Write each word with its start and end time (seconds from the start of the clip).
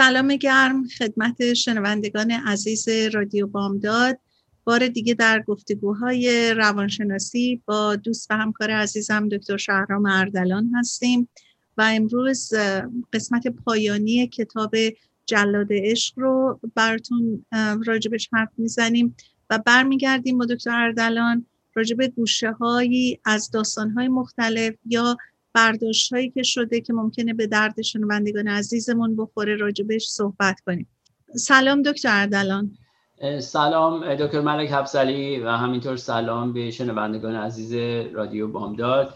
سلام 0.00 0.36
گرم 0.36 0.88
خدمت 0.88 1.54
شنوندگان 1.54 2.30
عزیز 2.30 2.88
رادیو 2.88 3.46
بامداد. 3.46 4.18
بار 4.64 4.88
دیگه 4.88 5.14
در 5.14 5.42
گفتگوهای 5.42 6.54
روانشناسی 6.54 7.62
با 7.66 7.96
دوست 7.96 8.30
و 8.30 8.34
همکار 8.34 8.70
عزیزم 8.70 9.28
دکتر 9.28 9.56
شهرام 9.56 10.06
اردلان 10.06 10.70
هستیم 10.74 11.28
و 11.76 11.82
امروز 11.82 12.52
قسمت 13.12 13.46
پایانی 13.46 14.26
کتاب 14.26 14.74
جلاد 15.26 15.68
عشق 15.70 16.18
رو 16.18 16.60
براتون 16.74 17.46
راجبش 17.86 18.28
حرف 18.32 18.50
می‌زنیم 18.56 19.16
و 19.50 19.58
برمیگردیم 19.58 20.38
با 20.38 20.44
دکتر 20.44 20.70
اردلان 20.70 21.46
راجب 21.74 22.06
گوشه 22.06 22.52
هایی 22.52 23.20
از 23.24 23.50
داستان 23.50 23.90
های 23.90 24.08
مختلف 24.08 24.74
یا 24.86 25.16
برداشت 25.54 26.12
هایی 26.12 26.30
که 26.30 26.42
شده 26.42 26.80
که 26.80 26.92
ممکنه 26.92 27.34
به 27.34 27.46
درد 27.46 27.82
شنوندگان 27.82 28.48
عزیزمون 28.48 29.16
بخوره 29.16 29.56
راجبش 29.56 30.06
صحبت 30.06 30.60
کنیم. 30.66 30.88
سلام 31.36 31.82
دکتر 31.82 32.08
اردلان. 32.12 32.78
سلام 33.40 34.14
دکتر 34.14 34.40
ملک 34.40 34.70
حفظلی 34.70 35.40
و 35.40 35.48
همینطور 35.48 35.96
سلام 35.96 36.52
به 36.52 36.70
شنوندگان 36.70 37.34
عزیز 37.34 37.72
رادیو 38.12 38.48
بامداد. 38.48 39.14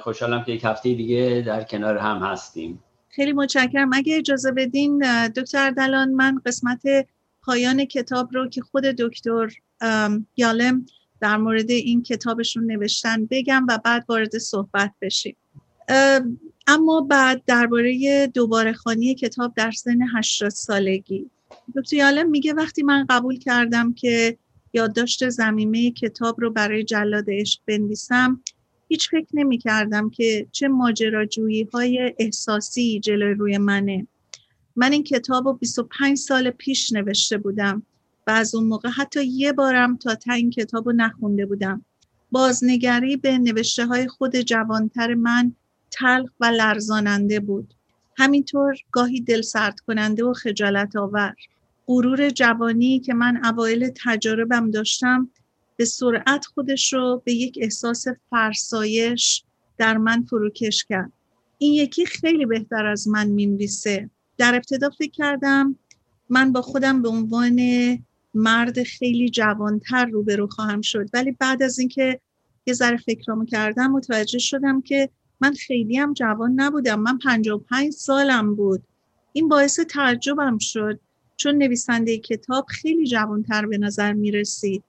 خوشحالم 0.00 0.44
که 0.44 0.52
یک 0.52 0.64
هفته 0.64 0.94
دیگه 0.94 1.44
در 1.46 1.62
کنار 1.62 1.98
هم 1.98 2.16
هستیم. 2.16 2.82
خیلی 3.08 3.32
متشکرم. 3.32 3.90
اگه 3.92 4.16
اجازه 4.16 4.52
بدین 4.52 4.98
دکتر 5.28 5.58
اردلان 5.58 6.10
من 6.10 6.40
قسمت 6.46 6.82
پایان 7.42 7.84
کتاب 7.84 8.28
رو 8.32 8.48
که 8.48 8.60
خود 8.60 8.84
دکتر 8.84 9.48
یالم 10.36 10.86
در 11.20 11.36
مورد 11.36 11.70
این 11.70 12.02
کتابشون 12.02 12.64
نوشتن 12.64 13.26
بگم 13.30 13.66
و 13.68 13.78
بعد 13.84 14.04
وارد 14.08 14.38
صحبت 14.38 14.92
بشیم. 15.02 15.36
اما 16.66 17.00
بعد 17.00 17.42
درباره 17.46 18.26
دوباره 18.26 18.72
خانی 18.72 19.14
کتاب 19.14 19.54
در 19.56 19.70
سن 19.70 19.98
80 20.16 20.50
سالگی. 20.50 21.30
دکتر 21.76 21.96
یالم 21.96 22.30
میگه 22.30 22.52
وقتی 22.52 22.82
من 22.82 23.06
قبول 23.08 23.38
کردم 23.38 23.92
که 23.92 24.38
یادداشت 24.72 25.28
زمینه 25.28 25.90
کتاب 25.90 26.40
رو 26.40 26.50
برای 26.50 26.84
جلاد 26.84 27.24
عشق 27.28 27.60
بنویسم 27.66 28.40
هیچ 28.88 29.10
فکر 29.10 29.28
نمی 29.34 29.58
کردم 29.58 30.10
که 30.10 30.46
چه 30.52 30.68
ماجراجویی 30.68 31.68
های 31.72 32.14
احساسی 32.18 33.00
جلوی 33.00 33.34
روی 33.34 33.58
منه. 33.58 34.06
من 34.76 34.92
این 34.92 35.02
کتاب 35.02 35.46
رو 35.46 35.52
25 35.52 36.18
سال 36.18 36.50
پیش 36.50 36.92
نوشته 36.92 37.38
بودم 37.38 37.82
و 38.26 38.30
از 38.30 38.54
اون 38.54 38.64
موقع 38.64 38.88
حتی 38.88 39.24
یه 39.24 39.52
بارم 39.52 39.96
تا 39.96 40.14
تا 40.14 40.32
این 40.32 40.50
کتاب 40.50 40.86
رو 40.86 40.92
نخونده 40.92 41.46
بودم. 41.46 41.84
بازنگری 42.30 43.16
به 43.16 43.38
نوشته 43.38 43.86
های 43.86 44.08
خود 44.08 44.36
جوانتر 44.36 45.14
من 45.14 45.52
تلخ 45.90 46.30
و 46.40 46.44
لرزاننده 46.44 47.40
بود. 47.40 47.74
همینطور 48.16 48.76
گاهی 48.92 49.20
دل 49.20 49.42
سرد 49.42 49.80
کننده 49.80 50.24
و 50.24 50.32
خجالت 50.32 50.96
آور. 50.96 51.34
غرور 51.86 52.30
جوانی 52.30 53.00
که 53.00 53.14
من 53.14 53.44
اوایل 53.44 53.90
تجاربم 54.04 54.70
داشتم 54.70 55.30
به 55.76 55.84
سرعت 55.84 56.46
خودش 56.46 56.92
رو 56.92 57.22
به 57.24 57.32
یک 57.32 57.58
احساس 57.60 58.04
فرسایش 58.30 59.44
در 59.78 59.98
من 59.98 60.22
فروکش 60.22 60.84
کرد. 60.84 61.12
این 61.58 61.72
یکی 61.74 62.06
خیلی 62.06 62.46
بهتر 62.46 62.86
از 62.86 63.08
من 63.08 63.26
می‌نویسه. 63.26 64.10
در 64.38 64.54
ابتدا 64.54 64.90
فکر 64.90 65.10
کردم 65.10 65.76
من 66.28 66.52
با 66.52 66.62
خودم 66.62 67.02
به 67.02 67.08
عنوان 67.08 67.60
مرد 68.34 68.82
خیلی 68.82 69.30
جوانتر 69.30 70.04
روبرو 70.04 70.46
خواهم 70.46 70.80
شد. 70.80 71.08
ولی 71.14 71.32
بعد 71.32 71.62
از 71.62 71.78
اینکه 71.78 72.20
یه 72.66 72.74
ذره 72.74 72.96
فکرامو 72.96 73.44
کردم 73.44 73.90
متوجه 73.90 74.38
شدم 74.38 74.80
که 74.80 75.10
من 75.40 75.52
خیلی 75.52 75.96
هم 75.96 76.12
جوان 76.12 76.52
نبودم 76.56 77.00
من 77.00 77.18
55 77.18 77.92
سالم 77.92 78.54
بود. 78.54 78.82
این 79.32 79.48
باعث 79.48 79.80
تعجبم 79.80 80.58
شد 80.58 81.00
چون 81.36 81.54
نویسنده 81.54 82.18
کتاب 82.18 82.66
خیلی 82.68 83.06
جوانتر 83.06 83.66
به 83.66 83.78
نظر 83.78 84.12
می 84.12 84.30
رسید 84.30 84.84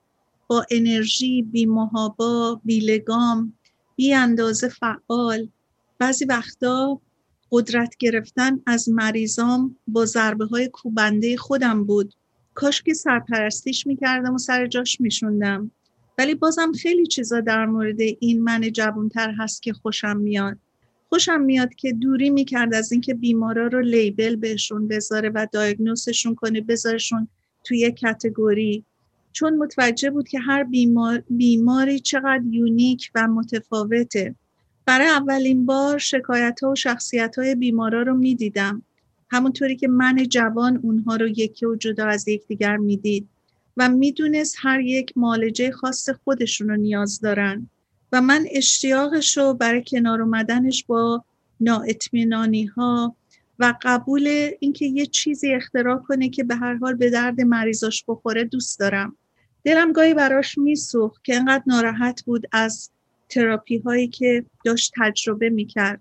با 0.46 0.66
انرژی 0.70 1.42
بی 1.42 1.66
محابا 1.66 2.60
بی 2.64 2.80
لگام 2.80 3.52
بی 3.96 4.14
اندازه 4.14 4.68
فعال. 4.68 5.48
بعضی 5.98 6.24
وقتا 6.24 7.00
قدرت 7.50 7.96
گرفتن 7.98 8.60
از 8.66 8.88
مریضام 8.88 9.76
با 9.86 10.04
ضربه 10.04 10.44
های 10.44 10.68
کوبنده 10.68 11.36
خودم 11.36 11.84
بود. 11.84 12.14
کاش 12.54 12.82
که 12.82 12.94
سرپرستیش 12.94 13.86
می‌کردم 13.86 14.34
و 14.34 14.38
سر 14.38 14.66
جاش 14.66 15.00
میشوندم. 15.00 15.70
ولی 16.22 16.34
بازم 16.34 16.72
خیلی 16.72 17.06
چیزا 17.06 17.40
در 17.40 17.66
مورد 17.66 18.00
این 18.20 18.42
من 18.42 18.72
جوانتر 18.72 19.34
هست 19.38 19.62
که 19.62 19.72
خوشم 19.72 20.16
میاد. 20.16 20.58
خوشم 21.08 21.40
میاد 21.40 21.74
که 21.74 21.92
دوری 21.92 22.30
می‌کرد 22.30 22.74
از 22.74 22.92
اینکه 22.92 23.14
بیمارا 23.14 23.66
رو 23.66 23.80
لیبل 23.80 24.36
بهشون 24.36 24.88
بذاره 24.88 25.28
و 25.28 25.46
دایگنوسشون 25.52 26.34
کنه 26.34 26.60
بذارشون 26.60 27.28
توی 27.64 27.92
کتگوری 27.92 28.84
چون 29.32 29.56
متوجه 29.56 30.10
بود 30.10 30.28
که 30.28 30.38
هر 30.38 30.64
بیمار 30.64 31.22
بیماری 31.30 31.98
چقدر 32.00 32.42
یونیک 32.50 33.10
و 33.14 33.28
متفاوته. 33.28 34.34
برای 34.86 35.08
اولین 35.08 35.66
بار 35.66 35.98
شکایت 35.98 36.60
ها 36.62 36.70
و 36.70 36.74
شخصیت 36.74 37.38
های 37.38 37.54
بیمارا 37.54 38.02
رو 38.02 38.14
می‌دیدم. 38.14 38.82
همونطوری 39.30 39.76
که 39.76 39.88
من 39.88 40.26
جوان 40.28 40.80
اونها 40.82 41.16
رو 41.16 41.28
یکی 41.28 41.66
و 41.66 41.76
جدا 41.76 42.06
از 42.06 42.28
یکدیگر 42.28 42.76
می‌دید. 42.76 43.28
و 43.76 43.88
می‌دونست 43.88 44.56
هر 44.58 44.80
یک 44.80 45.12
مالجه 45.16 45.70
خاص 45.70 46.08
خودشون 46.10 46.68
رو 46.68 46.76
نیاز 46.76 47.20
دارن. 47.20 47.70
و 48.12 48.20
من 48.20 48.46
اشتیاقش 48.50 49.36
رو 49.36 49.54
برای 49.54 49.84
کنار 49.86 50.22
اومدنش 50.22 50.84
با 50.84 51.24
نااطمینانی 51.60 52.64
ها 52.64 53.16
و 53.58 53.74
قبول 53.82 54.50
اینکه 54.60 54.86
یه 54.86 55.06
چیزی 55.06 55.54
اختراع 55.54 55.98
کنه 55.98 56.28
که 56.28 56.44
به 56.44 56.56
هر 56.56 56.74
حال 56.74 56.94
به 56.94 57.10
درد 57.10 57.40
مریضاش 57.40 58.04
بخوره 58.08 58.44
دوست 58.44 58.80
دارم. 58.80 59.16
دلم 59.64 59.92
گاهی 59.92 60.14
براش 60.14 60.58
میسوخت 60.58 61.24
که 61.24 61.36
انقدر 61.36 61.62
ناراحت 61.66 62.22
بود 62.22 62.46
از 62.52 62.90
تراپی 63.28 63.78
هایی 63.78 64.08
که 64.08 64.44
داشت 64.64 64.92
تجربه 64.96 65.50
می‌کرد. 65.50 66.00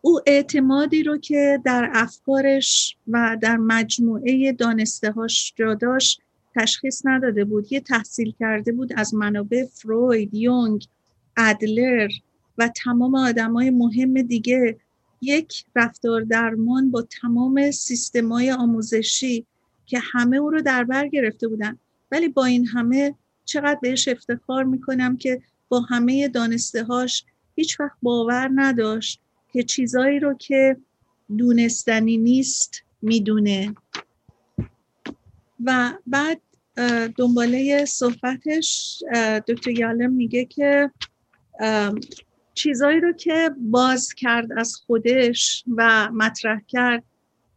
او 0.00 0.20
اعتمادی 0.26 1.02
رو 1.02 1.18
که 1.18 1.60
در 1.64 1.90
افکارش 1.94 2.96
و 3.08 3.36
در 3.40 3.56
مجموعه 3.56 4.52
دانسته 4.52 5.10
هاش 5.10 5.52
جا 5.56 5.74
داشت 5.74 6.20
تشخیص 6.54 7.02
نداده 7.04 7.44
بود. 7.44 7.72
یه 7.72 7.80
تحصیل 7.80 8.32
کرده 8.38 8.72
بود 8.72 8.92
از 8.96 9.14
منابع 9.14 9.64
فروید 9.64 10.34
یونگ 10.34 10.86
ادلر 11.36 12.08
و 12.58 12.68
تمام 12.68 13.14
آدمای 13.14 13.70
مهم 13.70 14.22
دیگه. 14.22 14.76
یک 15.20 15.64
رفتار 15.76 16.20
درمان 16.20 16.90
با 16.90 17.02
تمام 17.02 17.70
سیستمای 17.70 18.52
آموزشی 18.52 19.46
که 19.86 20.00
همه 20.12 20.36
او 20.36 20.50
رو 20.50 20.62
در 20.62 20.84
بر 20.84 21.08
گرفته 21.08 21.48
بودن. 21.48 21.78
ولی 22.12 22.28
با 22.28 22.44
این 22.44 22.66
همه 22.66 23.14
چقدر 23.44 23.78
بهش 23.82 24.08
افتخار 24.08 24.64
می‌کنم 24.64 25.16
که 25.16 25.42
با 25.68 25.80
همه 25.80 26.28
دانسته 26.28 26.84
هاش 26.84 27.24
هیچ 27.54 27.80
وقت 27.80 27.96
باور 28.02 28.50
نداشت 28.54 29.20
که 29.52 29.62
چیزایی 29.62 30.20
رو 30.20 30.34
که 30.34 30.76
دونستنی 31.38 32.16
نیست 32.16 32.82
می‌دونه. 33.02 33.74
و 35.64 35.92
بعد 36.06 36.40
دنباله 37.16 37.84
صحبتش 37.84 39.02
دکتر 39.48 39.70
یالم 39.70 40.12
میگه 40.12 40.44
که 40.44 40.90
چیزایی 42.54 43.00
رو 43.00 43.12
که 43.12 43.50
باز 43.58 44.14
کرد 44.14 44.52
از 44.56 44.76
خودش 44.76 45.64
و 45.76 46.10
مطرح 46.12 46.60
کرد 46.68 47.04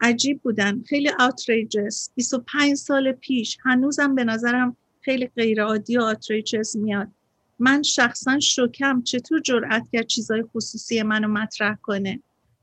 عجیب 0.01 0.41
بودن 0.41 0.83
خیلی 0.83 1.11
اوتریجس 1.19 2.09
25 2.15 2.73
سال 2.73 3.11
پیش 3.11 3.57
هنوزم 3.63 4.15
به 4.15 4.23
نظرم 4.23 4.77
خیلی 5.01 5.27
غیر 5.27 5.63
عادی 5.63 5.97
و 5.97 6.01
اوتریجس 6.01 6.75
میاد. 6.75 7.07
من 7.59 7.83
شخصا 7.83 8.39
شکم 8.39 9.01
چطور 9.01 9.41
جرأت 9.41 9.83
کرد 9.93 10.07
چیزای 10.07 10.43
خصوصی 10.43 11.03
منو 11.03 11.27
مطرح 11.27 11.75
کنه. 11.81 12.19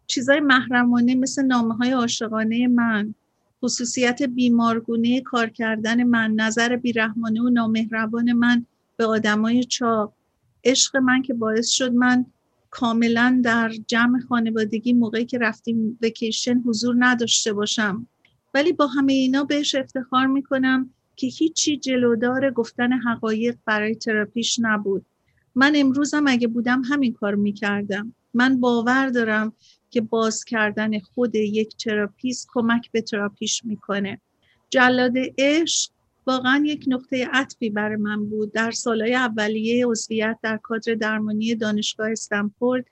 چیزای 0.06 0.40
محرمانه 0.40 1.14
مثل 1.14 1.42
نامه 1.42 1.74
های 1.74 1.90
عاشقانه 1.90 2.68
من. 2.68 3.14
خصوصیت 3.64 4.22
بیمارگونه 4.22 5.20
کار 5.20 5.48
کردن 5.48 6.02
من 6.02 6.30
نظر 6.30 6.76
بیرحمانه 6.76 7.42
و 7.42 7.48
نامهربان 7.48 8.32
من 8.32 8.66
به 8.96 9.06
آدمای 9.06 9.64
چاق 9.64 10.12
عشق 10.64 10.96
من 10.96 11.22
که 11.22 11.34
باعث 11.34 11.68
شد 11.68 11.92
من 11.92 12.26
کاملا 12.70 13.40
در 13.44 13.72
جمع 13.86 14.20
خانوادگی 14.20 14.92
موقعی 14.92 15.24
که 15.24 15.38
رفتیم 15.38 15.98
وکیشن 16.02 16.58
حضور 16.58 16.94
نداشته 16.98 17.52
باشم. 17.52 18.06
ولی 18.54 18.72
با 18.72 18.86
همه 18.86 19.12
اینا 19.12 19.44
بهش 19.44 19.74
افتخار 19.74 20.26
می‌کنم 20.26 20.90
که 21.16 21.26
هیچی 21.26 21.76
جلودار 21.76 22.50
گفتن 22.50 22.92
حقایق 22.92 23.56
برای 23.66 23.94
تراپیش 23.94 24.58
نبود. 24.62 25.06
من 25.54 25.72
امروزم 25.76 26.24
اگه 26.26 26.48
بودم 26.48 26.82
همین 26.84 27.12
کار 27.12 27.34
می‌کردم. 27.34 28.14
من 28.34 28.60
باور 28.60 29.08
دارم 29.08 29.52
که 29.90 30.00
باز 30.00 30.44
کردن 30.44 30.98
خود 30.98 31.34
یک 31.34 31.76
therapist 31.76 32.48
کمک 32.52 32.90
به 32.92 33.00
تراپیش 33.00 33.64
می‌کنه. 33.64 34.20
جلاد 34.70 35.14
عشق 35.38 35.90
واقعا 36.26 36.62
یک 36.66 36.84
نقطه 36.88 37.28
عطفی 37.32 37.70
برای 37.70 37.96
من 37.96 38.26
بود. 38.26 38.52
در 38.52 38.70
سالهای 38.70 39.14
اولیه 39.14 39.86
عضویت 39.86 40.38
در 40.42 40.56
کادر 40.56 40.94
درمانی 40.94 41.54
دانشگاه 41.54 42.10
استنفورد 42.10 42.84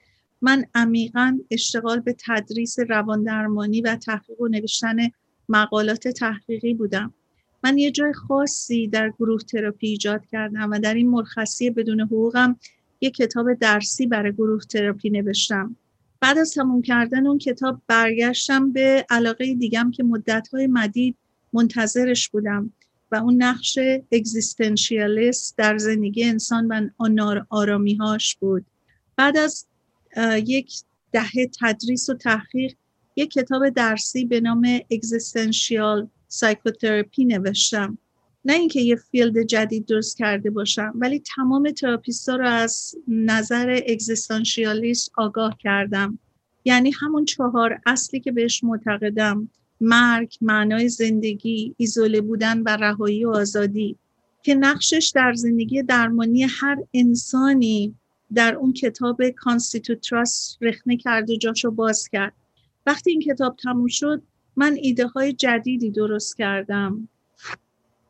من 0.42 0.64
عمیقا 0.74 1.38
اشتغال 1.50 2.00
به 2.00 2.16
تدریس 2.26 2.78
روان 2.88 3.24
درمانی 3.24 3.80
و 3.80 3.96
تحقیق 3.96 4.40
و 4.40 4.48
نوشتن 4.48 4.96
مقالات 5.48 6.08
تحقیقی 6.08 6.74
بودم. 6.74 7.14
من 7.64 7.78
یه 7.78 7.90
جای 7.90 8.12
خاصی 8.12 8.88
در 8.88 9.10
گروه 9.18 9.40
تراپی 9.40 9.86
ایجاد 9.86 10.26
کردم 10.26 10.70
و 10.70 10.78
در 10.78 10.94
این 10.94 11.10
مرخصی 11.10 11.70
بدون 11.70 12.00
حقوقم 12.00 12.56
یه 13.00 13.10
کتاب 13.10 13.54
درسی 13.54 14.06
برای 14.06 14.32
گروه 14.32 14.62
تراپی 14.62 15.10
نوشتم. 15.10 15.76
بعد 16.20 16.38
از 16.38 16.54
تموم 16.54 16.82
کردن 16.82 17.26
اون 17.26 17.38
کتاب 17.38 17.80
برگشتم 17.86 18.72
به 18.72 19.06
علاقه 19.10 19.54
دیگم 19.54 19.90
که 19.90 20.02
مدتهای 20.02 20.66
مدید 20.66 21.16
منتظرش 21.52 22.28
بودم 22.28 22.72
و 23.12 23.16
اون 23.16 23.42
نقش 23.42 23.78
اگزیستنشیالیست 24.12 25.58
در 25.58 25.78
زندگی 25.78 26.24
انسان 26.24 26.66
و 26.66 26.88
آرامیهاش 27.50 28.36
بود. 28.36 28.66
بعد 29.16 29.36
از 29.36 29.66
یک 30.46 30.72
دهه 31.12 31.50
تدریس 31.60 32.08
و 32.08 32.14
تحقیق 32.14 32.74
یک 33.16 33.30
کتاب 33.30 33.68
درسی 33.68 34.24
به 34.24 34.40
نام 34.40 34.80
Existential 34.90 36.08
Psychotherapy 36.28 37.24
نوشتم. 37.24 37.98
نه 38.44 38.52
اینکه 38.52 38.80
یه 38.80 38.96
field 38.96 39.42
جدید 39.42 39.86
درست 39.86 40.16
کرده 40.16 40.50
باشم 40.50 40.92
ولی 40.94 41.22
تمام 41.36 41.70
therapist 41.70 42.30
ا 42.30 42.36
رو 42.36 42.48
از 42.48 42.94
نظر 43.08 43.80
existentialist 43.88 45.12
آگاه 45.16 45.56
کردم. 45.58 46.18
یعنی 46.64 46.90
همون 47.00 47.24
چهار 47.24 47.80
اصلی 47.86 48.20
که 48.20 48.32
بهش 48.32 48.64
معتقدم 48.64 49.48
مرگ، 49.80 50.36
معنای 50.40 50.88
زندگی، 50.88 51.74
ایزوله 51.76 52.20
بودن 52.20 52.62
و 52.62 52.68
رهایی 52.68 53.24
و 53.24 53.30
آزادی. 53.30 53.96
که 54.42 54.54
نقشش 54.54 55.12
در 55.14 55.32
زندگی 55.32 55.82
درمانی 55.82 56.42
هر 56.42 56.76
انسانی 56.94 57.94
در 58.34 58.54
اون 58.54 58.72
کتاب 58.72 59.28
کانستیتوت 59.28 60.00
تراست 60.00 60.58
رخنه 60.60 60.96
کرد 60.96 61.30
و 61.30 61.36
جاشو 61.36 61.70
باز 61.70 62.08
کرد. 62.08 62.32
وقتی 62.86 63.10
این 63.10 63.20
کتاب 63.20 63.56
تموم 63.56 63.86
شد 63.86 64.22
من 64.56 64.76
ایده 64.82 65.06
های 65.06 65.32
جدیدی 65.32 65.90
درست 65.90 66.36
کردم. 66.36 67.08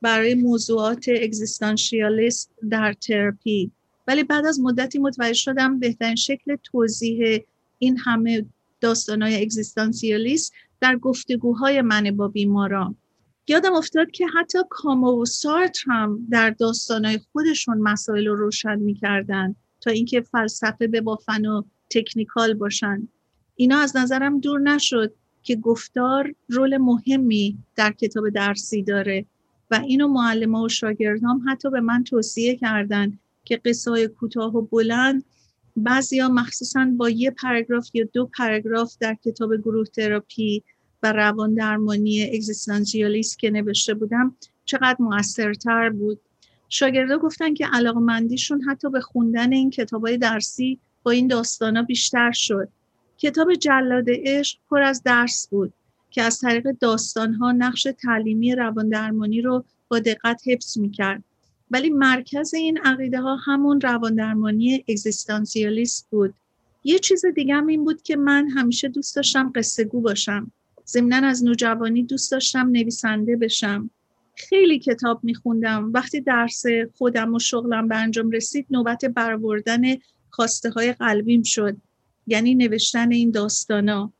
برای 0.02 0.34
موضوعات 0.34 1.04
اگزیستانشیالیست 1.08 2.50
در 2.70 2.92
تراپی. 2.92 3.70
ولی 4.06 4.24
بعد 4.24 4.46
از 4.46 4.60
مدتی 4.60 4.98
متوجه 4.98 5.32
شدم 5.32 5.78
بهترین 5.78 6.16
شکل 6.16 6.56
توضیح 6.56 7.40
این 7.78 7.98
همه 7.98 8.46
داستانهای 8.80 9.42
اگزیستانسیالیست 9.42 10.52
در 10.80 10.96
گفتگوهای 10.96 11.82
من 11.82 12.16
با 12.16 12.28
بیماران. 12.28 12.96
یادم 13.48 13.74
افتاد 13.74 14.10
که 14.10 14.26
حتی 14.26 14.58
کامو 14.70 15.22
و 15.22 15.24
سارت 15.24 15.76
هم 15.86 16.26
در 16.30 16.50
داستانهای 16.50 17.18
خودشون 17.32 17.78
مسائل 17.78 18.26
رو 18.26 18.36
روشن 18.36 18.78
می‌کردن 18.78 19.54
تا 19.80 19.90
اینکه 19.90 20.20
فلسفه 20.20 20.86
به 20.86 21.00
بافن 21.00 21.46
و 21.46 21.62
تکنیکال 21.90 22.54
باشن. 22.54 23.08
اینا 23.56 23.78
از 23.78 23.96
نظرم 23.96 24.40
دور 24.40 24.60
نشد 24.60 25.14
که 25.42 25.56
گفتار 25.56 26.34
رول 26.48 26.76
مهمی 26.76 27.58
در 27.76 27.92
کتاب 27.92 28.28
درسی 28.28 28.82
داره. 28.82 29.26
و 29.70 29.74
اینو 29.74 30.08
معلمه 30.08 30.64
و 30.64 30.68
شاگردام 30.68 31.44
حتی 31.48 31.70
به 31.70 31.80
من 31.80 32.04
توصیه 32.04 32.56
کردن 32.56 33.18
که 33.44 33.56
قصه 33.56 34.08
کوتاه 34.08 34.56
و 34.56 34.62
بلند 34.62 35.24
بعضیا 35.76 36.28
مخصوصا 36.28 36.92
با 36.96 37.10
یه 37.10 37.30
پاراگراف 37.30 37.90
یا 37.94 38.04
دو 38.12 38.30
پاراگراف 38.36 38.96
در 39.00 39.16
کتاب 39.24 39.56
گروه 39.56 39.86
تراپی 39.86 40.62
و 41.02 41.12
روان 41.12 41.54
درمانی 41.54 42.22
اگزیستانسیالیست 42.22 43.38
که 43.38 43.50
نوشته 43.50 43.94
بودم 43.94 44.36
چقدر 44.64 44.96
موثرتر 44.98 45.90
بود. 45.90 46.20
شاگردا 46.68 47.18
گفتن 47.18 47.54
که 47.54 47.66
علاقمندیشون 47.72 48.62
حتی 48.62 48.90
به 48.90 49.00
خوندن 49.00 49.52
این 49.52 49.70
کتاب 49.70 50.06
های 50.06 50.18
درسی 50.18 50.78
با 51.02 51.10
این 51.10 51.26
داستانا 51.26 51.82
بیشتر 51.82 52.32
شد. 52.32 52.68
کتاب 53.18 53.54
جلاد 53.54 54.06
عشق 54.08 54.58
پر 54.70 54.82
از 54.82 55.02
درس 55.02 55.48
بود. 55.50 55.72
که 56.10 56.22
از 56.22 56.38
طریق 56.38 56.70
داستانها 56.80 57.52
نقش 57.52 57.86
تعلیمی 58.02 58.54
روان 58.54 58.88
درمانی 58.88 59.40
رو 59.42 59.64
با 59.88 59.98
دقت 59.98 60.42
حفظ 60.46 60.78
می‌کرد. 60.78 61.24
ولی 61.70 61.90
مرکز 61.90 62.54
این 62.54 62.78
عقیده 62.78 63.20
ها 63.20 63.36
همون 63.36 63.80
روان 63.80 64.14
درمانی 64.14 64.84
اگزیستانسیالیست 64.88 66.06
بود. 66.10 66.34
یه 66.84 66.98
چیز 66.98 67.26
دیگه 67.26 67.54
هم 67.54 67.66
این 67.66 67.84
بود 67.84 68.02
که 68.02 68.16
من 68.16 68.48
همیشه 68.48 68.88
دوست 68.88 69.16
داشتم 69.16 69.52
قصه 69.54 69.84
گو 69.84 70.00
باشم. 70.00 70.52
ضمنا 70.86 71.16
از 71.16 71.44
نوجوانی 71.44 72.02
دوست 72.02 72.32
داشتم 72.32 72.68
نویسنده 72.68 73.36
بشم. 73.36 73.90
خیلی 74.34 74.78
کتاب 74.78 75.24
میخوندم. 75.24 75.90
وقتی 75.94 76.20
درس 76.20 76.62
خودم 76.98 77.34
و 77.34 77.38
شغلم 77.38 77.88
به 77.88 77.96
انجام 77.96 78.30
رسید 78.30 78.66
نوبت 78.70 79.04
برآوردن 79.04 79.82
خواسته 80.30 80.70
های 80.70 80.92
قلبیم 80.92 81.42
شد. 81.42 81.76
یعنی 82.26 82.54
نوشتن 82.54 83.12
این 83.12 83.30
داستانا. 83.30 84.12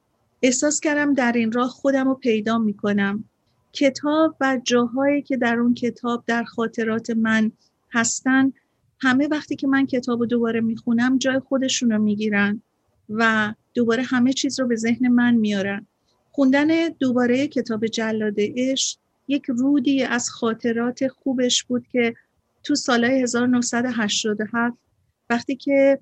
احساس 0.42 0.80
کردم 0.80 1.14
در 1.14 1.32
این 1.32 1.52
راه 1.52 1.68
خودم 1.68 2.08
رو 2.08 2.14
پیدا 2.14 2.58
می‌کنم. 2.58 3.24
کتاب 3.72 4.36
و 4.40 4.60
جاهایی 4.64 5.22
که 5.22 5.36
در 5.36 5.58
اون 5.58 5.74
کتاب 5.74 6.24
در 6.26 6.44
خاطرات 6.44 7.10
من 7.10 7.52
هستن 7.92 8.52
همه 9.00 9.28
وقتی 9.28 9.56
که 9.56 9.66
من 9.66 9.86
کتاب 9.86 10.20
رو 10.20 10.26
دوباره 10.26 10.60
می‌خونم 10.60 11.18
جای 11.18 11.38
خودشون 11.38 11.90
رو 11.90 11.98
می‌گیرن 11.98 12.62
و 13.08 13.54
دوباره 13.74 14.02
همه 14.02 14.32
چیز 14.32 14.60
رو 14.60 14.66
به 14.66 14.76
ذهن 14.76 15.08
من 15.08 15.34
میارن. 15.34 15.86
خوندن 16.32 16.88
دوباره 16.88 17.48
کتاب 17.48 17.86
جلاد 17.86 18.34
عشق 18.38 18.98
یک 19.28 19.44
رودی 19.48 20.02
از 20.02 20.30
خاطرات 20.30 21.08
خوبش 21.08 21.64
بود 21.64 21.86
که 21.92 22.14
تو 22.62 22.74
سالهای 22.74 23.22
1987 23.22 24.76
وقتی 25.30 25.56
که 25.56 25.98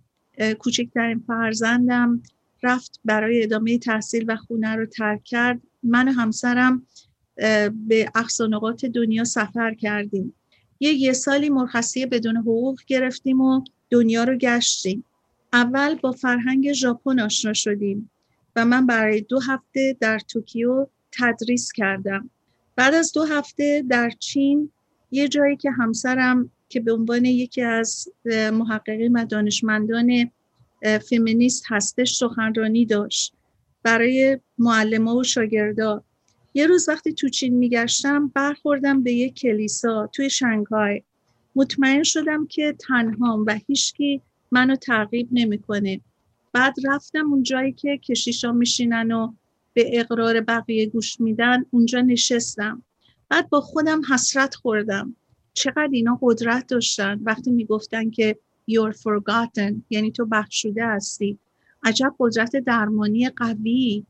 کوچکترین 0.59 1.25
فرزندم 1.27 2.23
رفت 2.63 3.01
برای 3.05 3.43
ادامه 3.43 3.79
تحصیل 3.79 4.25
و 4.29 4.37
خونه 4.37 4.77
رو 4.77 4.87
ترک 4.87 5.25
کرد. 5.25 5.61
من 5.83 6.09
و 6.09 6.13
همسرم 6.13 6.87
به 7.87 8.11
اقصانقات 8.15 8.87
دنیا 8.87 9.25
سفر 9.25 9.75
کردیم. 9.75 10.35
یه 10.81 10.93
یه 10.93 11.13
سالی 11.13 11.49
مرخصی 11.49 12.07
بدون 12.07 12.37
حقوق 12.37 12.81
گرفتیم 12.87 13.41
و 13.41 13.65
دنیا 13.91 14.25
رو 14.25 14.37
گشتیم. 14.37 15.05
اول 15.53 15.95
با 15.95 16.13
فرهنگ 16.13 16.73
ژاپن 16.73 17.21
آشنا 17.21 17.53
شدیم 17.53 18.11
و 18.57 18.65
من 18.65 18.87
برای 18.87 19.21
دو 19.21 19.41
هفته 19.41 19.97
در 20.01 20.19
توکیو 20.19 20.87
تدریس 21.13 21.73
کردم. 21.73 22.31
بعد 22.77 22.95
از 22.95 23.13
دو 23.13 23.25
هفته 23.25 23.85
در 23.89 24.11
چین 24.19 24.71
یه 25.11 25.29
جایی 25.29 25.57
که 25.57 25.71
همسرم 25.71 26.51
که 26.69 26.81
به 26.81 26.93
عنوان 26.93 27.25
یکی 27.25 27.63
از 27.63 28.09
محققین 28.53 29.13
و 29.13 29.25
دانشمندان 29.25 30.31
فمینیست 30.83 31.65
هستش 31.69 32.15
سخنرانی 32.15 32.87
داشت 32.87 33.35
برای 33.83 34.39
معلمه 34.59 35.13
و 35.13 35.23
شاگردا. 35.23 36.05
یه 36.55 36.67
روز 36.67 36.89
وقتی 36.89 37.13
تو 37.13 37.29
چین 37.29 37.55
میگشتم 37.55 38.33
برخوردم 38.35 39.03
به 39.03 39.13
یک 39.13 39.35
کلیسا 39.35 40.07
توی 40.07 40.31
شنگهای. 40.31 41.03
مطمئن 41.57 42.03
شدم 42.03 42.47
که 42.47 42.77
تنهام 42.89 43.45
و 43.47 43.59
هیچکی 43.67 44.23
منو 44.51 44.77
تعقیب 44.77 45.29
نمی‌کنه. 45.33 46.01
بعد 46.53 46.75
رفتم 46.85 47.33
اون 47.33 47.43
جایی 47.43 47.73
که 47.73 47.99
کشیشا 47.99 48.53
میشینن 48.53 49.13
و 49.13 49.33
به 49.75 50.01
اقرار 50.01 50.41
بقیه 50.41 50.87
گوش 50.87 51.21
میدن 51.21 51.65
اونجا 51.71 52.01
نشستم. 52.01 52.83
بعد 53.29 53.49
با 53.49 53.61
خودم 53.61 54.01
حسرت 54.13 54.55
خوردم. 54.55 55.17
چقدر 55.55 55.89
اینا 55.93 56.19
قدرت 56.23 56.67
داشتن. 56.67 57.21
وقتی 57.23 57.51
می‌گفتن 57.51 58.11
که 58.11 58.39
you're 58.69 58.95
forgotten. 58.95 59.75
یعنی 59.91 60.13
تو 60.13 60.27
بخشوده 60.27 60.87
هستی. 60.87 61.39
عجب 61.83 62.15
قدرت 62.19 62.57
درمانی 62.57 63.29
قوی. 63.29 64.05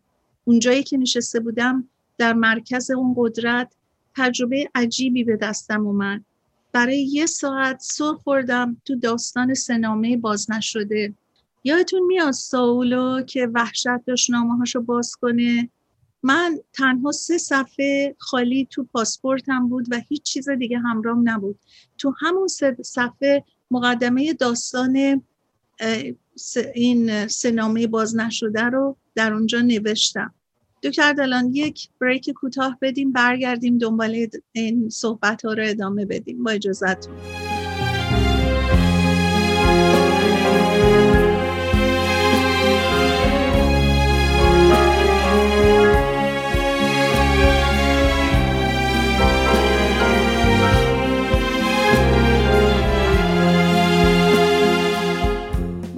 اونجایی 0.44 0.82
که 0.82 0.96
نشسته 0.96 1.40
بودم 1.40 1.88
در 2.18 2.32
مرکز 2.32 2.90
اون 2.90 3.14
قدرت 3.18 3.72
تجربه 4.16 4.70
عجیبی 4.74 5.24
به 5.24 5.36
دستم 5.36 5.86
اومد. 5.86 6.24
برای 6.72 7.02
یه 7.02 7.26
ساعت 7.26 7.80
سر 7.80 8.12
خوردم 8.12 8.76
تو 8.84 8.96
داستان 8.96 9.54
سنامه 9.54 10.16
باز 10.16 10.50
نشده. 10.50 11.14
یادتون 11.64 12.02
میاد 12.06 12.32
ساولو 12.32 13.22
که 13.22 13.46
وحشت 13.54 14.04
داشت 14.06 14.30
نامه 14.30 14.64
باز 14.86 15.16
کنه؟ 15.16 15.70
من 16.22 16.58
تنها 16.72 17.12
سه 17.12 17.38
صفحه 17.38 18.16
خالی 18.18 18.68
تو 18.70 18.84
پاسپورتم 18.92 19.68
بود 19.68 19.86
و 19.90 20.00
هیچ 20.08 20.22
چیز 20.22 20.48
دیگه 20.48 20.78
همرام 20.78 21.28
نبود. 21.28 21.58
تو 21.98 22.14
همون 22.20 22.48
سه 22.48 22.76
صفحه 22.82 23.44
مقدمه 23.70 24.32
داستان 24.32 25.22
این 26.74 27.26
سنامه 27.26 27.86
باز 27.86 28.16
نشده 28.16 28.62
رو 28.62 28.96
در 29.14 29.32
اونجا 29.32 29.60
نوشتم. 29.60 30.34
دکتر 30.82 31.12
دلان 31.12 31.54
یک 31.54 31.88
بریک 32.00 32.30
کوتاه 32.30 32.78
بدیم 32.82 33.12
برگردیم 33.12 33.78
دنبال 33.78 34.26
این 34.52 34.88
صحبت 34.88 35.44
ها 35.44 35.52
رو 35.52 35.62
ادامه 35.66 36.04
بدیم. 36.04 36.44
با 36.44 36.50
اجازتون 36.50 37.14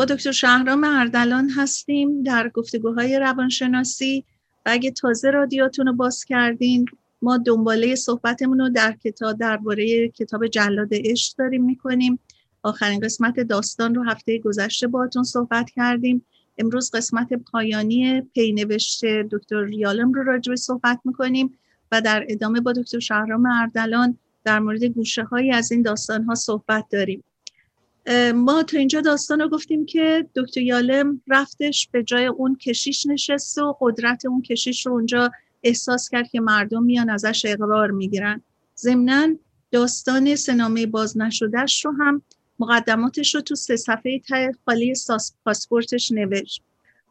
با 0.01 0.05
دکتر 0.05 0.33
شهرام 0.33 0.85
اردلان 0.85 1.51
هستیم 1.51 2.23
در 2.23 2.49
گفتگوهای 2.49 3.19
روانشناسی 3.19 4.25
و 4.67 4.71
اگه 4.73 4.91
تازه 4.91 5.31
رادیاتون 5.31 5.87
رو 5.87 5.93
باز 5.93 6.25
کردین 6.25 6.87
ما 7.23 7.39
دنباله 7.39 7.95
صحبتمون 7.95 8.59
رو 8.59 8.69
در 8.69 8.93
کتاب 8.93 9.39
درباره 9.39 10.09
کتاب 10.09 10.47
جلاد 10.47 10.89
عشق 10.93 11.37
داریم 11.39 11.65
می‌کنیم. 11.65 12.19
آخرین 12.63 13.01
قسمت 13.01 13.41
داستان 13.41 13.95
رو 13.95 14.05
هفته 14.05 14.39
گذشته 14.39 14.87
باهاتون 14.87 15.23
صحبت 15.23 15.71
کردیم. 15.71 16.27
امروز 16.59 16.91
قسمت 16.91 17.33
پایانی 17.33 18.21
پینوشت 18.21 19.05
دکتر 19.05 19.65
ریالم 19.65 20.13
رو 20.13 20.23
راجع 20.23 20.55
صحبت 20.55 21.01
می‌کنیم 21.05 21.59
و 21.93 22.01
در 22.01 22.27
ادامه 22.29 22.61
با 22.61 22.73
دکتر 22.73 22.99
شهرام 22.99 23.47
اردلان 23.47 24.19
در 24.45 24.59
مورد 24.59 24.85
گوشه 24.85 25.25
هایی 25.25 25.53
از 25.53 25.73
این 25.73 25.83
داستان 25.83 26.25
ها 26.25 26.35
صحبت 26.35 26.85
داریم. 26.91 27.25
ما 28.35 28.63
تا 28.63 28.79
اینجا 28.79 29.01
داستان 29.01 29.41
رو 29.41 29.49
گفتیم 29.49 29.87
که 29.87 30.27
دکتر 30.37 30.61
یالم 30.61 31.21
رفتش 31.29 31.89
به 31.93 32.03
جای 32.03 32.27
اون 32.27 32.57
کشیش 32.57 33.07
نشست 33.07 33.59
و 33.59 33.77
قدرت 33.81 34.27
اون 34.27 34.43
کشیش 34.43 34.87
رو 34.87 34.93
اونجا 34.93 35.31
احساس 35.63 36.09
کرد 36.09 36.29
که 36.29 36.41
مردم 36.41 36.83
میان 36.83 37.11
ازش 37.11 37.45
اقرار 37.45 37.91
می‌گیرن. 37.91 38.43
ضمنا 38.79 39.29
داستان 39.71 40.37
سنامه 40.37 40.87
باز 40.87 41.19
نشدهش 41.19 41.85
رو 41.85 41.93
هم 41.93 42.23
مقدماتش 42.59 43.35
رو 43.35 43.41
تو 43.41 43.55
سه 43.55 43.77
صفحه 43.77 44.19
ته 44.19 44.53
خالی 44.65 44.95
پاسپورتش 45.45 46.13
نوشت. 46.13 46.63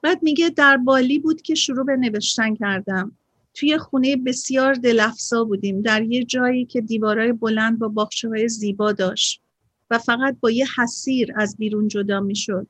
بعد 0.02 0.24
میگه 0.24 0.50
در 0.50 0.78
بالی 0.78 1.20
بود 1.20 1.42
که 1.42 1.56
شروع 1.56 1.86
به 1.86 1.96
نوشتن 1.96 2.56
کردم. 2.56 3.12
توی 3.54 3.78
خونه 3.78 4.16
بسیار 4.16 4.74
دلفزا 4.74 5.44
بودیم. 5.44 5.82
در 5.82 6.02
یه 6.02 6.24
جایی 6.24 6.66
که 6.66 6.82
دیوارای 6.82 7.34
بلند 7.34 7.80
با 7.80 7.88
باخچه 7.88 8.30
های 8.30 8.50
زیبا 8.50 8.92
داشت. 8.92 9.42
و 9.92 9.98
فقط 9.98 10.36
با 10.40 10.52
یه 10.52 10.66
حسیر 10.78 11.34
از 11.36 11.58
بیرون 11.58 11.88
جدا 11.88 12.20
می‌شد. 12.20 12.68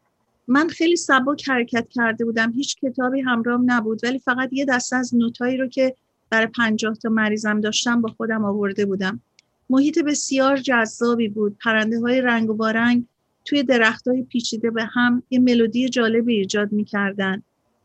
من 0.47 0.67
خیلی 0.67 0.95
سبک 0.95 1.49
حرکت 1.49 1.88
کرده 1.89 2.25
بودم. 2.25 2.51
هیچ 2.51 2.75
کتابی 2.75 3.21
همراهم 3.21 3.63
نبود 3.65 3.99
ولی 4.03 4.19
فقط 4.19 4.49
یه 4.53 4.65
دسته 4.65 4.95
از 4.95 5.15
نوتایی 5.15 5.57
رو 5.57 5.67
که 5.67 5.95
برای 6.29 6.47
پنجاه 6.47 6.95
تا 6.95 7.09
مریضم 7.09 7.61
داشتم 7.61 8.01
با 8.01 8.09
خودم 8.09 8.45
آورده 8.45 8.85
بودم. 8.85 9.21
محیط 9.69 9.99
بسیار 9.99 10.57
جذابی 10.57 11.29
بود. 11.29 11.57
پرنده 11.63 11.99
های 11.99 12.21
رنگ 12.21 12.49
و 12.49 12.53
بارنگ 12.53 13.05
توی 13.45 13.63
درخت 13.63 14.07
های 14.07 14.23
پیچیده 14.23 14.71
به 14.71 14.83
هم 14.83 15.23
یه 15.29 15.39
ملودی 15.39 15.89
جالبی 15.89 16.33
ایجاد 16.33 16.71
می‌کردن. 16.71 17.43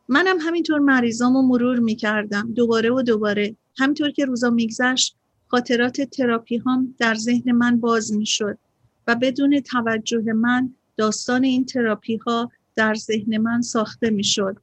منم 0.08 0.36
همینطور 0.40 0.78
مریضامو 0.78 1.42
مرور 1.42 1.78
می‌کردم. 1.78 2.52
دوباره 2.54 2.90
و 2.90 3.02
دوباره. 3.02 3.56
همینطور 3.78 4.10
که 4.10 4.24
روزا 4.24 4.50
میگذشت 4.50 5.16
خاطرات 5.48 6.00
تراپی 6.00 6.62
هم 6.66 6.94
در 6.98 7.14
ذهن 7.14 7.52
من 7.52 7.80
باز 7.80 8.12
می‌شد. 8.12 8.58
و 9.06 9.14
بدون 9.14 9.61
توجه 9.61 10.32
من 10.32 10.75
داستان 10.96 11.44
این 11.44 11.64
تراپی 11.64 12.16
ها 12.16 12.50
در 12.76 12.94
ذهن 12.94 13.38
من 13.38 13.61
ساخته 13.62 14.11
می‌شد 14.11 14.56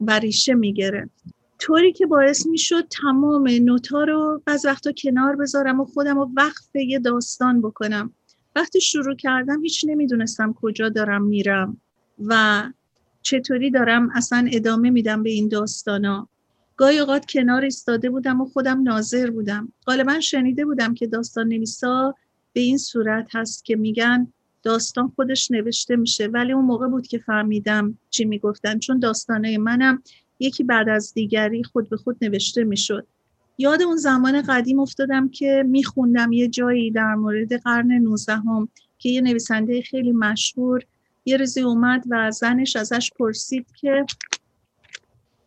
و 0.00 0.18
ریشه 0.18 0.54
می 0.54 0.72
گرفت 0.72 1.24
طوری 1.58 1.92
که 1.92 2.06
باعث 2.06 2.46
می 2.46 2.58
شد 2.58 2.88
تمام 2.88 3.48
نوتا 3.48 4.04
رو 4.04 4.42
بعض 4.46 4.64
وقتا 4.64 4.92
کنار 4.92 5.36
بذارم 5.36 5.80
و 5.80 5.84
خودم 5.84 6.18
رو 6.18 6.30
وقف 6.36 6.76
یه 6.76 6.98
داستان 6.98 7.60
بکنم. 7.60 8.12
وقتی 8.56 8.80
شروع 8.80 9.14
کردم 9.14 9.62
هیچ 9.62 9.84
نمی‌دونستم 9.88 10.52
کجا 10.52 10.88
دارم 10.88 11.22
میرم 11.22 11.80
و 12.26 12.62
چطوری 13.22 13.70
دارم 13.70 14.10
اصلا 14.14 14.48
ادامه 14.52 14.90
میدم 14.90 15.22
به 15.22 15.30
این 15.30 15.48
داستانا. 15.48 16.28
گاهی 16.76 16.98
اوقات 16.98 17.26
کنار 17.26 17.64
ایستاده 17.64 18.10
بودم 18.10 18.40
و 18.40 18.44
خودم 18.44 18.82
ناظر 18.82 19.30
بودم. 19.30 19.72
غالبا 19.86 20.20
شنیده 20.20 20.64
بودم 20.64 20.94
که 20.94 21.06
داستان 21.06 21.48
نویسا 21.48 22.14
به 22.56 22.62
این 22.62 22.78
صورت 22.78 23.28
هست 23.32 23.64
که 23.64 23.76
میگن 23.76 24.32
داستان 24.62 25.12
خودش 25.16 25.50
نوشته 25.50 25.96
میشه. 25.96 26.26
ولی 26.26 26.52
اون 26.52 26.64
موقع 26.64 26.88
بود 26.88 27.06
که 27.06 27.18
فهمیدم 27.18 27.98
چی 28.10 28.24
می‌گفتن. 28.24 28.78
چون 28.78 28.98
داستانه 28.98 29.58
منم 29.58 30.02
یکی 30.40 30.64
بعد 30.64 30.88
از 30.88 31.14
دیگری 31.14 31.64
خود 31.64 31.88
به 31.88 31.96
خود 31.96 32.16
نوشته 32.22 32.64
می‌شد. 32.64 33.06
یاد 33.58 33.82
اون 33.82 33.96
زمان 33.96 34.42
قدیم 34.42 34.80
افتادم 34.80 35.28
که 35.28 35.64
میخوندم 35.66 36.32
یه 36.32 36.48
جایی 36.48 36.90
در 36.90 37.14
مورد 37.14 37.62
قرن 37.62 37.92
19 37.92 38.32
هم 38.32 38.68
که 38.98 39.08
یه 39.08 39.20
نویسنده 39.20 39.82
خیلی 39.82 40.12
مشهور 40.12 40.82
یه 41.24 41.36
روزی 41.36 41.60
اومد 41.60 42.04
و 42.10 42.30
زنش 42.30 42.76
ازش 42.76 43.10
پرسید 43.18 43.66
که 43.80 44.06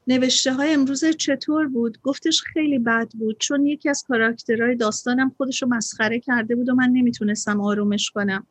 نوشته 0.09 0.53
های 0.53 0.73
امروز 0.73 1.05
چطور 1.05 1.67
بود؟ 1.67 2.01
گفتش 2.01 2.41
خیلی 2.41 2.79
بد 2.79 3.09
بود 3.13 3.37
چون 3.39 3.65
یکی 3.65 3.89
از 3.89 4.03
کاراکترهای 4.07 4.75
داستانم 4.75 5.29
خودشو 5.37 5.67
مسخره 5.67 6.19
کرده 6.19 6.55
بود 6.55 6.69
و 6.69 6.75
من 6.75 6.89
نمی‌تونستم 6.89 7.61
آرومش 7.61 8.09
کنم. 8.09 8.47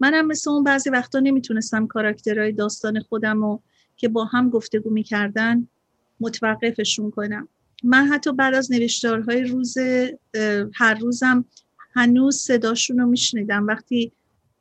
منم 0.00 0.26
مثل 0.26 0.50
اون 0.50 0.64
بعضی 0.64 0.90
وقتا 0.90 1.20
نمی‌تونستم 1.20 1.86
کاراکترهای 1.86 2.52
داستان 2.52 3.00
خودم 3.00 3.42
رو 3.42 3.62
که 3.96 4.08
با 4.08 4.24
هم 4.24 4.50
گفتگو 4.50 4.90
می‌کردن 4.90 5.68
متوقفشون 6.20 7.10
کنم. 7.10 7.48
من 7.84 8.06
حتی 8.06 8.32
بعد 8.32 8.54
از 8.54 8.72
نوشتارهای 8.72 9.44
روز 9.44 9.78
هر 10.74 10.94
روزم 10.94 11.44
هنوز 11.94 12.36
صداشون 12.36 12.98
رو 12.98 13.06
میشنیدم. 13.06 13.66
وقتی 13.66 14.12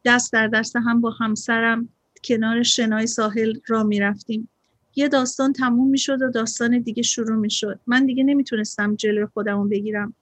دست 0.05 0.33
در 0.33 0.47
دست 0.47 0.75
هم 0.75 1.01
با 1.01 1.09
همسرم 1.09 1.89
کنار 2.23 2.63
شنای 2.63 3.07
ساحل 3.07 3.53
را 3.67 3.83
می‌رفتیم. 3.83 4.49
یه 4.95 5.07
داستان 5.07 5.53
تموم 5.53 5.89
می‌شد 5.89 6.21
و 6.21 6.29
داستان 6.29 6.79
دیگه 6.79 7.03
شروع 7.03 7.37
می‌شد. 7.37 7.79
من 7.87 8.05
دیگه 8.05 8.23
نمی‌تونستم 8.23 8.95
جلوی 8.95 9.25
خودمو 9.25 9.65
بگیرم. 9.65 10.13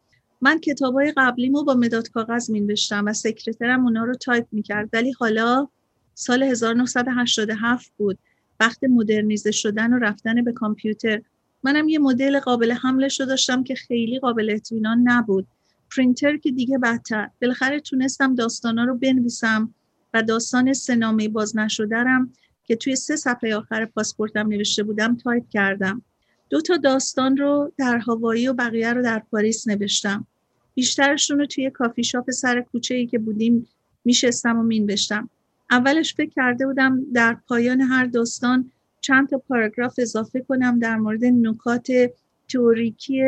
من 0.42 0.60
کتابای 0.60 1.14
قبلیمو 1.18 1.64
با 1.64 1.74
مداد 1.74 2.10
کاغذ 2.10 2.50
مینوشتم 2.50 3.06
و 3.06 3.14
سکرترم 3.14 3.84
اونا 3.84 4.04
رو 4.04 4.14
تایپ 4.14 4.48
می‌کرد. 4.52 4.90
ولی 4.94 5.12
حالا 5.12 5.68
سال 6.14 6.44
1987 6.44 7.92
بود. 7.98 8.18
وقت 8.60 8.84
مدرنیزه 8.84 9.52
شدن 9.52 9.94
و 9.94 9.98
رفتن 9.98 10.44
به 10.44 10.54
کامپیوتر. 10.54 11.22
منم 11.64 11.90
یه 11.90 12.00
مدل 12.00 12.40
قابل 12.40 12.72
حملش 12.72 13.20
رو 13.20 13.26
داشتم 13.26 13.64
که 13.64 13.76
خیلی 13.76 14.20
قابل 14.20 14.50
اطمینان 14.50 15.00
نبود. 15.04 15.48
پرینتر 15.96 16.38
که 16.38 16.52
دیگه 16.52 16.78
بدتر. 16.78 17.30
بالاخره 17.42 17.80
تونستم 17.80 18.36
داستانا 18.36 18.84
رو 18.84 18.96
بنویسم 18.96 19.74
و 20.14 20.24
داستان 20.24 20.74
سه 20.74 20.96
نامه 20.96 21.30
باز 21.30 21.58
نشده 21.58 22.12
رم 22.12 22.34
که 22.70 22.76
توی 22.76 22.96
سه 22.96 23.16
صفحه 23.16 23.56
آخر 23.56 23.86
پاسپورتم 23.86 24.48
نوشته 24.48 24.84
بودم 24.84 25.16
تایپ 25.16 25.50
کردم. 25.50 26.02
دو 26.50 26.62
تا 26.62 26.78
داستان 26.78 27.38
رو 27.38 27.72
در 27.78 27.98
هاوایی 27.98 28.48
و 28.48 28.54
بقیه 28.54 28.94
رو 28.94 29.04
در 29.04 29.24
پاریس 29.32 29.68
نوشتم. 29.68 30.28
بیشترشون 30.74 31.40
رو 31.40 31.46
توی 31.46 31.70
کافی 31.70 32.04
شاپ 32.04 32.32
سر 32.32 32.62
کوچه 32.62 32.96
ای 32.96 33.08
که 33.08 33.20
بودیم 33.20 33.68
میشستم 34.06 34.58
و 34.60 34.64
مینوشتم. 34.64 35.30
اولش 35.72 36.16
فکر 36.16 36.30
کرده 36.30 36.66
بودم 36.66 37.06
در 37.14 37.38
پایان 37.48 37.82
هر 37.82 38.06
داستان 38.06 38.72
چند 39.02 39.30
تا 39.30 39.38
پاراگراف 39.38 39.94
اضافه 39.98 40.42
کنم 40.42 40.80
در 40.80 40.96
مورد 40.96 41.26
نکات 41.26 41.88
تئوریکی 42.54 43.22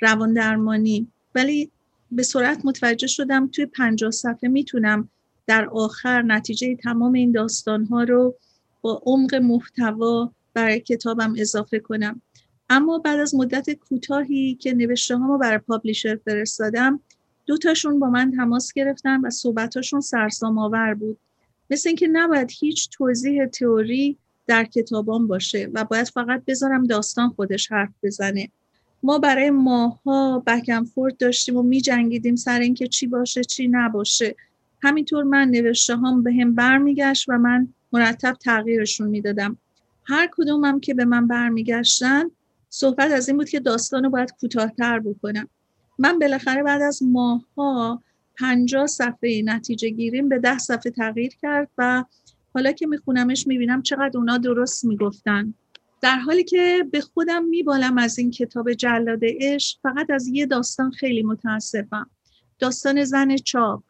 روان 0.00 0.32
درمانی 0.32 1.08
ولی 1.34 1.70
به 2.10 2.22
سرعت 2.22 2.64
متوجه 2.64 3.06
شدم 3.06 3.48
توی 3.48 3.66
پنجاه 3.66 4.10
صفحه 4.10 4.48
می‌تونم 4.48 5.08
در 5.46 5.68
آخر 5.68 6.22
نتیجه 6.22 6.76
تمام 6.76 7.12
این 7.12 7.32
داستان 7.32 7.84
ها 7.84 8.02
رو 8.02 8.34
با 8.82 9.02
عمق 9.06 9.34
محتوا 9.34 10.32
برای 10.54 10.80
کتابم 10.80 11.34
اضافه 11.38 11.78
کنم. 11.78 12.22
اما 12.70 12.98
بعد 12.98 13.20
از 13.20 13.34
مدت 13.34 13.70
کوتاهی 13.70 14.54
که 14.54 14.74
نوشته 14.74 15.16
هامو 15.16 15.38
برای 15.38 15.58
پابلیشر 15.58 16.18
فرستادم 16.24 17.00
دو 17.46 17.56
تاشون 17.56 17.98
با 17.98 18.10
من 18.10 18.30
تماس 18.30 18.72
گرفتن 18.72 19.20
و 19.20 19.30
صحبتاشون 19.30 20.00
سرسام 20.00 20.58
آور 20.58 20.94
بود. 20.94 21.18
مثل 21.70 21.88
اینکه 21.88 22.08
نباید 22.08 22.50
هیچ 22.60 22.88
توضیح 22.90 23.46
تئوری 23.46 24.18
در 24.46 24.64
کتابان 24.64 25.26
باشه 25.26 25.70
و 25.72 25.84
باید 25.84 26.08
فقط 26.08 26.42
بذارم 26.46 26.84
داستان 26.84 27.28
خودش 27.28 27.72
حرف 27.72 27.90
بزنه. 28.02 28.48
ما 29.02 29.18
برای 29.18 29.50
ماها 29.50 30.42
بکنفورد 30.46 31.16
داشتیم 31.16 31.56
و 31.56 31.62
می 31.62 31.80
جنگیدیم 31.80 32.36
سر 32.36 32.60
اینکه 32.60 32.86
چی 32.88 33.06
باشه 33.06 33.44
چی 33.44 33.68
نباشه. 33.68 34.36
همینطور 34.82 35.24
من 35.24 35.48
نوشته 35.48 35.96
هم 35.96 36.22
به 36.22 36.32
هم 36.32 36.54
برمیگشت 36.54 37.28
و 37.28 37.38
من 37.38 37.68
مرتب 37.92 38.32
تغییرشون 38.32 39.08
می‌دادم. 39.08 39.58
هر 40.04 40.28
کدومم 40.32 40.80
که 40.80 40.94
به 40.94 41.04
من 41.04 41.26
برمیگشتن 41.26 42.24
صحبت 42.68 43.10
از 43.10 43.28
این 43.28 43.36
بود 43.36 43.48
که 43.48 43.60
داستان 43.60 44.08
باید 44.08 44.34
کوتاهتر 44.40 44.98
بکنم. 44.98 45.48
من 45.98 46.18
بالاخره 46.18 46.62
بعد 46.62 46.82
از 46.82 47.02
ماهها 47.02 48.02
پنجاه 48.38 48.86
صفحه 48.86 49.42
نتیجه 49.44 49.88
گیریم 49.88 50.28
به 50.28 50.38
ده 50.38 50.58
صفحه 50.58 50.92
تغییر 50.92 51.32
کرد 51.42 51.68
و 51.78 52.04
حالا 52.54 52.72
که 52.72 52.86
میخونمش 52.86 53.46
می‌بینم 53.46 53.82
چقدر 53.82 54.18
اونا 54.18 54.38
درست 54.38 54.84
می‌گفتن. 54.84 55.54
در 56.00 56.18
حالی 56.18 56.44
که 56.44 56.86
به 56.92 57.00
خودم 57.00 57.44
میبالم 57.44 57.98
از 57.98 58.18
این 58.18 58.30
کتاب 58.30 58.72
جلاد 58.72 59.20
عشق 59.22 59.78
فقط 59.82 60.10
از 60.10 60.28
یه 60.28 60.46
داستان 60.46 60.90
خیلی 60.90 61.22
متاسفم. 61.22 62.10
داستان 62.58 63.04
زن 63.04 63.36
چاق 63.36 63.82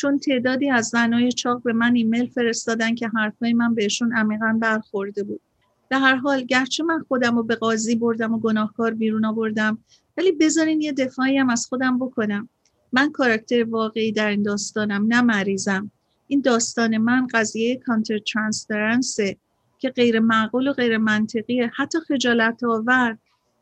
چون 0.00 0.18
تعدادی 0.18 0.70
از 0.70 0.86
زنای 0.86 1.32
چاق 1.32 1.62
به 1.62 1.72
من 1.72 1.94
ایمیل 1.94 2.26
فرستادن 2.26 2.94
که 2.94 3.08
حرفای 3.08 3.52
من 3.52 3.74
بهشون 3.74 4.16
عمیقا 4.16 4.58
برخورده 4.60 5.22
بود. 5.22 5.40
به 5.88 5.98
هر 5.98 6.14
حال 6.14 6.42
گرچه 6.42 6.84
من 6.84 7.04
خودم 7.08 7.36
رو 7.36 7.42
به 7.42 7.54
قاضی 7.54 7.94
بردم 7.94 8.34
و 8.34 8.38
گناهکار 8.38 8.94
بیرون 8.94 9.24
آوردم 9.24 9.78
ولی 10.16 10.32
بذارین 10.32 10.80
یه 10.80 10.92
دفاعی 10.92 11.38
هم 11.38 11.50
از 11.50 11.66
خودم 11.66 11.98
بکنم. 11.98 12.48
من 12.92 13.12
کاراکتر 13.12 13.64
واقعی 13.64 14.12
در 14.12 14.28
این 14.28 14.42
داستانم 14.42 15.06
نه 15.08 15.20
مریضم. 15.20 15.90
این 16.26 16.40
داستان 16.40 16.98
من 16.98 17.26
قضیه 17.26 17.76
کانتر 17.76 18.18
ترانسفرنسه 18.18 19.36
که 19.78 19.90
غیر 19.90 20.20
معقول 20.20 20.68
و 20.68 20.72
غیر 20.72 20.98
منطقیه. 20.98 21.70
حتی 21.76 21.98
خجالت 22.00 22.64
آور 22.64 23.18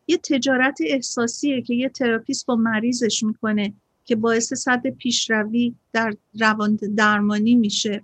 یه 0.06 0.18
تجارت 0.18 0.78
احساسیه 0.86 1.62
که 1.62 1.74
یه 1.74 1.88
therapist 1.88 2.46
با 2.46 2.56
مریضش 2.56 3.22
می‌کنه. 3.22 3.74
که 4.06 4.16
باعث 4.16 4.54
سد 4.54 4.86
پیشروی 4.86 5.74
در 5.92 6.16
روان 6.40 6.76
درمانی 6.76 7.54
میشه. 7.54 8.02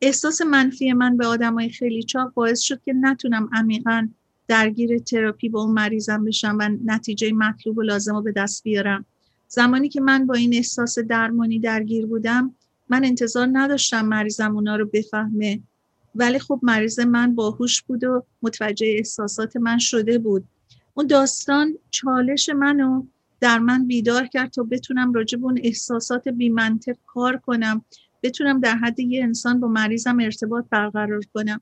احساس 0.00 0.40
منفی 0.42 0.92
من 0.92 1.16
به 1.16 1.26
آدمای 1.26 1.68
خیلی 1.68 2.02
چاق 2.02 2.32
باعث 2.34 2.60
شد 2.60 2.80
که 2.84 2.92
نتونم 2.92 3.48
عمیقا 3.52 4.08
درگیر 4.48 4.98
تراپی 4.98 5.48
با 5.48 5.62
اون 5.62 5.74
مریضم 5.74 6.24
بشم 6.24 6.56
و 6.60 6.68
نتیجه 6.84 7.32
مطلوب 7.32 7.78
و 7.78 7.82
لازم 7.82 8.14
رو 8.14 8.22
به 8.22 8.32
دست 8.32 8.62
بیارم. 8.62 9.04
زمانی 9.48 9.88
که 9.88 10.00
من 10.00 10.26
با 10.26 10.34
این 10.34 10.54
احساس 10.54 10.98
درمانی 10.98 11.58
درگیر 11.58 12.06
بودم 12.06 12.54
من 12.88 13.04
انتظار 13.04 13.48
نداشتم 13.52 14.06
مریضم 14.06 14.54
اونا 14.54 14.76
رو 14.76 14.86
بفهمه. 14.92 15.60
ولی 16.14 16.38
خب 16.38 16.60
مریض 16.62 17.00
من 17.00 17.34
باهوش 17.34 17.82
بود 17.82 18.04
و 18.04 18.24
متوجه 18.42 18.86
احساسات 18.86 19.56
من 19.56 19.78
شده 19.78 20.18
بود. 20.18 20.44
اون 20.94 21.06
داستان 21.06 21.78
چالش 21.90 22.48
منو 22.48 23.02
در 23.42 23.58
من 23.58 23.86
بیدار 23.86 24.26
کرد 24.26 24.50
تا 24.50 24.62
بتونم 24.62 25.12
راجع 25.12 25.38
به 25.38 25.44
اون 25.44 25.58
احساسات 25.62 26.28
بیمنطق 26.28 26.96
کار 27.06 27.36
کنم 27.36 27.84
بتونم 28.22 28.60
در 28.60 28.74
حد 28.76 29.00
یه 29.00 29.22
انسان 29.22 29.60
با 29.60 29.68
مریضم 29.68 30.20
ارتباط 30.20 30.64
برقرار 30.70 31.20
کنم. 31.34 31.60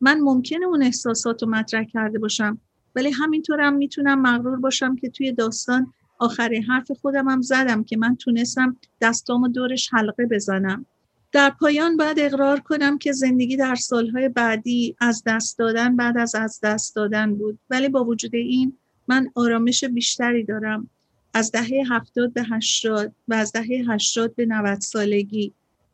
من 0.00 0.20
ممکنه 0.20 0.66
اون 0.66 0.82
احساسات 0.82 1.42
رو 1.42 1.48
مطرح 1.48 1.84
کرده 1.84 2.18
باشم 2.18 2.58
ولی 2.94 3.10
همینطورم 3.10 3.74
می‌تونم 3.74 4.22
مغرور 4.22 4.60
باشم 4.60 4.96
که 4.96 5.10
توی 5.10 5.32
داستان 5.32 5.92
آخرین 6.18 6.62
حرف 6.62 6.92
خودم 6.92 7.28
هم 7.28 7.42
زدم 7.42 7.84
که 7.84 7.96
من 7.96 8.16
تونستم 8.16 8.76
دستامو 9.00 9.48
دورش 9.48 9.88
حلقه 9.92 10.26
بزنم. 10.26 10.86
در 11.32 11.50
پایان 11.50 11.96
باید 11.96 12.20
اقرار 12.20 12.60
کنم 12.60 12.98
که 12.98 13.12
زندگی 13.12 13.56
در 13.56 13.74
سالهای 13.74 14.28
بعدی 14.28 14.96
از 15.00 15.22
دست 15.26 15.58
دادن 15.58 15.96
بعد 15.96 16.18
از 16.18 16.34
از 16.34 16.60
دست 16.62 16.96
دادن 16.96 17.34
بود 17.34 17.58
ولی 17.70 17.88
با 17.88 18.04
وجود 18.04 18.34
این 18.34 18.78
من 19.08 19.30
آرامش 19.34 19.84
بیشتری 19.84 20.44
دارم. 20.44 20.90
از 21.36 21.52
دهه 21.52 21.82
هفتاد 21.88 22.32
به 22.32 22.42
هشتاد 22.42 23.12
و 23.28 23.34
از 23.34 23.52
دهه 23.52 23.84
هشتاد 23.88 24.34
به 24.34 24.46
90 24.46 24.80
سالگی. 24.80 25.52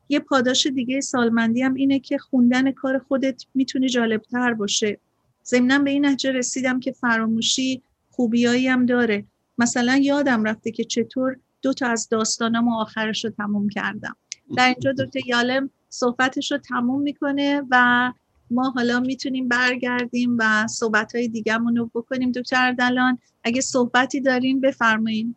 یه 0.08 0.20
پاداش 0.20 0.66
دیگه 0.66 1.00
سالمندی 1.00 1.62
هم 1.62 1.74
اینه 1.74 1.98
که 1.98 2.18
خوندن 2.18 2.72
کار 2.72 2.98
خودت 2.98 3.44
می‌تونه 3.54 3.88
جالبتر 3.88 4.54
باشه. 4.54 4.98
ضمنا 5.46 5.78
به 5.78 5.90
این 5.90 6.06
نتیجه 6.06 6.32
رسیدم 6.32 6.80
که 6.80 6.92
فراموشی 6.92 7.82
خوبیایی 8.10 8.68
هم 8.68 8.86
داره. 8.86 9.24
مثلا 9.58 9.96
یادم 9.96 10.44
رفته 10.44 10.70
که 10.70 10.84
چطور 10.84 11.36
دو 11.62 11.72
تا 11.72 11.86
از 11.86 12.08
داستانم 12.08 12.68
آخرش 12.68 13.24
رو 13.24 13.30
تموم 13.30 13.68
کردم. 13.68 14.16
در 14.56 14.68
اینجا 14.68 14.92
دکتر 14.92 15.20
یالم 15.26 15.70
صحبتش 15.88 16.52
رو 16.52 16.58
تموم 16.58 17.02
می‌کنه 17.02 17.62
و 17.70 18.12
ما 18.52 18.70
حالا 18.70 19.00
می‌تونیم 19.00 19.48
برگردیم 19.48 20.36
و 20.38 20.66
صحبت 20.66 21.14
های 21.14 21.44
رو 21.76 21.90
بکنیم. 21.94 22.32
دکتر 22.32 22.72
دلان 22.72 23.18
اگه 23.44 23.60
صحبتی 23.60 24.20
داریم 24.20 24.60
بفرمایید 24.60 25.36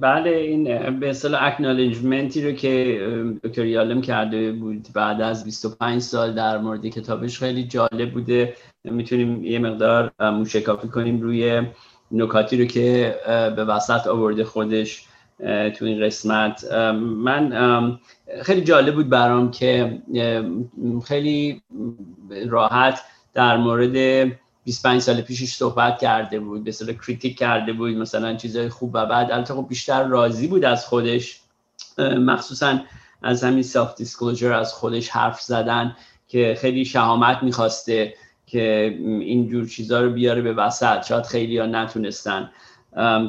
بله 0.00 0.30
این 0.30 0.64
به 1.00 1.10
اصطلاح 1.10 1.42
اکنالجمنتی 1.42 2.42
رو 2.42 2.52
که 2.52 3.00
دکتر 3.44 3.66
یالم 3.66 4.00
کرده 4.00 4.52
بود 4.52 4.88
بعد 4.94 5.20
از 5.20 5.44
25 5.44 6.02
سال 6.02 6.34
در 6.34 6.58
مورد 6.58 6.86
کتابش 6.86 7.38
خیلی 7.38 7.64
جالب 7.64 8.12
بوده. 8.12 8.54
می‌تونیم 8.84 9.44
یه 9.44 9.58
مقدار 9.58 10.12
موشکافی 10.20 10.88
کنیم 10.88 11.20
روی 11.20 11.62
نکاتی 12.10 12.56
رو 12.56 12.64
که 12.64 13.16
به 13.56 13.64
وسط 13.64 14.06
آورده 14.06 14.44
خودش. 14.44 15.07
تو 15.78 15.84
این 15.84 16.04
قسمت. 16.06 16.72
من 16.72 17.98
خیلی 18.42 18.60
جالب 18.60 18.94
بود 18.94 19.08
برام 19.08 19.50
که 19.50 19.98
خیلی 21.04 21.62
راحت 22.48 23.00
در 23.34 23.56
مورد 23.56 24.32
25 24.64 25.00
سال 25.00 25.20
پیشش 25.20 25.52
صحبت 25.52 25.98
کرده 25.98 26.40
بود 26.40 26.64
به 26.64 26.72
صورت 26.72 27.00
critique 27.06 27.38
کرده 27.38 27.72
بود 27.72 27.96
مثلا 27.96 28.36
چیزای 28.36 28.68
خوب 28.68 28.90
و 28.94 29.06
بعد 29.06 29.30
البته 29.30 29.54
خب 29.54 29.66
بیشتر 29.68 30.04
راضی 30.08 30.46
بود 30.46 30.64
از 30.64 30.86
خودش. 30.86 31.40
مخصوصا 31.98 32.78
از 33.22 33.44
همین 33.44 33.62
self 33.62 33.94
disclosure 33.94 34.52
از 34.52 34.72
خودش 34.72 35.08
حرف 35.08 35.40
زدن 35.40 35.96
که 36.28 36.56
خیلی 36.60 36.84
شهامت 36.84 37.42
می‌خواسته 37.42 38.14
که 38.46 38.98
اینجور 39.20 39.66
چیزها 39.66 40.00
رو 40.00 40.10
بیاره 40.10 40.42
به 40.42 40.52
وسط. 40.52 41.06
شاید 41.06 41.24
خیلی 41.24 41.58
ها 41.58 41.66
نتونستن. 41.66 42.50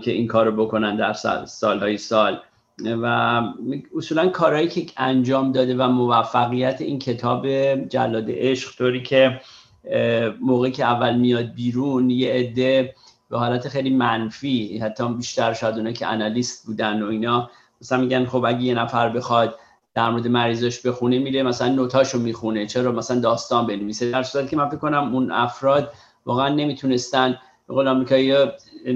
که 0.04 0.12
این 0.12 0.28
کار 0.28 0.46
رو 0.46 0.66
بکنن 0.66 0.96
در 0.96 1.14
سالهای 1.46 1.98
سال. 1.98 2.40
و 3.02 3.42
اصولا 3.98 4.30
کارهایی 4.30 4.68
که 4.68 4.86
انجام 4.98 5.52
داده 5.52 5.76
و 5.76 5.88
موفقیت 5.88 6.82
این 6.82 7.00
کتاب 7.00 7.48
جلاد 7.76 8.26
عشق 8.30 8.78
طوری 8.78 9.04
که 9.04 9.42
موقعی 10.42 10.72
که 10.72 10.86
اول 10.86 11.16
میاد 11.16 11.54
بیرون 11.54 12.10
یه 12.10 12.34
عده 12.34 12.96
به 13.30 13.38
حالت 13.38 13.68
خیلی 13.68 13.90
منفی 13.90 14.78
حتی 14.78 15.14
بیشتر 15.14 15.54
شاید 15.54 15.76
اونا 15.76 15.92
که 15.92 16.08
انالیست 16.08 16.66
بودن 16.66 17.02
و 17.04 17.08
اینا 17.08 17.50
مثلا 17.82 17.98
میگن 17.98 18.26
خب 18.26 18.46
اگه 18.46 18.62
یه 18.62 18.74
نفر 18.74 19.10
بخواد 19.10 19.56
در 19.94 20.10
مورد 20.10 20.28
مریضش 20.28 20.86
بخونه 20.86 21.20
میره 21.20 21.44
مثلا 21.44 21.68
نوتاشو 21.68 22.20
می‌خونه. 22.20 22.66
چرا؟ 22.68 22.92
مثلا 22.92 23.20
داستان 23.20 23.68
بنویسه. 23.68 24.12
در 24.12 24.24
صورتی 24.24 24.50
که 24.50 24.56
من 24.56 24.70
فکر 24.70 24.78
کنم 24.78 25.14
اون 25.14 25.32
افراد 25.32 25.92
واقعا 26.26 26.50
نمی‌تونستن 26.50 27.38
به 27.68 27.74
قول 27.74 27.88
آمریکایی 27.88 28.34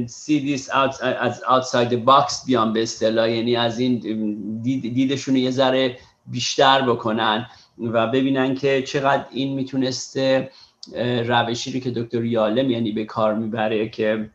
see 0.07 0.57
this 0.57 0.69
از 0.75 1.43
outside 1.43 1.89
the 1.89 2.05
box 2.05 2.45
بیان 2.45 2.73
به 2.73 2.83
اصطلاح. 2.83 3.29
یعنی 3.29 3.55
از 3.55 3.79
این 3.79 3.99
دیدشون 4.81 5.35
یه 5.35 5.51
ذره 5.51 5.97
بیشتر 6.25 6.81
بکنن 6.81 7.45
و 7.77 8.07
ببینن 8.07 8.55
که 8.55 8.81
چقدر 8.81 9.25
این 9.31 9.53
می‌تونسته 9.53 10.51
روشی 11.25 11.73
رو 11.73 11.79
که 11.79 11.91
دکتر 11.91 12.25
یالم 12.25 12.69
یعنی 12.71 12.91
به 12.91 13.05
کار 13.05 13.35
می‌بره 13.35 13.89
که 13.89 14.29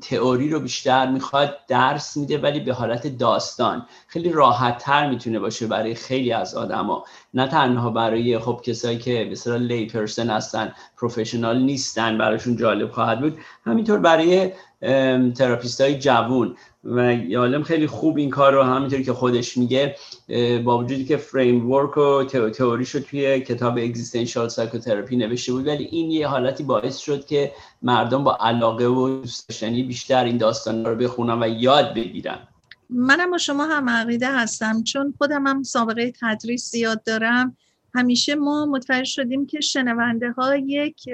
تئوری 0.00 0.50
رو 0.50 0.60
بیشتر 0.60 1.10
می‌خواد 1.10 1.58
درس 1.68 2.16
میده 2.16 2.38
ولی 2.38 2.60
به 2.60 2.72
حالت 2.72 3.06
داستان 3.06 3.86
خیلی 4.06 4.32
راحت 4.32 4.78
تر 4.78 5.10
می‌تونه 5.10 5.38
باشه 5.38 5.66
برای 5.66 5.94
خیلی 5.94 6.32
از 6.32 6.54
آدما. 6.54 7.04
نه 7.34 7.48
تنها 7.48 7.90
برای 7.90 8.38
خب 8.38 8.60
کسایی 8.64 8.98
که 8.98 9.34
به 9.46 9.58
lay 9.58 9.86
person 9.86 10.30
هستن 10.30 10.74
professional 10.96 11.62
نیستن 11.62 12.18
براشون 12.18 12.56
جالب 12.56 12.90
خواهد 12.90 13.20
بود 13.20 13.38
همینطور 13.66 13.98
برای 13.98 14.52
therapist 15.34 15.80
های 15.80 15.98
جوون. 15.98 16.56
و 16.84 17.14
یالم 17.14 17.62
خیلی 17.62 17.86
خوب 17.86 18.16
این 18.16 18.30
کار 18.30 18.52
رو 18.52 18.62
همینطوری 18.62 19.04
که 19.04 19.12
خودش 19.12 19.56
میگه 19.56 19.96
با 20.64 20.78
وجودی 20.78 21.04
که 21.04 21.16
framework 21.16 21.96
و 21.96 22.24
تئوریشو 22.50 23.00
توی 23.00 23.40
کتاب 23.40 23.78
Existential 23.78 24.48
Psychotherapy 24.48 25.16
نوشته 25.16 25.52
بود 25.52 25.66
ولی 25.66 25.84
این 25.84 26.10
یه 26.10 26.28
حالتی 26.28 26.64
باعث 26.64 26.98
شد 26.98 27.26
که 27.26 27.52
مردم 27.82 28.24
با 28.24 28.38
علاقه 28.40 28.86
و 28.86 29.08
دوست 29.08 29.64
بیشتر 29.64 30.24
این 30.24 30.36
داستان 30.36 30.84
رو 30.84 30.94
بخونن 30.94 31.42
و 31.42 31.48
یاد 31.48 31.94
بگیرن. 31.94 32.38
منم 32.90 33.30
با 33.30 33.38
شما 33.38 33.66
هم 33.66 33.90
عقیده 33.90 34.32
هستم 34.32 34.82
چون 34.82 35.14
خودم 35.18 35.46
هم 35.46 35.62
سابقه 35.62 36.12
تدریس 36.20 36.70
زیاد 36.70 37.02
دارم. 37.04 37.56
همیشه 37.94 38.34
ما 38.34 38.66
متوجه 38.66 39.04
شدیم 39.04 39.46
که 39.46 39.60
شنونده 39.60 40.30
ها 40.30 40.56
یک 40.56 41.04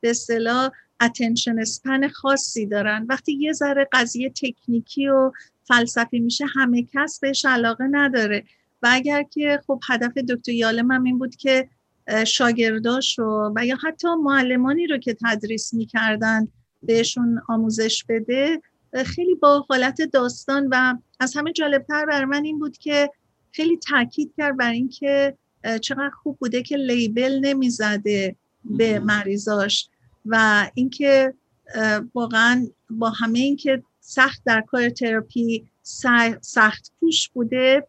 به 0.00 0.10
اصطلاح 0.10 0.70
اتنشن 1.02 1.58
اسپن 1.58 2.08
خاصی 2.08 2.66
دارن. 2.66 3.06
وقتی 3.08 3.32
یه 3.32 3.52
ذره 3.52 3.88
قضیه 3.92 4.30
تکنیکی 4.30 5.08
و 5.08 5.32
فلسفی 5.64 6.20
میشه 6.20 6.44
همه 6.54 6.86
کس 6.94 7.20
بهش 7.20 7.44
علاقه 7.44 7.84
نداره. 7.90 8.44
و 8.82 8.88
اگر 8.92 9.22
که 9.22 9.60
خب 9.66 9.80
هدف 9.88 10.18
دکتر 10.18 10.52
یالم 10.52 10.90
هم 10.90 11.04
این 11.04 11.18
بود 11.18 11.36
که 11.36 11.68
شاگرداش 12.26 13.18
رو 13.18 13.52
و 13.56 13.66
یا 13.66 13.76
حتی 13.84 14.08
معلمانی 14.24 14.86
رو 14.86 14.98
که 14.98 15.16
تدریس 15.24 15.74
می‌کردن 15.74 16.48
بهشون 16.82 17.40
آموزش 17.48 18.04
بده 18.08 18.60
خیلی 19.06 19.34
با 19.34 19.66
حالت 19.68 20.02
داستان 20.02 20.68
و 20.70 20.94
از 21.20 21.36
همه 21.36 21.52
جالبتر 21.52 22.06
بر 22.06 22.24
من 22.24 22.44
این 22.44 22.58
بود 22.58 22.78
که 22.78 23.10
خیلی 23.52 23.76
تاکید 23.76 24.32
کرد 24.36 24.56
بر 24.56 24.70
اینکه 24.70 25.36
چقدر 25.80 26.10
خوب 26.10 26.36
بوده 26.40 26.62
که 26.62 26.76
لیبل 26.76 27.40
نمی‌زده 27.44 28.36
به 28.64 28.98
مریضاش. 28.98 29.88
و 30.26 30.66
اینکه 30.74 31.34
واقعا 32.14 32.66
با 32.90 33.10
همه 33.10 33.38
اینکه 33.38 33.82
سخت 34.00 34.42
در 34.44 34.60
کار 34.60 34.90
تراپی 34.90 35.66
سخت 36.40 36.92
کوش 37.00 37.28
بوده 37.28 37.86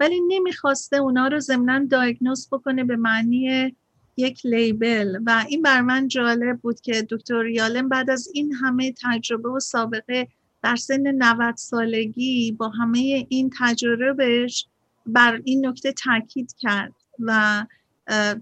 ولی 0.00 0.20
نمی‌خواسته 0.28 0.96
اونا 0.96 1.28
رو 1.28 1.40
ضمنا 1.40 1.86
دایگنوز 1.90 2.48
بکنه 2.52 2.84
به 2.84 2.96
معنی 2.96 3.76
یک 4.16 4.46
لیبل. 4.46 5.18
و 5.26 5.44
این 5.48 5.62
بر 5.62 5.80
من 5.80 6.08
جالب 6.08 6.58
بود 6.58 6.80
که 6.80 7.06
دکتر 7.10 7.46
یالم 7.46 7.88
بعد 7.88 8.10
از 8.10 8.28
این 8.34 8.54
همه 8.54 8.94
تجربه 9.02 9.48
و 9.48 9.60
سابقه 9.60 10.28
در 10.62 10.76
سن 10.76 11.06
90 11.06 11.56
سالگی 11.56 12.52
با 12.52 12.68
همه 12.68 13.26
این 13.28 13.50
تجربهش 13.58 14.66
بر 15.06 15.40
این 15.44 15.66
نکته 15.66 15.92
تاکید 15.92 16.54
کرد. 16.58 16.92
و 17.18 17.66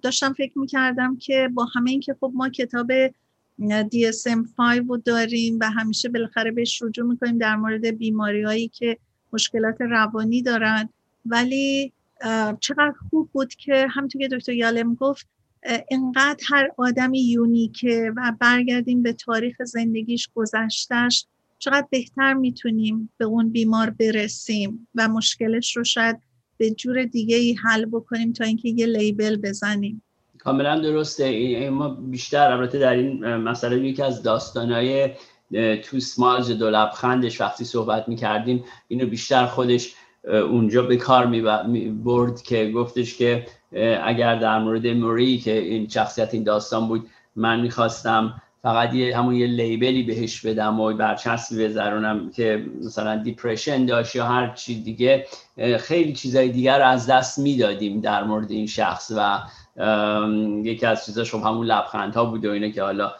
داشتم 0.02 0.32
فکر 0.32 0.58
می‌کردم 0.58 1.16
که 1.16 1.50
با 1.54 1.64
همه 1.74 1.90
این 1.90 2.00
که 2.00 2.16
خب 2.20 2.32
ما 2.34 2.48
کتاب 2.48 2.92
DSM-5 3.70 4.88
رو 4.88 4.96
داریم 4.96 5.58
و 5.60 5.70
همیشه 5.70 6.08
بالاخره 6.08 6.50
بهش 6.50 6.82
رجوع 6.82 7.06
می‌کنیم 7.06 7.38
در 7.38 7.56
مورد 7.56 7.86
بیماری 7.86 8.42
هایی 8.42 8.68
که 8.68 8.98
مشکلات 9.32 9.80
روانی 9.80 10.42
دارن. 10.42 10.88
ولی 11.26 11.92
چقدر 12.60 12.94
خوب 13.10 13.30
بود 13.32 13.54
که 13.54 13.86
همونطور 13.90 14.22
که 14.22 14.28
دکتر 14.28 14.52
یالم 14.52 14.94
گفت 14.94 15.26
انقدر 15.90 16.44
هر 16.48 16.68
آدمی 16.76 17.20
یونیکه 17.20 18.12
و 18.16 18.32
برگردیم 18.40 19.02
به 19.02 19.12
تاریخ 19.12 19.62
زندگیش 19.62 20.28
گذشتش 20.34 21.26
چقدر 21.58 21.86
بهتر 21.90 22.34
می‌تونیم 22.34 23.10
به 23.16 23.24
اون 23.24 23.48
بیمار 23.48 23.90
برسیم 23.90 24.88
و 24.94 25.08
مشکلش 25.08 25.76
رو 25.76 25.84
شاید 25.84 26.16
به 26.58 26.70
جور 26.70 27.04
دیگه 27.04 27.36
ای 27.36 27.56
حل 27.64 27.84
بکنیم 27.84 28.32
تا 28.32 28.44
اینکه 28.44 28.68
یه 28.68 28.86
لیبل 28.86 29.36
بزنیم. 29.36 30.02
کاملا 30.44 30.80
درسته. 30.80 31.70
ما 31.70 31.88
بیشتر 31.88 32.52
البته 32.52 32.78
در 32.78 32.92
این 32.92 33.36
مسئله 33.36 33.78
یکی 33.78 34.02
از 34.02 34.22
داستانهای 34.22 35.10
تو 35.84 36.00
سمالز 36.00 36.50
دو 36.50 36.70
لبخندش 36.70 37.40
وقتی 37.40 37.64
صحبت 37.64 38.08
می‌کردیم 38.08 38.64
اینو 38.88 39.06
بیشتر 39.06 39.46
خودش 39.46 39.94
اونجا 40.24 40.82
به 40.82 40.96
کار 40.96 41.26
می 41.26 41.40
برد 42.04 42.42
که 42.42 42.70
گفتش 42.74 43.18
که 43.18 43.46
اگر 44.04 44.38
در 44.38 44.58
مورد 44.58 44.86
موری 44.86 45.38
که 45.38 45.58
این 45.58 45.88
شخصیت 45.88 46.34
این 46.34 46.42
داستان 46.42 46.88
بود 46.88 47.06
من 47.36 47.60
می‌خواستم 47.60 48.42
فقط 48.62 48.94
یه 48.94 49.16
همون 49.16 49.34
یه 49.34 49.46
لیبلی 49.46 50.02
بهش 50.02 50.46
بدم 50.46 50.80
و 50.80 50.92
برچسبی 50.92 51.64
بذارونم 51.64 52.30
که 52.30 52.66
مثلا 52.84 53.16
دیپرشن 53.16 53.86
داشت 53.86 54.16
یا 54.16 54.26
هر 54.26 54.54
چی 54.54 54.82
دیگه 54.82 55.26
خیلی 55.78 56.12
چیزای 56.12 56.48
دیگر 56.48 56.78
رو 56.78 56.84
از 56.86 57.06
دست 57.06 57.38
می‌دادیم 57.38 58.00
در 58.00 58.24
مورد 58.24 58.50
این 58.50 58.66
شخص 58.66 59.12
و 59.16 59.38
یکی 60.64 60.86
از 60.86 61.06
چیزاش 61.06 61.34
خب 61.34 61.42
همون 61.42 61.66
لبخند 61.66 62.14
ها 62.14 62.24
بود 62.24 62.44
و 62.44 62.50
اینه 62.50 62.72
که 62.72 62.82
حالا 62.82 63.12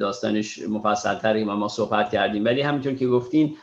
داستانش 0.00 0.58
مفصل 0.68 1.14
تری 1.14 1.44
و 1.44 1.54
ما 1.54 1.68
صحبت 1.68 2.10
کردیم. 2.10 2.44
ولی 2.44 2.62
همینطور 2.62 2.94
که 2.94 3.06
گفتین 3.06 3.56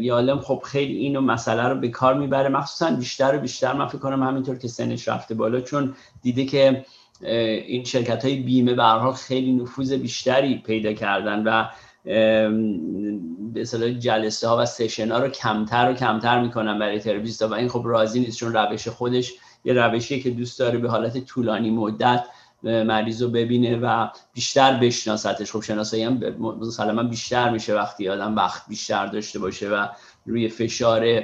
یالم 0.00 0.40
خب 0.40 0.62
خیلی 0.64 0.96
اینو 0.96 1.20
مسئله 1.20 1.62
رو 1.62 1.74
به 1.74 1.88
کار 1.88 2.14
می‌بره. 2.14 2.48
مخصوصا 2.48 2.96
بیشتر 2.96 3.36
و 3.36 3.40
بیشتر 3.40 3.72
من 3.72 3.86
فکر 3.86 3.98
کنم 3.98 4.22
همینطور 4.22 4.58
که 4.58 4.68
سنش 4.68 5.08
رفته 5.08 5.34
بالا 5.34 5.60
چون 5.60 5.94
دیده 6.22 6.44
که 6.44 6.84
این 7.66 7.84
شرکت 7.84 8.24
های 8.24 8.36
بیمه 8.36 8.82
حال 8.82 9.12
خیلی 9.12 9.52
نفوذ 9.52 9.92
بیشتری 9.92 10.58
پیدا 10.58 10.92
کردن 10.92 11.42
و 11.42 11.68
به 13.54 13.60
اصطلاح 13.60 13.90
جلسه 13.90 14.48
ها 14.48 14.56
و 14.56 14.64
session 14.64 15.10
ها 15.10 15.18
رو 15.18 15.28
کمتر 15.28 15.90
و 15.90 15.94
کمتر 15.94 16.40
می‌کنن 16.40 16.78
برای 16.78 17.00
therapist 17.00 17.42
و 17.42 17.52
این 17.52 17.68
خب 17.68 17.82
راضی 17.84 18.20
نیست 18.20 18.38
چون 18.38 18.52
روش 18.52 18.88
خودش 18.88 19.32
یه 19.64 19.72
روشیه 19.72 20.20
که 20.20 20.30
دوست 20.30 20.58
داره 20.58 20.78
به 20.78 20.90
حالت 20.90 21.24
طولانی 21.24 21.70
مدت 21.70 22.24
مریض 22.62 23.22
رو 23.22 23.28
ببینه 23.28 23.76
و 23.76 24.08
بیشتر 24.34 24.78
بشناستش 24.78 25.52
خب 25.52 25.60
شناسایی 25.60 26.02
هم 26.02 26.20
مسلما 26.38 27.02
بیشتر 27.02 27.50
میشه 27.50 27.74
وقتی 27.74 28.08
آدم 28.08 28.36
وقت 28.36 28.68
بیشتر 28.68 29.06
داشته 29.06 29.38
باشه 29.38 29.68
و 29.68 29.86
روی 30.26 30.48
فشار 30.48 31.22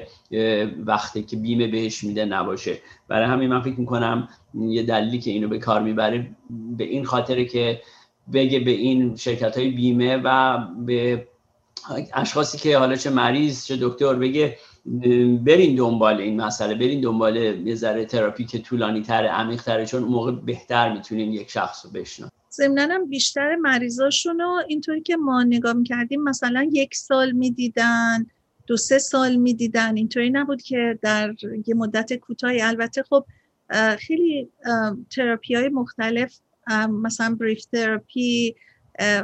وقتی 0.87 1.23
که 1.23 1.37
بیمه 1.37 1.67
بهش 1.67 2.05
میده 2.05 2.25
نباشه. 2.25 2.79
برای 3.09 3.27
همین 3.27 3.51
من 3.51 3.63
فکر 3.63 3.81
می‌کنم 3.81 4.29
یه 4.55 4.83
دلیلی 4.83 5.19
که 5.19 5.31
اینو 5.31 5.49
به 5.49 5.59
کار 5.59 5.83
می‌بره 5.83 6.31
به 6.77 6.85
این 6.85 7.05
خاطره 7.05 7.45
که 7.45 7.81
بگه 8.33 8.61
به 8.61 8.71
این 8.71 9.17
شرکت 9.17 9.59
های 9.59 9.71
بیمه 9.71 10.17
و 10.17 10.59
به 10.87 11.29
اشخاصی 12.15 12.59
که 12.59 12.79
حالا 12.79 12.97
چه 12.97 13.11
مریض 13.11 13.67
چه 13.67 13.79
دکتر 13.81 14.15
بگه 14.15 14.59
برین 15.45 15.77
دنبال 15.77 16.21
این 16.21 16.41
مسئله 16.41 16.75
برین 16.75 17.01
دنبال 17.01 17.37
یه 17.37 17.75
ذره 17.75 18.05
تراپی 18.05 18.45
که 18.45 18.59
طولانی 18.59 19.03
تر 19.03 19.27
عمیق 19.27 19.63
تره 19.63 19.87
چون 19.87 20.03
اون 20.03 20.13
موقع 20.13 20.33
بهتر 20.33 20.93
می‌تونیم 20.93 21.33
یک 21.33 21.51
شخص 21.51 21.85
رو 21.85 21.91
بشناسیم. 21.91 22.39
ضمنا 22.53 22.99
بیشتر 23.09 23.57
مریضاشون 23.57 24.39
رو 24.39 24.63
اینطوری 24.69 25.01
که 25.01 25.17
ما 25.17 25.43
نگاه 25.43 25.73
می‌کردیم 25.73 26.23
مثلا 26.23 26.69
یک 26.73 26.95
سال 26.95 27.33
می‌دیدن 27.33 28.27
دو 28.67 28.77
سه 28.77 28.99
سال 28.99 29.37
می‌دیدن 29.37 29.97
اینطوری 29.97 30.31
نبود 30.31 30.63
که 30.63 30.99
در 31.03 31.35
یه 31.67 31.75
مدت 31.75 32.13
کوتاهی. 32.13 32.63
البته 32.63 33.03
خب 33.03 33.25
خیلی 33.99 34.49
تراپی 35.11 35.55
های 35.55 35.69
مختلف 35.69 36.41
مثلا 36.91 37.37
بریف 37.41 37.65
تراپی 37.65 38.55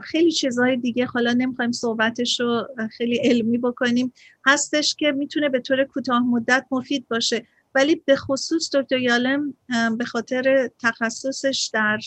خیلی 0.03 0.33
چیزهای 0.33 0.77
دیگه 0.77 1.07
حالا 1.07 1.33
نمی‌خوایم 1.33 1.73
صحبتش 1.73 2.41
رو 2.41 2.69
خیلی 2.91 3.17
علمی 3.17 3.59
بکنیم. 3.59 4.13
هستش 4.47 4.95
که 4.95 5.13
می‌تونه 5.13 5.49
به 5.49 5.61
طور 5.61 5.85
کوتاه 5.85 6.23
مدت 6.27 6.67
مفید 6.71 7.09
باشه. 7.09 7.47
ولی 7.75 8.03
به 8.07 8.17
خصوص 8.17 8.75
دکتر 8.75 8.99
یالم 8.99 9.55
به 9.99 10.05
خاطر 10.05 10.71
تخصصش 10.83 11.71
در 11.73 11.99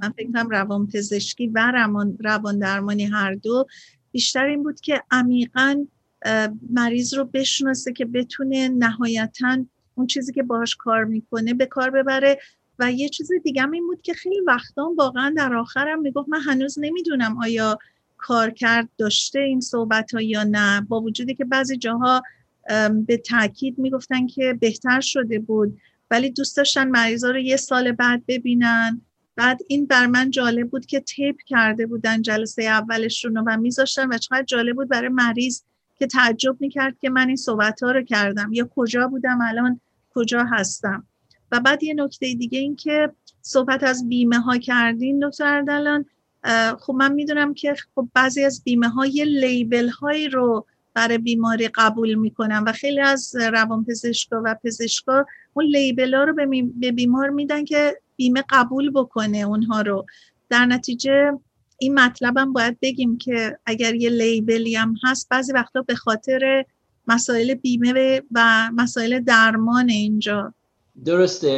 من 0.00 0.10
فکر 0.16 0.32
کنم 0.32 0.48
روان 0.48 0.86
پزشکی 0.86 1.46
و 1.46 1.72
روان 2.20 2.58
درمانی 2.58 3.04
هر 3.04 3.34
دو 3.34 3.66
بیشتر 4.12 4.44
این 4.44 4.62
بود 4.62 4.80
که 4.80 5.02
عمیقا 5.10 5.86
مریض 6.70 7.14
رو 7.14 7.24
بشناسه 7.24 7.92
که 7.92 8.04
بتونه 8.04 8.68
نهایتا 8.68 9.64
اون 9.94 10.06
چیزی 10.06 10.32
که 10.32 10.42
باهاش 10.42 10.76
کار 10.76 11.04
می‌کنه 11.04 11.54
به 11.54 11.66
کار 11.66 11.90
ببره. 11.90 12.38
و 12.78 12.92
یه 12.92 13.08
چیز 13.08 13.30
دیگه 13.44 13.70
این 13.72 13.86
بود 13.86 14.02
که 14.02 14.14
خیلی 14.14 14.40
وقتا 14.40 14.94
واقعا 14.98 15.34
در 15.36 15.54
آخرم 15.54 16.00
می‌گفت 16.00 16.28
من 16.28 16.40
هنوز 16.40 16.78
نمی‌دونم 16.78 17.38
آیا 17.42 17.78
کار 18.16 18.50
کرد 18.50 18.88
داشته 18.98 19.40
این 19.40 19.60
صحبت 19.60 20.14
ها 20.14 20.20
یا 20.20 20.44
نه. 20.44 20.80
با 20.80 21.00
وجودی 21.00 21.34
که 21.34 21.44
بعضی 21.44 21.76
جاها 21.76 22.22
به 23.06 23.16
تاکید 23.16 23.78
می‌گفتن 23.78 24.26
که 24.26 24.58
بهتر 24.60 25.00
شده 25.00 25.38
بود 25.38 25.78
ولی 26.10 26.30
دوست 26.30 26.56
داشتن 26.56 26.88
مریضا 26.88 27.30
رو 27.30 27.38
یه 27.38 27.56
سال 27.56 27.92
بعد 27.92 28.22
ببینن. 28.28 29.00
بعد 29.36 29.60
این 29.68 29.86
بر 29.86 30.06
من 30.06 30.30
جالب 30.30 30.70
بود 30.70 30.86
که 30.86 31.00
تیپ 31.00 31.36
کرده 31.46 31.86
بودن 31.86 32.22
جلسه 32.22 32.62
اولشون 32.62 33.34
رو 33.36 33.44
و 33.46 33.56
میذاشتن 33.56 34.08
و 34.08 34.18
چقدر 34.18 34.42
جالب 34.42 34.76
بود 34.76 34.88
برای 34.88 35.08
مریض 35.08 35.62
که 35.96 36.06
تعجب 36.06 36.56
می‌کرد 36.60 36.98
که 36.98 37.10
من 37.10 37.26
این 37.26 37.36
صحبت 37.36 37.82
ها 37.82 37.90
رو 37.90 38.02
کردم. 38.02 38.52
یا 38.52 38.68
کجا 38.76 39.08
بودم 39.08 39.38
الان 39.42 39.80
کجا 40.14 40.44
هستم. 40.44 41.06
و 41.54 41.60
بعد 41.60 41.82
یه 41.82 41.94
نکته 41.94 42.34
دیگه 42.34 42.58
این 42.58 42.76
که 42.76 43.12
صحبت 43.42 43.82
از 43.82 44.08
بیمه 44.08 44.38
ها 44.38 44.58
کردین 44.58 45.28
دکتر 45.28 45.46
اردلان 45.46 46.04
خب 46.80 46.94
من 46.94 47.12
می‌دونم 47.12 47.54
که 47.54 47.74
خب 47.94 48.08
بعضی 48.14 48.44
از 48.44 48.62
بیمه 48.64 48.88
ها 48.88 49.06
یه 49.06 49.24
لیبل 49.24 49.88
هایی 49.88 50.28
رو 50.28 50.66
برای 50.94 51.18
بیماری 51.18 51.68
قبول 51.68 52.14
می‌کنن 52.14 52.64
و 52.66 52.72
خیلی 52.72 53.00
از 53.00 53.36
روان 53.52 53.84
پزشکا 53.84 54.42
و 54.44 54.56
پزشکا 54.64 55.26
اون 55.54 55.66
لیبل 55.66 56.14
ها 56.14 56.24
رو 56.24 56.34
به 56.80 56.92
بیمار 56.92 57.28
میدن 57.28 57.64
که 57.64 58.00
بیمه 58.16 58.44
قبول 58.50 58.90
بکنه 58.90 59.38
اونها 59.38 59.80
رو. 59.80 60.06
در 60.48 60.66
نتیجه 60.66 61.38
این 61.78 61.94
مطلبم 61.94 62.52
باید 62.52 62.80
بگیم 62.80 63.18
که 63.18 63.58
اگر 63.66 63.94
یه 63.94 64.10
لیبلی 64.10 64.74
هم 64.74 64.94
هست 65.04 65.28
بعضی 65.28 65.52
وقتا 65.52 65.82
به 65.82 65.94
خاطر 65.94 66.64
مسائل 67.08 67.54
بیمه 67.54 68.22
و 68.32 68.70
مسائل 68.74 69.20
درمان 69.20 69.88
اینجا 69.88 70.54
درسته 71.04 71.48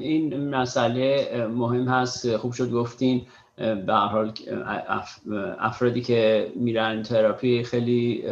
این 0.00 0.50
مسئله 0.50 1.46
مهم 1.46 1.88
هست. 1.88 2.36
خوب 2.36 2.52
شد 2.52 2.70
گفتین. 2.70 3.22
به 3.86 3.94
حال 3.94 4.32
افرادی 5.58 6.00
که 6.00 6.52
میرن 6.56 7.02
تراپی 7.02 7.62
خیلی 7.64 8.24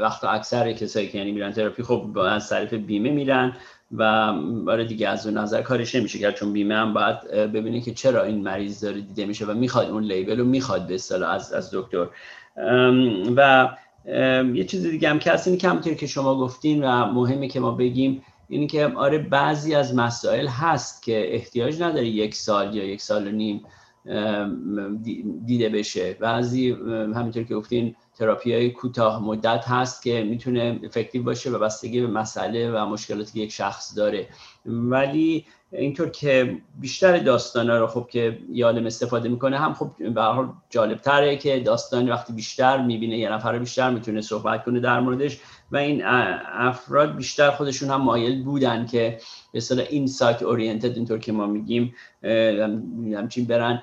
وقت 0.00 0.24
اکثر 0.24 0.72
کسایی 0.72 1.08
که 1.08 1.18
یعنی 1.18 1.32
میرن 1.32 1.52
تراپی 1.52 1.82
خب 1.82 2.18
از 2.18 2.48
طریق 2.48 2.74
بیمه 2.74 3.10
میرن 3.10 3.56
و 3.96 4.32
برای 4.66 4.86
دیگه 4.86 5.08
از 5.08 5.26
اون 5.26 5.38
نظر 5.38 5.62
کارش 5.62 5.94
نمیشه 5.94 6.18
کرد. 6.18 6.34
چون 6.34 6.52
بیمه 6.52 6.74
هم 6.74 6.94
باید 6.94 7.30
ببینه 7.30 7.80
که 7.80 7.94
چرا 7.94 8.22
این 8.22 8.42
مریض 8.42 8.84
داره 8.84 9.00
دیده 9.00 9.26
میشه 9.26 9.46
و 9.46 9.54
می‌خواد 9.54 9.90
اون 9.90 10.02
لیبل 10.02 10.38
رو 10.38 10.44
می‌خواد 10.44 10.86
به 10.86 10.94
اصطلاح 10.94 11.30
از, 11.30 11.52
از 11.52 11.70
دکتر. 11.74 12.06
و 13.36 13.68
یه 14.54 14.64
چیز 14.64 14.86
دیگه 14.86 15.08
هم 15.08 15.18
که 15.18 15.32
هست 15.32 15.58
که 15.58 15.94
که 15.94 16.06
شما 16.06 16.38
گفتین 16.38 16.84
و 16.84 17.12
مهمه 17.12 17.48
که 17.48 17.60
ما 17.60 17.70
بگیم 17.70 18.22
اینه 18.48 18.66
که 18.66 18.86
آره 18.86 19.18
بعضی 19.18 19.74
از 19.74 19.94
مسائل 19.94 20.46
هست 20.46 21.02
که 21.02 21.34
احتیاج 21.34 21.82
نداره 21.82 22.06
یک 22.06 22.34
سال 22.34 22.74
یا 22.74 22.84
یک 22.84 23.00
سال 23.00 23.28
و 23.28 23.30
نیم 23.30 23.62
دیده 25.46 25.68
بشه. 25.68 26.16
بعضی 26.20 26.70
همینطور 27.14 27.42
که 27.42 27.54
گفتین 27.54 27.96
تراپی 28.18 28.54
های 28.54 28.70
کوتاه 28.70 29.22
مدت 29.22 29.64
هست 29.68 30.02
که 30.02 30.22
می‌تونه 30.22 30.80
افکتیو 30.84 31.22
باشه 31.22 31.50
و 31.50 31.58
بستگی 31.58 32.00
به 32.00 32.06
مسئله 32.06 32.70
و 32.70 32.86
مشکلاتی 32.86 33.32
که 33.32 33.40
یک 33.40 33.52
شخص 33.52 33.96
داره. 33.96 34.28
ولی 34.66 35.44
اینطور 35.72 36.10
که 36.10 36.58
بیشتر 36.80 37.18
داستانا 37.18 37.78
رو 37.78 37.86
خب 37.86 38.06
که 38.10 38.38
یالم 38.50 38.86
استفاده 38.86 39.28
می‌کنه 39.28 39.58
هم 39.58 39.74
خب 39.74 39.90
به 40.14 40.22
حال 40.22 40.48
جالب 40.70 40.98
تره 40.98 41.36
که 41.36 41.60
داستانی 41.60 42.10
وقتی 42.10 42.32
بیشتر 42.32 42.82
می‌بینه 42.82 43.18
یه 43.18 43.32
نفر 43.32 43.58
بیشتر 43.58 43.90
می‌تونه 43.90 44.20
صحبت 44.20 44.64
کنه 44.64 44.80
در 44.80 45.00
موردش. 45.00 45.38
و 45.72 45.76
این 45.76 46.02
افراد 46.04 47.16
بیشتر 47.16 47.50
خودشون 47.50 47.90
هم 47.90 48.00
مایل 48.00 48.44
بودن 48.44 48.86
که 48.86 49.18
به 49.52 49.58
اصطلاح 49.58 49.86
این 49.90 50.06
سایت 50.06 50.42
اورینتد 50.42 50.96
اینطور 50.96 51.18
که 51.18 51.32
ما 51.32 51.46
میگیم 51.46 51.94
همچین 53.16 53.44
برن 53.44 53.82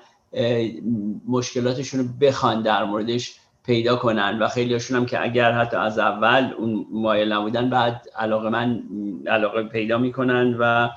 مشکلاتشون 1.27 1.99
رو 1.99 2.05
بخوان 2.21 2.61
در 2.61 2.83
موردش 2.83 3.35
پیدا 3.65 3.95
کنن. 3.95 4.39
و 4.39 4.47
خیلی 4.47 4.73
هاشون 4.73 4.97
هم 4.97 5.05
که 5.05 5.23
اگر 5.23 5.51
حتی 5.51 5.77
از 5.77 5.99
اول 5.99 6.53
اون 6.57 6.85
مایل 6.91 7.31
نبودن 7.31 7.69
بعد 7.69 8.05
علاقه 8.15 8.49
من 8.49 8.83
علاقه 9.27 9.63
پیدا 9.63 9.97
می‌کنن 9.97 10.57
و 10.59 10.89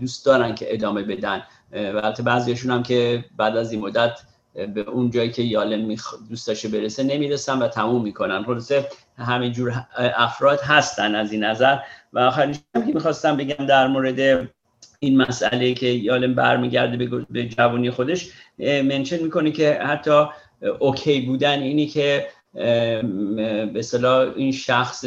دوست 0.00 0.26
دارن 0.26 0.54
که 0.54 0.74
ادامه 0.74 1.02
بدن. 1.02 1.42
و 1.72 2.00
حتی 2.04 2.22
بعضیشون 2.22 2.70
هم 2.70 2.82
که 2.82 3.24
بعد 3.36 3.56
از 3.56 3.72
این 3.72 3.80
مدت 3.80 4.20
به 4.54 4.80
اون 4.80 5.10
جایی 5.10 5.30
که 5.30 5.42
یالن 5.42 5.96
دوست 6.28 6.48
داشته 6.48 6.68
برسه 6.68 7.02
نمی‌رسن 7.02 7.58
و 7.58 7.68
تموم 7.68 8.02
می‌کنن 8.02 8.42
خلاصه 8.42 8.88
همه 9.18 9.50
جور 9.50 9.72
افراد 10.16 10.60
هستن 10.60 11.14
از 11.14 11.32
این 11.32 11.44
نظر. 11.44 11.78
و 12.12 12.18
آخرین 12.18 12.54
که 12.54 12.92
می‌خواستم 12.94 13.36
بگم 13.36 13.66
در 13.66 13.86
مورد 13.86 14.48
این 15.00 15.16
مسئله 15.16 15.74
که 15.74 15.86
یالم 15.86 16.34
برمیگرده 16.34 17.24
به 17.30 17.48
جوانی 17.48 17.90
خودش 17.90 18.30
mention 18.58 19.22
می‌کنه 19.22 19.50
که 19.50 19.74
حتی 19.74 20.24
okay 20.78 21.20
بودن 21.20 21.62
اینی 21.62 21.86
که 21.86 22.26
به 23.72 23.82
اصطلاح 23.82 24.32
این 24.36 24.52
شخص 24.52 25.00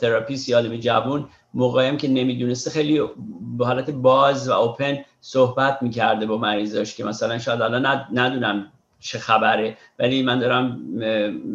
therapist 0.00 0.48
یالم 0.48 0.76
جوان 0.76 1.28
موقعیم 1.54 1.96
که 1.96 2.08
نمی‌دونسته 2.08 2.70
خیلی 2.70 3.00
به 3.58 3.66
حالت 3.66 3.90
باز 3.90 4.48
و 4.48 4.52
open 4.52 4.98
صحبت 5.20 5.78
می‌کرده 5.82 6.26
با 6.26 6.38
مریضاش 6.38 6.94
که 6.94 7.04
مثلا 7.04 7.38
شاید 7.38 7.62
الان 7.62 8.06
ندونم 8.12 8.72
چه 9.00 9.18
خبره. 9.18 9.76
ولی 9.98 10.22
من 10.22 10.38
دارم 10.38 10.82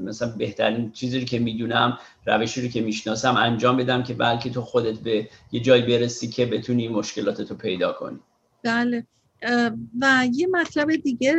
مثلا 0.06 0.28
بهترین 0.38 0.92
چیزی 0.92 1.20
رو 1.20 1.26
که 1.26 1.40
می‌دونم 1.40 1.98
روشی 2.26 2.62
رو 2.62 2.68
که 2.68 2.82
می‌شناسم 2.82 3.36
انجام 3.36 3.78
بدم 3.78 4.04
که 4.04 4.14
بلکه 4.14 4.50
تو 4.50 4.62
خودت 4.62 5.00
به 5.00 5.30
یه 5.52 5.60
جای 5.60 5.82
برسی 5.82 6.28
که 6.28 6.46
بتونی 6.46 6.88
مشکلات 6.88 7.40
رو 7.52 7.56
پیدا 7.56 7.94
کنی. 7.94 8.20
بله. 8.64 9.06
و 10.02 10.28
یه 10.34 10.48
مطلب 10.48 10.96
دیگه 10.96 11.36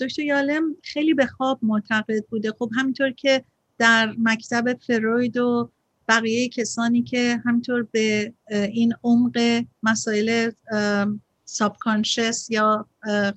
دکتر 0.00 0.22
یالم 0.22 0.62
خیلی 0.82 1.14
به 1.14 1.26
خواب 1.26 1.58
معتقد 1.62 2.24
بوده. 2.30 2.52
خب 2.58 2.70
همینطور 2.76 3.10
که 3.10 3.44
در 3.78 4.14
مکتب 4.18 4.78
فروید 4.86 5.36
و 5.36 5.70
بقیه 6.08 6.48
کسانی 6.48 7.02
که 7.02 7.42
همینطور 7.46 7.86
به 7.92 8.32
این 8.50 8.94
عمق 9.04 9.64
مسائل 9.82 10.50
سابکانشس 11.44 12.50
یا 12.50 12.86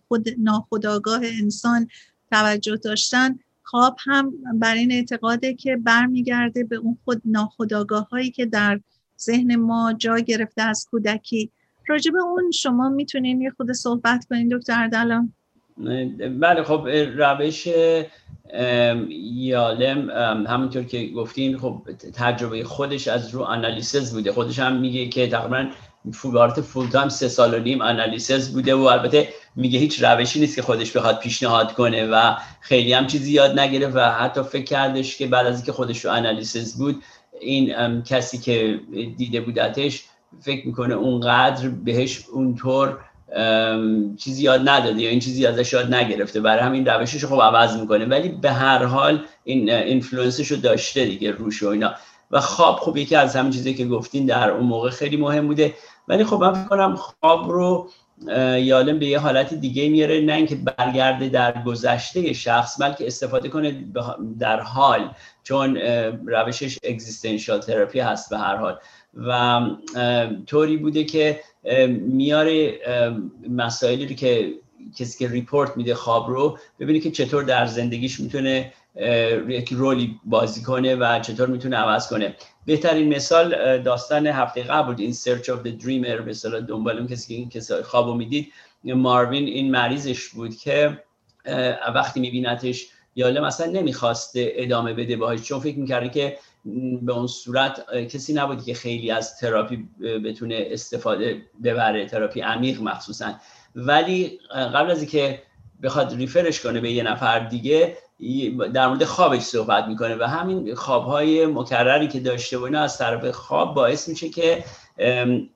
خود 0.07 0.29
ناخداگاه 0.37 1.21
انسان 1.23 1.87
توجه 2.31 2.75
داشتن 2.75 3.39
خواب 3.63 3.97
هم 3.99 4.33
بر 4.59 4.73
این 4.73 4.91
اعتقاده 4.91 5.53
که 5.53 5.77
برمیگرده 5.77 6.63
به 6.63 6.75
اون 6.75 6.97
خود 7.05 7.21
ناخداگاه 7.25 8.09
هایی 8.09 8.31
که 8.31 8.45
در 8.45 8.79
ذهن 9.21 9.55
ما 9.55 9.93
جا 9.93 10.19
گرفته 10.19 10.61
از 10.61 10.87
کودکی. 10.91 11.51
راجب 11.87 12.15
اون 12.15 12.51
شما 12.51 12.89
می‌تونین 12.89 13.41
یه 13.41 13.49
خود 13.49 13.71
صحبت 13.71 14.25
کنین 14.25 14.57
دکتر 14.57 14.87
دلان 14.87 15.33
بله 16.39 16.63
خب 16.63 16.87
روش 17.17 17.67
یالم 19.09 20.09
همونطور 20.47 20.83
که 20.83 21.07
گفتین 21.07 21.57
خب 21.57 21.81
تجربه 22.13 22.63
خودش 22.63 23.07
از 23.07 23.29
رو 23.29 23.41
انالیسز 23.41 24.13
بوده. 24.13 24.31
خودش 24.31 24.59
هم 24.59 24.79
میگه 24.79 25.07
که 25.07 25.27
تقریبا 25.27 25.69
فوبارت 26.13 26.61
فول 26.61 26.87
تایم 26.87 27.09
سه 27.09 27.27
سال 27.27 27.53
و 27.53 27.59
نیم 27.59 27.81
انالیسز 27.81 28.53
بوده 28.53 28.75
و 28.75 28.81
البته 28.81 29.29
میگه 29.55 29.79
هیچ 29.79 30.03
روشی 30.03 30.39
نیست 30.39 30.55
که 30.55 30.61
خودش 30.61 30.91
بخواد 30.91 31.19
پیشنهاد 31.19 31.73
کنه 31.73 32.05
و 32.05 32.35
خیلی 32.61 32.93
هم 32.93 33.07
چیزی 33.07 33.31
یاد 33.31 33.59
نگرفت 33.59 33.95
و 33.95 33.99
حتی 33.99 34.43
فکر 34.43 34.63
کردش 34.63 35.17
که 35.17 35.27
بعد 35.27 35.45
از 35.45 35.55
اینکه 35.55 35.71
خودش 35.71 36.05
رو 36.05 36.11
انالیسز 36.11 36.77
بود 36.77 37.03
این 37.41 38.03
کسی 38.03 38.37
که 38.37 38.79
دیده 39.17 39.41
بودتش 39.41 40.03
فکر 40.41 40.67
می‌کنه 40.67 40.93
اونقدر 40.93 41.69
بهش 41.69 42.25
اونطور 42.33 42.99
چیزی 44.17 44.43
یاد 44.43 44.69
نداده 44.69 45.01
یا 45.01 45.09
این 45.09 45.19
چیزی 45.19 45.45
ازش 45.45 45.73
یاد 45.73 45.93
نگرفته. 45.93 46.41
برای 46.41 46.63
همین 46.63 46.85
روشش 46.85 47.25
خب 47.25 47.41
عوض 47.41 47.77
می‌کنه. 47.77 48.05
ولی 48.05 48.29
به 48.29 48.51
هر 48.51 48.83
حال 48.83 49.25
این 49.43 49.69
influence 49.69 50.33
ش 50.33 50.47
رو 50.47 50.57
داشته 50.57 51.05
دیگه 51.05 51.31
روش 51.31 51.63
و 51.63 51.67
اینا. 51.67 51.93
و 52.31 52.39
خواب 52.39 52.75
خب 52.75 52.97
یکی 52.97 53.15
از 53.15 53.35
همین 53.35 53.51
چیزی 53.51 53.73
که 53.73 53.85
گفتین 53.85 54.25
در 54.25 54.51
اون 54.51 54.65
موقع 54.65 54.89
خیلی 54.89 55.17
مهم 55.17 55.47
بوده. 55.47 55.73
ولی 56.07 56.23
خب 56.23 56.43
من 56.43 56.65
کنم 56.65 56.95
خواب 56.95 57.51
رو 57.51 57.89
یالم 58.57 58.99
به 58.99 59.05
یه 59.05 59.19
حالت 59.19 59.53
دیگه 59.53 59.89
میاره 59.89 60.21
نه 60.21 60.33
اینکه 60.33 60.55
برگرده 60.55 61.29
در 61.29 61.63
گذشته 61.63 62.33
شخص 62.33 62.81
بلکه 62.81 63.07
استفاده 63.07 63.49
کنه 63.49 63.85
در 64.39 64.59
حال 64.59 65.11
چون 65.43 65.77
روشش 66.25 66.79
existential 66.83 67.59
therapy 67.59 67.99
هست 67.99 68.29
به 68.29 68.37
هر 68.37 68.55
حال. 68.55 68.77
و 69.13 69.61
طوری 70.45 70.77
بوده 70.77 71.03
که 71.03 71.39
میاره 71.99 72.79
مسائلی 73.49 74.05
رو 74.05 74.15
که 74.15 74.53
کسی 74.97 75.19
که 75.19 75.31
report 75.31 75.77
میده 75.77 75.95
خواب 75.95 76.29
رو 76.29 76.57
ببینه 76.79 76.99
که 76.99 77.11
چطور 77.11 77.43
در 77.43 77.65
زندگیش 77.65 78.19
می‌تونه 78.19 78.73
یک 79.47 79.73
role 79.73 80.10
ی 80.10 80.19
بازی 80.25 80.63
کنه 80.63 80.95
و 80.95 81.19
چطور 81.19 81.47
می‌تونه 81.47 81.77
عوض 81.77 82.07
کنه. 82.07 82.35
بهترین 82.65 83.15
مثال 83.15 83.77
داستان 83.81 84.27
هفته 84.27 84.63
قبل 84.63 84.87
بود 84.87 84.99
این 84.99 85.13
search 85.13 85.49
of 85.49 85.59
the 85.63 85.81
dreamer 85.83 86.27
مثلا 86.27 86.59
دنبال 86.59 86.97
اون 86.97 87.07
کسی 87.07 87.27
که 87.27 87.33
این 87.33 87.49
کسی 87.49 87.73
خواب 87.83 88.07
رو 88.07 88.13
می‌دید. 88.13 88.53
ماروین 88.83 89.43
این 89.43 89.71
مریضش 89.71 90.27
بود 90.27 90.57
که 90.57 91.03
وقتی 91.95 92.19
میبینتش 92.19 92.87
یاله 93.15 93.41
مثلا 93.41 93.71
نمی‌خواسته 93.71 94.51
ادامه 94.55 94.93
بده 94.93 95.15
باهاش 95.15 95.41
چون 95.41 95.59
فکر 95.59 95.79
می‌کرده 95.79 96.09
که 96.09 96.37
به 97.01 97.13
اون 97.13 97.27
صورت 97.27 97.95
کسی 98.09 98.33
نبودی 98.33 98.63
که 98.63 98.73
خیلی 98.73 99.11
از 99.11 99.37
تراپی 99.37 99.87
بتونه 100.25 100.67
استفاده 100.71 101.41
ببره 101.63 102.05
تراپی 102.05 102.41
عمیق 102.41 102.81
مخصوصا. 102.81 103.33
ولی 103.75 104.39
قبل 104.53 104.91
از 104.91 105.01
اینکه 105.01 105.41
بخواد 105.83 106.15
ریفرش 106.15 106.61
کنه 106.61 106.79
به 106.79 106.91
یه 106.91 107.03
نفر 107.03 107.39
دیگه 107.39 107.97
در 108.73 108.87
مورد 108.87 109.03
خوابش 109.03 109.41
صحبت 109.41 109.87
می‌کنه 109.87 110.15
و 110.15 110.23
همین 110.23 110.75
خوابهای 110.75 111.45
مکرری 111.45 112.07
که 112.07 112.19
داشته 112.19 112.57
و 112.57 112.75
از 112.75 112.97
طرف 112.97 113.31
خواب 113.31 113.75
باعث 113.75 114.09
میشه 114.09 114.29
که 114.29 114.63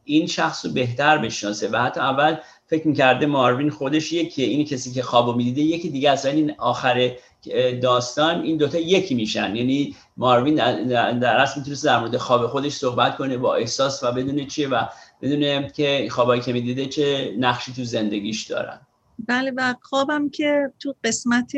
این 0.03 0.27
شخص 0.27 0.65
رو 0.65 0.71
بهتر 0.71 1.17
بشناسه. 1.17 1.69
و 1.69 1.77
حتی 1.77 1.99
اول 1.99 2.35
فکر 2.67 2.87
می‌کرده 2.87 3.25
ماروین 3.25 3.69
خودش 3.69 4.13
یکیه 4.13 4.45
این 4.45 4.65
کسی 4.65 4.91
که 4.91 5.01
خوابو 5.01 5.33
می‌دیده 5.33 5.61
یکی 5.61 5.89
دیگه. 5.89 6.11
اصلا 6.11 6.31
این 6.31 6.55
آخر 6.57 7.11
داستان 7.81 8.41
این 8.41 8.57
دوتا 8.57 8.77
یکی 8.77 9.15
میشن. 9.15 9.55
یعنی 9.55 9.95
ماروین 10.17 10.55
در 11.19 11.37
اصل 11.37 11.59
می‌تونست 11.59 11.85
در 11.85 11.99
مورد 11.99 12.17
خواب 12.17 12.47
خودش 12.47 12.71
صحبت 12.71 13.17
کنه 13.17 13.37
با 13.37 13.55
احساس 13.55 14.03
و 14.03 14.11
بدونه 14.11 14.45
چیه 14.45 14.67
و 14.67 14.85
بدونه 15.21 15.71
که 15.75 16.07
خوابایی 16.11 16.41
که 16.41 16.53
می‌دیده 16.53 16.85
چه 16.85 17.35
نقشی 17.39 17.73
تو 17.73 17.83
زندگیش 17.83 18.43
دارن. 18.43 18.84
بله 19.19 19.51
و 19.57 19.75
خوابم 19.81 20.29
که 20.29 20.71
تو 20.79 20.95
قسمت 21.03 21.51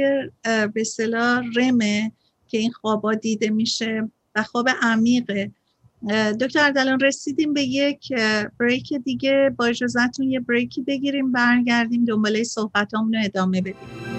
به 0.44 0.72
اصطلاح 0.76 1.44
رمه 1.56 2.12
که 2.48 2.58
این 2.58 2.72
خوابا 2.72 3.14
دیده 3.14 3.50
میشه 3.50 4.12
و 4.36 4.44
خواب 4.44 4.70
عمیقه. 4.82 5.52
دکتر 6.42 6.60
اردلان 6.60 7.00
رسیدیم 7.00 7.54
به 7.54 7.64
یک 7.64 8.14
بریک 8.60 8.94
دیگه. 8.94 9.56
با 9.58 9.66
اجازتون 9.66 10.32
یه 10.32 10.40
بریکی 10.40 10.82
بگیریم 10.82 11.32
برگردیم 11.32 12.06
دنباله 12.06 12.44
صحبتامون 12.44 13.14
رو 13.14 13.22
ادامه 13.24 13.62
بدیم. 13.62 14.17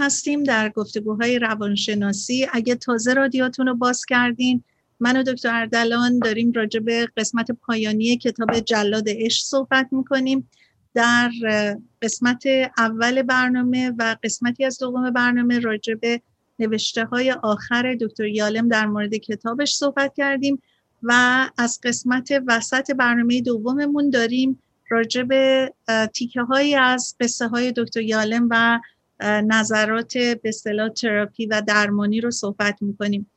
هستیم 0.00 0.42
در 0.42 0.68
گفتگوهای 0.68 1.38
روانشناسی. 1.38 2.46
اگه 2.52 2.74
تازه 2.74 3.12
رادیاتون 3.12 3.66
رو 3.66 3.74
باز 3.74 4.04
کردین 4.04 4.64
من 5.00 5.16
و 5.16 5.22
دکتر 5.22 5.54
اردلان 5.54 6.18
داریم 6.18 6.52
راجع 6.52 6.80
به 6.80 7.08
قسمت 7.16 7.50
پایانی 7.50 8.16
کتاب 8.16 8.60
جلاد 8.60 9.04
عشق 9.08 9.44
صحبت 9.44 9.88
می‌کنیم. 9.92 10.48
در 10.94 11.30
قسمت 12.02 12.42
اول 12.78 13.22
برنامه 13.22 13.92
و 13.98 14.16
قسمتی 14.22 14.64
از 14.64 14.78
دوم 14.78 15.10
برنامه 15.10 15.58
راجع 15.58 15.94
به 15.94 16.22
نوشته 16.58 17.04
های 17.04 17.30
آخر 17.30 17.96
دکتر 18.00 18.26
یالم 18.26 18.68
در 18.68 18.86
مورد 18.86 19.14
کتابش 19.14 19.74
صحبت 19.74 20.12
کردیم 20.16 20.62
و 21.02 21.12
از 21.58 21.80
قسمت 21.82 22.42
وسط 22.46 22.90
برنامه 22.90 23.40
دوممون 23.40 24.10
داریم 24.10 24.62
راجع 24.90 25.22
به 25.22 25.72
تیکه 26.14 26.42
هایی 26.42 26.74
از 26.74 27.16
قصه 27.20 27.48
های 27.48 27.72
دکتر 27.76 28.00
یالم 28.00 28.46
و 28.50 28.80
نظرات 29.22 30.18
به 30.18 30.40
اصطلاح 30.44 30.88
تراپی 30.88 31.46
و 31.46 31.62
درمانی 31.66 32.20
رو 32.20 32.30
صحبت 32.30 32.82
می‌کنیم. 32.82 33.30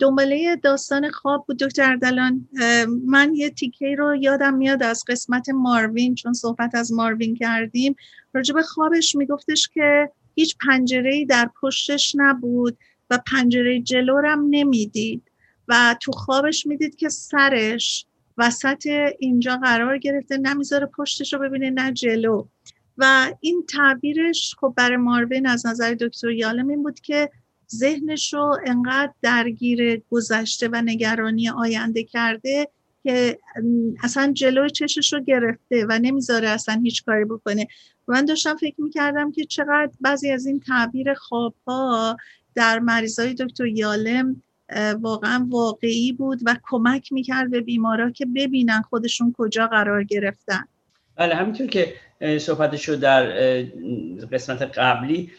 دنباله 0.00 0.56
داستان 0.56 1.10
خواب 1.10 1.44
بود 1.46 1.58
دکتر 1.58 1.90
اردلان 1.90 2.48
من 3.06 3.34
یه 3.34 3.50
تیکه 3.50 3.94
رو 3.98 4.16
یادم 4.16 4.54
میاد 4.54 4.82
از 4.82 5.04
قسمت 5.08 5.48
ماروین 5.48 6.14
چون 6.14 6.32
صحبت 6.32 6.74
از 6.74 6.92
ماروین 6.92 7.34
کردیم. 7.34 7.96
راجع 8.32 8.54
به 8.54 8.62
خوابش 8.62 9.14
میگفتش 9.16 9.68
که 9.74 10.10
هیچ 10.34 10.56
پنجره 10.66 11.24
در 11.24 11.50
پشتش 11.62 12.12
نبود 12.18 12.78
و 13.10 13.18
پنجره 13.32 13.80
جلورم 13.80 14.46
نمی‌دید. 14.50 15.22
و 15.68 15.96
تو 16.02 16.12
خوابش 16.12 16.66
می‌دید 16.66 16.96
که 16.96 17.08
سرش 17.08 18.06
وسط 18.38 18.86
اینجا 19.18 19.56
قرار 19.56 19.98
گرفته 19.98 20.36
نمی‌ذاره 20.36 20.86
پشتش 20.86 21.32
رو 21.32 21.38
ببینه 21.38 21.70
نه 21.70 21.92
جلو. 21.92 22.46
و 22.98 23.32
این 23.40 23.64
تعبیرش 23.68 24.54
خب 24.58 24.74
برای 24.76 24.96
ماروین 24.96 25.46
از 25.46 25.66
نظر 25.66 25.94
دکتر 25.94 26.30
یالم 26.30 26.68
این 26.68 26.82
بود 26.82 27.00
که 27.00 27.30
ذهنش 27.74 28.34
رو 28.34 28.58
انقدر 28.66 29.12
درگیر 29.22 30.02
گذشته 30.10 30.68
و 30.68 30.82
نگرانی 30.84 31.48
آینده 31.48 32.04
کرده 32.04 32.68
که 33.02 33.38
اصلا 34.02 34.32
جلو 34.32 34.68
چشش 34.68 35.12
رو 35.12 35.20
گرفته 35.20 35.86
و 35.88 35.98
نمی‌ذاره 36.02 36.48
اصلا 36.48 36.80
هیچ 36.84 37.04
کاری 37.04 37.24
بکنه. 37.24 37.66
من 38.08 38.24
داشتم 38.24 38.56
فکر 38.56 38.80
می‌کردم 38.80 39.32
که 39.32 39.44
چقدر 39.44 39.90
بعضی 40.00 40.30
از 40.30 40.46
این 40.46 40.60
تعبیر 40.60 41.14
خوابها 41.14 42.16
در 42.54 42.78
مریضای 42.78 43.34
دکتر 43.34 43.66
یالم 43.66 44.42
واقعا 45.00 45.46
واقعی 45.50 46.12
بود 46.12 46.40
و 46.46 46.56
کمک 46.62 47.12
می‌کرد 47.12 47.50
به 47.50 47.60
بیمارا 47.60 48.10
که 48.10 48.26
ببینن 48.26 48.82
خودشون 48.82 49.34
کجا 49.38 49.66
قرار 49.66 50.04
گرفتن. 50.04 50.64
بله 51.16 51.34
همینطور 51.34 51.66
که 51.66 51.94
صحبتش 52.38 52.86
شد 52.86 53.00
در 53.00 53.26
قسمت 54.32 54.62
قبلی 54.62 55.30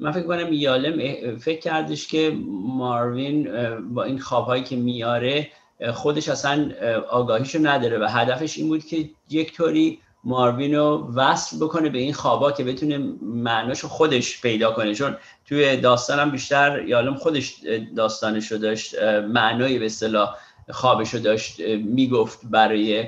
من 0.00 0.12
فکر 0.12 0.26
کنم 0.26 0.52
یالم 0.52 1.36
فکر 1.38 1.60
کردش 1.60 2.08
که 2.08 2.32
ماروین 2.66 3.48
با 3.94 4.04
این 4.04 4.18
خوابهایی 4.18 4.62
که 4.62 4.76
میاره 4.76 5.48
خودش 5.92 6.28
اصلا 6.28 6.70
آگاهیشو 7.10 7.58
نداره 7.62 7.98
و 7.98 8.04
هدفش 8.04 8.58
این 8.58 8.68
بود 8.68 8.84
که 8.84 9.10
یک 9.30 9.52
طوری 9.52 9.98
ماروین 10.24 10.74
رو 10.74 11.12
وصل 11.14 11.56
بکنه 11.56 11.88
به 11.88 11.98
این 11.98 12.12
خوابا 12.12 12.52
که 12.52 12.64
بتونه 12.64 12.98
معناشو 13.22 13.88
خودش 13.88 14.40
پیدا 14.40 14.72
کنه. 14.72 14.94
چون 14.94 15.16
توی 15.48 15.76
داستانم 15.76 16.30
بیشتر 16.30 16.84
یالم 16.86 17.14
خودش 17.14 17.54
داستانش 17.96 18.52
رو 18.52 18.58
داشت 18.58 19.02
معنای 19.28 19.78
به 19.78 19.86
اصطلاح 19.86 20.36
خوابش 20.70 21.14
رو 21.14 21.20
داشت 21.20 21.60
می‌گفت 21.84 22.40
برای 22.44 23.06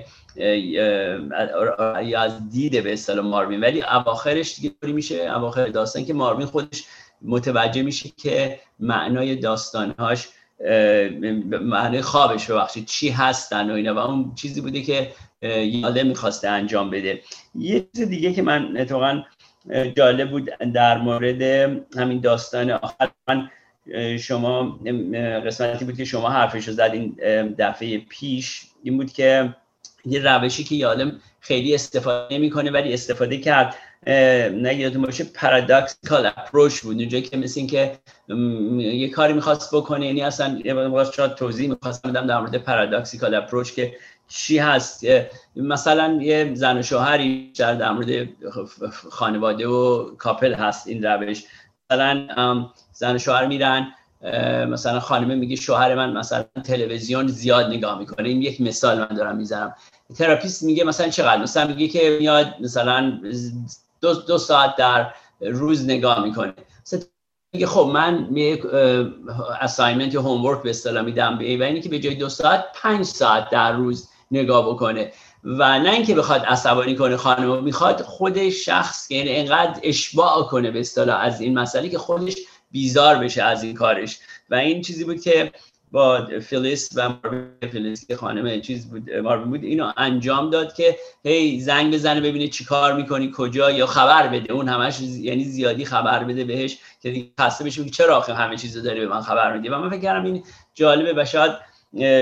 از 2.16 2.50
دیده 2.50 2.80
به 2.80 2.92
اصطلاح 2.92 3.26
ماروین 3.26 3.60
ولی 3.60 3.82
اواخرش 3.82 4.56
دیگه 4.56 4.74
میشه 4.82 5.14
اواخر 5.14 5.66
داستان 5.66 6.04
که 6.04 6.14
ماروین 6.14 6.46
خودش 6.46 6.84
متوجه 7.22 7.82
میشه 7.82 8.08
که 8.16 8.60
معنای 8.80 9.36
داستانهاش 9.36 10.28
معنای 11.60 12.02
خوابش 12.02 12.50
ببخشید 12.50 12.86
چی 12.86 13.10
هستن 13.10 13.70
و 13.70 13.74
اینا 13.74 13.94
و 13.94 13.98
اون 13.98 14.32
چیزی 14.34 14.60
بوده 14.60 14.82
که 14.82 15.12
یاله 15.42 16.02
می‌خواسته 16.02 16.48
انجام 16.48 16.90
بده. 16.90 17.20
یه 17.54 17.86
چیز 17.96 18.08
دیگه 18.08 18.32
که 18.32 18.42
من 18.42 18.76
اتفاقا 18.76 19.22
جالب 19.96 20.30
بود 20.30 20.50
در 20.74 20.98
مورد 20.98 21.42
همین 21.96 22.20
داستان 22.20 22.70
آخر 22.70 23.08
من 23.28 23.50
شما 24.18 24.80
قسمتی 25.46 25.84
بود 25.84 25.96
که 25.96 26.04
شما 26.04 26.30
حرفش 26.30 26.68
رو 26.68 26.74
زدین 26.74 27.16
دفعه 27.58 27.98
پیش 27.98 28.62
این 28.82 28.96
بود 28.96 29.12
که 29.12 29.54
یه 30.04 30.20
روشی 30.20 30.64
که 30.64 30.74
یالم 30.74 31.20
خیلی 31.40 31.74
استفاده 31.74 32.34
نمی‌کنه 32.34 32.70
ولی 32.70 32.94
استفاده 32.94 33.38
کرد 33.38 33.74
نگیرتون 34.62 35.02
باشه 35.02 35.24
پارادوکسیکال 35.24 36.26
اپروچ 36.26 36.80
بود. 36.80 36.96
اونجایی 36.96 37.22
که 37.22 37.36
مثل 37.36 37.60
این 37.60 37.66
که 37.66 37.98
یه 38.78 39.08
کاری 39.08 39.32
می‌خواست 39.32 39.74
بکنه 39.74 40.06
یعنی 40.06 40.22
اصلا 40.22 40.60
یه 40.64 41.04
شاید 41.16 41.34
توضیح 41.34 41.70
می‌خواستم 41.70 42.10
بدم 42.10 42.26
در 42.26 42.40
مورد 42.40 42.56
پارادوکسیکال 42.56 43.34
اپروچ 43.34 43.72
که 43.72 43.94
چی 44.28 44.58
هست. 44.58 45.04
مثلا 45.56 46.18
یه 46.22 46.50
زن 46.54 46.78
و 46.78 46.82
شوهری 46.82 47.52
در 47.58 47.92
مورد 47.92 48.28
خانواده 49.10 49.66
و 49.66 50.10
couple 50.16 50.54
هست 50.54 50.88
این 50.88 51.04
روش. 51.04 51.44
مثلا 51.90 52.66
زن 52.92 53.14
و 53.14 53.18
شوهر 53.18 53.46
میرن 53.46 53.94
مثلا 54.68 55.00
خانمه 55.00 55.34
میگه 55.34 55.56
شوهر 55.56 55.94
من 55.94 56.12
مثلا 56.12 56.44
تلویزیون 56.64 57.26
زیاد 57.26 57.66
نگاه 57.66 57.98
می‌کنه. 57.98 58.28
این 58.28 58.42
یک 58.42 58.60
مثال 58.60 58.98
من 58.98 59.16
دارم 59.16 59.36
می‌زنم. 59.36 59.74
therapist 60.18 60.62
میگه 60.62 60.84
مثلا 60.84 61.08
چقدر 61.08 61.42
مثلا 61.42 61.66
میگه 61.66 61.88
که 61.88 62.16
میاد 62.20 62.54
مثلا 62.60 63.20
دو, 64.00 64.14
دو 64.14 64.38
ساعت 64.38 64.76
در 64.76 65.14
روز 65.40 65.84
نگاه 65.84 66.24
می‌کنه. 66.24 66.54
میگه 67.54 67.66
خب 67.66 67.90
من 67.94 68.28
یک 68.36 68.66
اسایمنت 69.60 70.14
یا 70.14 70.22
هومورک 70.22 70.62
به 70.62 70.70
اصطلاح 70.70 71.04
میدم 71.04 71.38
به 71.38 71.44
اینی 71.44 71.80
که 71.80 71.88
به 71.88 71.98
جای 71.98 72.14
دو 72.14 72.28
ساعت 72.28 72.64
پنج 72.74 73.04
ساعت 73.04 73.50
در 73.50 73.72
روز 73.72 74.08
نگاه 74.30 74.70
بکنه. 74.70 75.12
و 75.44 75.78
نه 75.78 75.90
اینکه 75.90 76.14
بخواد 76.14 76.40
عصبانی 76.40 76.96
کنه 76.96 77.16
خانم 77.16 77.64
می‌خواد 77.64 78.02
خود 78.02 78.48
شخص 78.48 79.10
یعنی 79.10 79.36
انقدر 79.36 79.80
اشباع 79.82 80.42
کنه 80.42 80.70
به 80.70 80.80
اصطلاح 80.80 81.20
از 81.20 81.40
این 81.40 81.58
مسئله 81.58 81.88
که 81.88 81.98
خودش 81.98 82.34
بیزار 82.72 83.18
بشه 83.18 83.42
از 83.42 83.62
این 83.62 83.74
کارش. 83.74 84.18
و 84.50 84.54
این 84.54 84.82
چیزی 84.82 85.04
بود 85.04 85.20
که 85.20 85.52
با 85.92 86.28
فیلیس 86.40 86.90
و 86.96 87.08
فیلیس 87.72 88.06
که 88.06 88.16
خانم 88.16 88.60
چیز 88.60 88.90
بود 88.90 89.10
ماربین 89.10 89.50
بود 89.50 89.64
اینو 89.64 89.92
انجام 89.96 90.50
داد 90.50 90.74
که 90.74 90.96
هی 91.24 91.60
زنگ 91.60 91.94
بزنه 91.94 92.20
ببینه 92.20 92.48
چی 92.48 92.64
کار 92.64 92.92
می‌کنی 92.96 93.32
کجا 93.36 93.70
یا 93.70 93.86
خبر 93.86 94.28
بده. 94.28 94.52
اون 94.52 94.68
همش 94.68 95.00
یعنی 95.00 95.44
زیادی 95.44 95.84
خبر 95.84 96.24
بده 96.24 96.44
بهش 96.44 96.78
که 97.02 97.10
دیگه 97.10 97.28
خسته 97.40 97.64
بشه. 97.64 97.84
چرا 97.84 98.16
آخه 98.16 98.34
همه 98.34 98.56
چیزو 98.56 98.80
داری 98.80 99.00
به 99.00 99.08
من 99.08 99.20
خبر 99.20 99.56
میدی 99.56 99.68
و 99.68 99.78
من 99.78 99.90
فکر 99.90 100.00
کردم 100.00 100.24
این 100.24 100.44
جالبه 100.74 101.22
و 101.22 101.24
شاید 101.24 101.52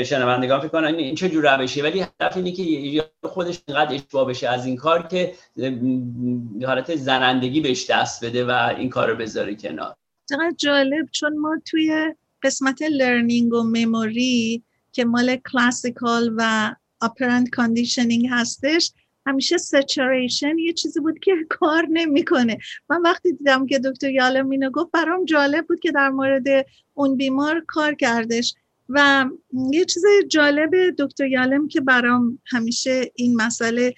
شنوندگان 0.04 0.60
فکر 0.60 0.68
کنن 0.68 0.94
این 0.94 1.14
چه 1.14 1.28
جور 1.28 1.56
روشیه. 1.56 1.82
ولی 1.82 2.00
هدف 2.00 2.36
اینه 2.36 2.52
که 2.52 3.04
خودش 3.22 3.58
اینقدر 3.68 3.94
اشباع 3.94 4.28
بشه 4.28 4.48
از 4.48 4.66
این 4.66 4.76
کار 4.76 5.06
که 5.06 5.34
حالت 6.66 6.96
زنندگی 6.96 7.60
بهش 7.60 7.90
دست 7.90 8.24
بده 8.24 8.44
و 8.44 8.74
این 8.78 8.90
کار 8.90 9.10
رو 9.10 9.16
بذاره 9.16 9.54
کنار. 9.54 9.96
چقدر 10.30 10.54
جالب 10.56 11.08
چون 11.10 11.38
ما 11.38 11.58
توی 11.66 12.14
قسمت 12.42 12.82
learning 12.82 13.52
و 13.52 13.62
memory 13.62 14.62
که 14.92 15.04
مال 15.04 15.36
classical 15.36 16.34
و 16.36 16.74
operant 17.00 17.50
conditioning 17.50 18.28
هستش 18.30 18.92
همیشه 19.26 19.58
saturation 19.58 20.58
یه 20.58 20.72
چیزی 20.72 21.00
بود 21.00 21.18
که 21.18 21.32
کار 21.58 21.86
نمی‌کنه. 21.90 22.58
من 22.90 23.02
وقتی 23.02 23.32
دیدم 23.32 23.66
که 23.66 23.78
دکتر 23.78 24.10
یالم 24.10 24.70
گفت 24.70 24.90
برام 24.90 25.24
جالب 25.24 25.66
بود 25.66 25.80
که 25.80 25.92
در 25.92 26.10
مورد 26.10 26.66
اون 26.94 27.16
بیمار 27.16 27.64
کار 27.66 27.94
کردش. 27.94 28.54
و 28.88 29.26
یه 29.72 29.84
چیز 29.84 30.02
جالب 30.28 30.70
دکتر 30.98 31.26
یالم 31.26 31.68
که 31.68 31.80
برام 31.80 32.38
همیشه 32.46 33.12
این 33.14 33.36
مسئله 33.36 33.94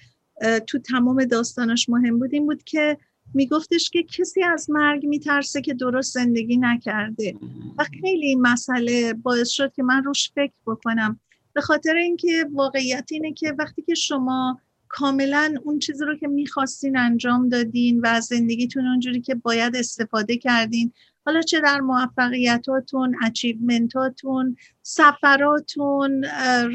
تو 0.67 0.79
تمام 0.79 1.25
داستانش 1.25 1.89
مهم 1.89 2.19
بود 2.19 2.33
این 2.33 2.45
بود 2.45 2.63
که 2.63 2.97
میگفتش 3.33 3.89
که 3.89 4.03
کسی 4.03 4.43
از 4.43 4.69
مرگ 4.69 5.05
میترسه 5.05 5.61
که 5.61 5.73
درست 5.73 6.13
زندگی 6.13 6.57
نکرده. 6.57 7.35
و 7.77 7.83
خیلی 8.01 8.27
این 8.27 8.41
مسئله 8.41 9.13
باعث 9.13 9.49
شد 9.49 9.73
که 9.73 9.83
من 9.83 10.03
روش 10.03 10.31
فکر 10.35 10.53
بکنم. 10.67 11.19
به 11.53 11.61
خاطر 11.61 11.95
اینکه 11.95 12.45
واقعیت 12.51 13.07
اینه 13.11 13.33
که 13.33 13.55
وقتی 13.59 13.81
که 13.81 13.93
شما 13.93 14.59
کاملا 14.87 15.55
اون 15.63 15.79
چیزی 15.79 16.05
رو 16.05 16.15
که 16.15 16.27
می‌خواستین 16.27 16.97
انجام 16.97 17.49
دادین 17.49 17.99
و 17.99 18.07
از 18.07 18.25
زندگیتون 18.25 18.87
اونجوری 18.87 19.21
که 19.21 19.35
باید 19.35 19.75
استفاده 19.75 20.37
کردین 20.37 20.93
حالا 21.25 21.41
چه 21.41 21.61
در 21.61 21.79
موفقیتاتون 21.79 23.15
اچیومنتاتون 23.23 24.57
سفراتون 24.81 26.23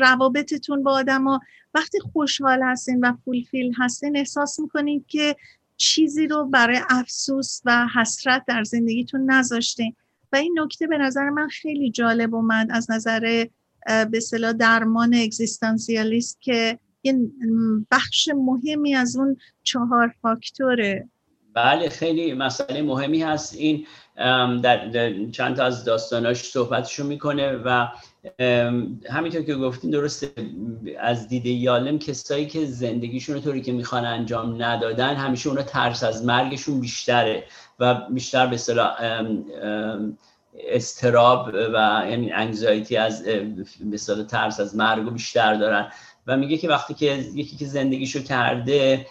روابطتون 0.01 0.83
با 0.83 0.93
آدما 0.93 1.41
وقتی 1.75 2.01
خوشحال 2.01 2.63
هستین 2.63 3.01
و 3.01 3.13
فولفیل 3.25 3.75
هستین 3.79 4.17
احساس 4.17 4.61
می‌کنید 4.61 5.07
که 5.07 5.37
چیزی 5.79 6.27
رو 6.27 6.47
برای 6.47 6.81
افسوس 6.91 7.61
و 7.65 7.87
حسرت 7.95 8.45
در 8.47 8.65
زندگیتون 8.65 9.31
نذاشتین 9.31 9.97
و 10.33 10.37
این 10.37 10.59
نکته 10.61 10.87
به 10.87 10.99
نظر 10.99 11.31
من 11.31 11.49
خیلی 11.49 11.91
جالب 11.91 12.35
اومد 12.35 12.69
از 12.71 12.91
نظر 12.91 13.47
به 14.11 14.21
صلاح 14.21 14.53
درمان 14.53 15.15
اگزیستانسیالیست 15.15 16.41
که 16.41 16.79
این 17.03 17.33
بخش 17.91 18.29
مهمی 18.37 18.95
از 18.95 19.17
اون 19.17 19.37
چهار 19.63 20.15
فاکتور 20.23 21.03
بله 21.55 21.89
خیلی 21.89 22.35
مسئله 22.35 22.83
مهمی 22.83 23.23
هست. 23.23 23.55
این 23.55 23.87
در, 24.63 25.13
چند 25.33 25.57
تا 25.57 25.65
از 25.65 25.85
داستاناش 25.85 26.37
صحبتشو 26.37 27.05
می‌کنه 27.05 27.53
و 27.53 27.89
همینطور 29.11 29.43
که 29.43 29.55
گفتین 29.55 29.91
درسته 29.91 30.31
از 31.01 31.29
دید 31.29 31.47
یالم 31.47 31.99
کسایی 31.99 32.47
که 32.47 32.67
زندگیشون 32.67 33.35
رو 33.35 33.41
طوری 33.41 33.63
که 33.63 33.73
می‌خوان 33.73 34.05
انجام 34.05 34.63
ندادن 34.63 35.15
همیشه 35.15 35.49
اونا 35.49 35.63
ترس 35.63 36.05
از 36.05 36.25
مرگشون 36.25 36.81
بیشتره 36.81 37.45
و 37.79 37.95
بیشتر 38.11 38.47
به 38.47 38.57
صلاح 38.57 38.97
استراب 40.69 41.51
و 41.75 42.07
یعنی 42.11 42.33
انگزایتی 42.33 42.97
از 42.97 43.23
به 43.81 44.25
ترس 44.29 44.61
از 44.61 44.77
مرگ 44.77 45.07
و 45.07 45.11
بیشتر 45.11 45.55
دارن. 45.55 45.93
و 46.27 46.37
میگه 46.37 46.57
که 46.57 46.69
وقتی 46.69 46.95
که 46.95 47.25
یکی 47.35 47.57
که 47.57 47.67
زندگیشو 47.67 48.23
کرده 48.23 49.07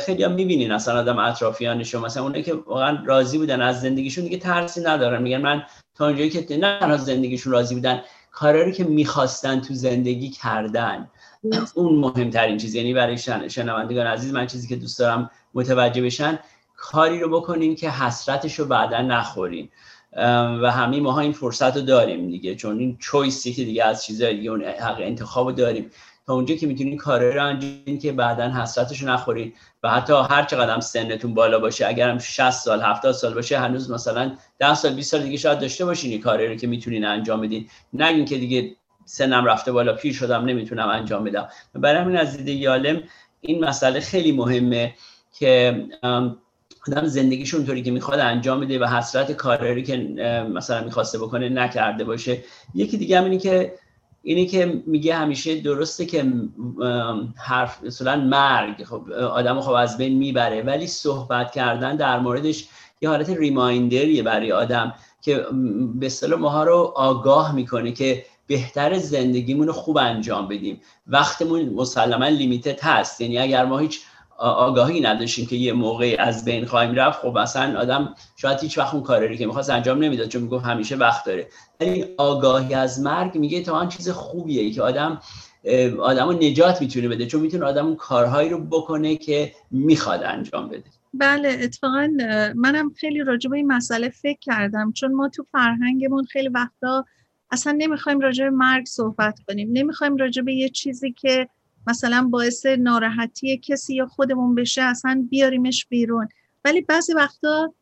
خیلی 0.00 0.24
هم 0.24 0.32
می‌بینین 0.32 0.72
اصلا 0.72 0.98
آدم 0.98 1.18
اطرافیانشون 1.18 2.02
مثلا 2.02 2.22
اونایی 2.22 2.42
که 2.42 2.54
واقعا 2.54 2.98
راضی 3.04 3.38
بودن 3.38 3.62
از 3.62 3.80
زندگیشون 3.80 4.24
دیگه 4.24 4.38
ترسی 4.38 4.80
ندارن. 4.80 5.22
میگن 5.22 5.40
من 5.40 5.62
تا 5.94 6.06
اونجایی 6.06 6.30
که 6.30 6.56
نه 6.56 6.66
از 6.66 7.04
زندگیشون 7.04 7.52
راضی 7.52 7.74
بودن 7.74 8.02
کارایی 8.30 8.72
که 8.72 8.84
می‌خواستن 8.84 9.60
تو 9.60 9.74
زندگی 9.74 10.30
کردن. 10.30 11.10
اون 11.74 11.94
مهمترین 11.94 12.56
چیز. 12.56 12.74
یعنی 12.74 12.94
برای 12.94 13.18
شنوندگان 13.48 14.06
عزیز 14.06 14.32
من 14.32 14.46
چیزی 14.46 14.68
که 14.68 14.76
دوست 14.76 14.98
دارم 14.98 15.30
متوجه 15.54 16.02
بشن 16.02 16.38
کاری 16.76 17.20
رو 17.20 17.40
بکنین 17.40 17.76
که 17.76 17.90
حسرتش 17.90 18.54
رو 18.54 18.64
بعدا 18.64 19.02
نخورین. 19.02 19.68
و 20.62 20.70
همه 20.70 21.00
ماها 21.00 21.20
این 21.20 21.32
فرصت 21.32 21.76
رو 21.76 21.82
داریم 21.82 22.30
دیگه. 22.30 22.54
چون 22.54 22.78
این 22.78 22.96
چویسی 23.00 23.52
که 23.52 23.64
دیگه 23.64 23.84
از 23.84 24.04
چیزای 24.04 24.36
دیگه 24.36 24.50
اون 24.50 24.64
حق 24.64 24.96
انتخاب 25.00 25.46
رو 25.46 25.52
داریم. 25.52 25.90
تا 26.26 26.34
اونجا 26.34 26.54
که 26.54 26.66
می‌تونین 26.66 26.96
کاری 26.96 27.30
رو 27.30 27.44
انجام 27.44 27.98
که 28.02 28.12
بعدا 28.12 28.50
حسرتش 28.50 29.02
رو 29.02 29.08
نخورید 29.08 29.54
و 29.82 29.90
حتی 29.90 30.12
هر 30.30 30.44
چقدر 30.44 30.80
سنتون 30.80 31.34
بالا 31.34 31.58
باشه 31.58 31.86
اگرم 31.86 32.18
60 32.18 32.50
سال 32.50 32.82
70 32.82 33.12
سال 33.12 33.34
باشه 33.34 33.58
هنوز 33.58 33.90
مثلا 33.90 34.32
10 34.58 34.74
سال 34.74 34.94
20 34.94 35.10
سال 35.10 35.22
دیگه 35.22 35.36
شاید 35.36 35.58
داشته 35.58 35.84
باشین 35.84 36.10
این 36.10 36.20
کاری 36.20 36.48
رو 36.48 36.54
که 36.54 36.66
می‌تونین 36.66 37.04
انجام 37.04 37.40
بدین. 37.40 37.68
نه 37.92 38.06
اینکه 38.06 38.36
دیگه 38.36 38.76
سنم 39.04 39.44
رفته 39.44 39.72
بالا 39.72 39.92
پیر 39.92 40.12
شدم 40.12 40.44
نمی‌تونم 40.44 40.88
انجام 40.88 41.24
بدم. 41.24 41.48
برای 41.74 42.00
همین 42.00 42.16
از 42.16 42.36
دید 42.36 42.48
یالم 42.48 43.02
این 43.40 43.64
مسئله 43.64 44.00
خیلی 44.00 44.32
مهمه 44.32 44.94
که 45.38 45.84
آدم 46.88 47.06
زندگیشون 47.06 47.58
اونطوری 47.58 47.82
که 47.82 47.90
می‌خواد 47.90 48.20
انجام 48.20 48.60
بده 48.60 48.78
و 48.78 48.84
حسرت 48.86 49.32
کاری 49.32 49.82
که 49.82 49.96
مثلا 50.54 50.84
می‌خواسته 50.84 51.18
بکنه 51.18 51.48
نکرده 51.48 52.04
باشه. 52.04 52.38
یکی 52.74 52.96
دیگه 52.96 53.18
هم 53.18 53.24
اینه 53.24 53.38
که 53.38 53.74
اینی 54.28 54.46
که 54.46 54.82
میگه 54.86 55.14
همیشه 55.14 55.60
درسته 55.60 56.06
که 56.06 56.32
حرف 57.36 57.84
مثلا 57.84 58.16
مرگ 58.16 58.84
خب 58.84 59.12
آدم 59.12 59.60
خب 59.60 59.70
از 59.70 59.98
بین 59.98 60.18
می‌بره 60.18 60.62
ولی 60.62 60.86
صحبت 60.86 61.52
کردن 61.52 61.96
در 61.96 62.18
موردش 62.18 62.68
یه 63.00 63.08
حالت 63.08 63.30
ریمایندریه 63.30 64.22
برای 64.22 64.52
آدم 64.52 64.94
که 65.22 65.46
به 65.94 66.06
اصطلاح 66.06 66.40
ماها 66.40 66.64
رو 66.64 66.92
آگاه 66.96 67.54
می‌کنه 67.54 67.92
که 67.92 68.24
بهتر 68.46 68.98
زندگیمون 68.98 69.66
رو 69.66 69.72
خوب 69.72 69.96
انجام 69.98 70.48
بدیم. 70.48 70.80
وقتمون 71.06 71.68
مسلما 71.68 72.28
لیمیتد 72.28 72.80
هست. 72.80 73.20
یعنی 73.20 73.38
اگر 73.38 73.64
ما 73.64 73.78
هیچ 73.78 74.00
آگاهی 74.38 75.00
نداشتیم 75.00 75.46
که 75.46 75.56
یه 75.56 75.72
موقعی 75.72 76.16
از 76.16 76.44
بین 76.44 76.64
خواهیم 76.64 76.94
رفت. 76.94 77.20
خب 77.20 77.36
اصلا 77.36 77.80
آدم 77.80 78.14
شاید 78.36 78.60
هیچ 78.60 78.78
وقت 78.78 78.94
اون 78.94 79.02
کاری 79.02 79.38
که 79.38 79.46
می‌خواست 79.46 79.70
انجام 79.70 79.98
نمی‌داد 80.04 80.28
چون 80.28 80.42
می‌گفت 80.42 80.64
همیشه 80.64 80.96
وقت 80.96 81.24
داره. 81.24 81.48
ولی 81.80 82.04
آگاهی 82.16 82.74
از 82.74 83.00
مرگ 83.00 83.38
میگه 83.38 83.62
تا 83.62 83.72
آن 83.72 83.88
چیز 83.88 84.08
خوبیه 84.08 84.70
که 84.70 84.82
آدم 84.82 85.20
آدمو 86.00 86.32
نجات 86.32 86.80
می‌تونه 86.80 87.08
بده 87.08 87.26
چون 87.26 87.40
می‌تونه 87.40 87.64
آدم 87.66 87.86
اون 87.86 87.96
کارهایی 87.96 88.48
رو 88.48 88.58
بکنه 88.58 89.16
که 89.16 89.52
می‌خواد 89.70 90.22
انجام 90.22 90.68
بده. 90.68 90.84
بله 91.14 91.58
اتفاقا 91.62 92.08
منم 92.54 92.90
خیلی 92.96 93.24
راجع 93.24 93.50
به 93.50 93.56
این 93.56 93.66
مسئله 93.66 94.08
فکر 94.08 94.38
کردم. 94.40 94.92
چون 94.92 95.12
ما 95.14 95.28
تو 95.28 95.46
فرهنگمون 95.52 96.24
خیلی 96.24 96.48
وقتا 96.48 97.04
اصلا 97.50 97.74
نمی‌خوایم 97.78 98.20
راجع 98.20 98.44
به 98.44 98.50
مرگ 98.50 98.86
صحبت 98.86 99.40
کنیم. 99.48 99.68
نمی‌خوایم 99.72 100.16
راجع 100.16 100.42
به 100.42 100.54
یه 100.54 100.68
چیزی 100.68 101.12
که 101.12 101.48
مثلا 101.86 102.28
باعث 102.30 102.66
ناراحتی 102.66 103.58
کسی 103.58 103.94
یا 103.94 104.06
خودمون 104.06 104.54
بشه 104.54 104.82
اصلا 104.82 105.26
بیاریمش 105.30 105.86
بیرون. 105.86 106.28
ولی 106.64 106.80
بعضی 106.80 107.14
وقتا 107.14 107.74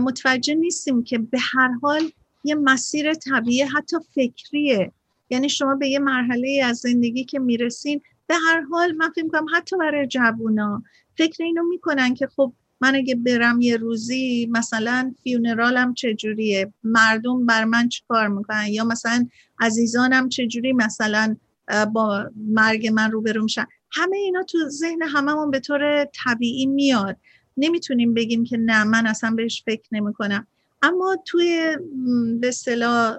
متوجه 0.00 0.54
نیستیم 0.54 1.04
که 1.04 1.18
به 1.18 1.38
هر 1.52 1.70
حال 1.82 2.10
یه 2.44 2.54
مسیر 2.54 3.14
طبیعی 3.14 3.62
حتی 3.62 3.96
فکریه. 4.14 4.92
یعنی 5.30 5.48
شما 5.48 5.74
به 5.74 5.88
یه 5.88 5.98
مرحله 5.98 6.62
از 6.64 6.76
زندگی 6.76 7.24
که 7.24 7.38
می‌رسین 7.38 8.00
به 8.26 8.34
هر 8.34 8.60
حال 8.60 8.92
من 8.92 9.10
فکر 9.10 9.28
کنم 9.28 9.46
حتی 9.54 9.76
برای 9.76 10.06
جوونا 10.06 10.82
فکر 11.18 11.44
اینو 11.44 11.62
می‌کنن 11.62 12.14
که 12.14 12.26
خب 12.26 12.52
من 12.80 12.94
اگه 12.94 13.14
برم 13.14 13.60
یه 13.60 13.76
روزی 13.76 14.48
مثلا 14.50 15.14
فیونرالم 15.22 15.94
چجوریه؟ 15.94 16.72
مردم 16.84 17.46
بر 17.46 17.64
من 17.64 17.88
چیکار 17.88 18.28
می‌کنن؟ 18.28 18.66
یا 18.68 18.84
مثلا 18.84 19.28
عزیزانم 19.60 20.28
چجوری؟ 20.28 20.72
مثلا 20.72 21.36
با 21.92 22.30
مرگ 22.36 22.86
من 22.86 23.10
روبرو 23.10 23.42
میشن. 23.42 23.66
همه 23.92 24.16
اینا 24.16 24.42
تو 24.42 24.58
ذهن 24.68 25.02
هممون 25.02 25.50
به 25.50 25.60
طور 25.60 26.04
طبیعی 26.24 26.66
میاد. 26.66 27.16
نمی‌تونیم 27.56 28.14
بگیم 28.14 28.44
که 28.44 28.56
نه 28.56 28.84
من 28.84 29.06
اصلا 29.06 29.30
بهش 29.30 29.62
فکر 29.66 29.88
نمی 29.92 30.12
کنم 30.12 30.46
اما 30.82 31.16
توی 31.24 31.76
به 32.40 32.48
اصطلاح 32.48 33.16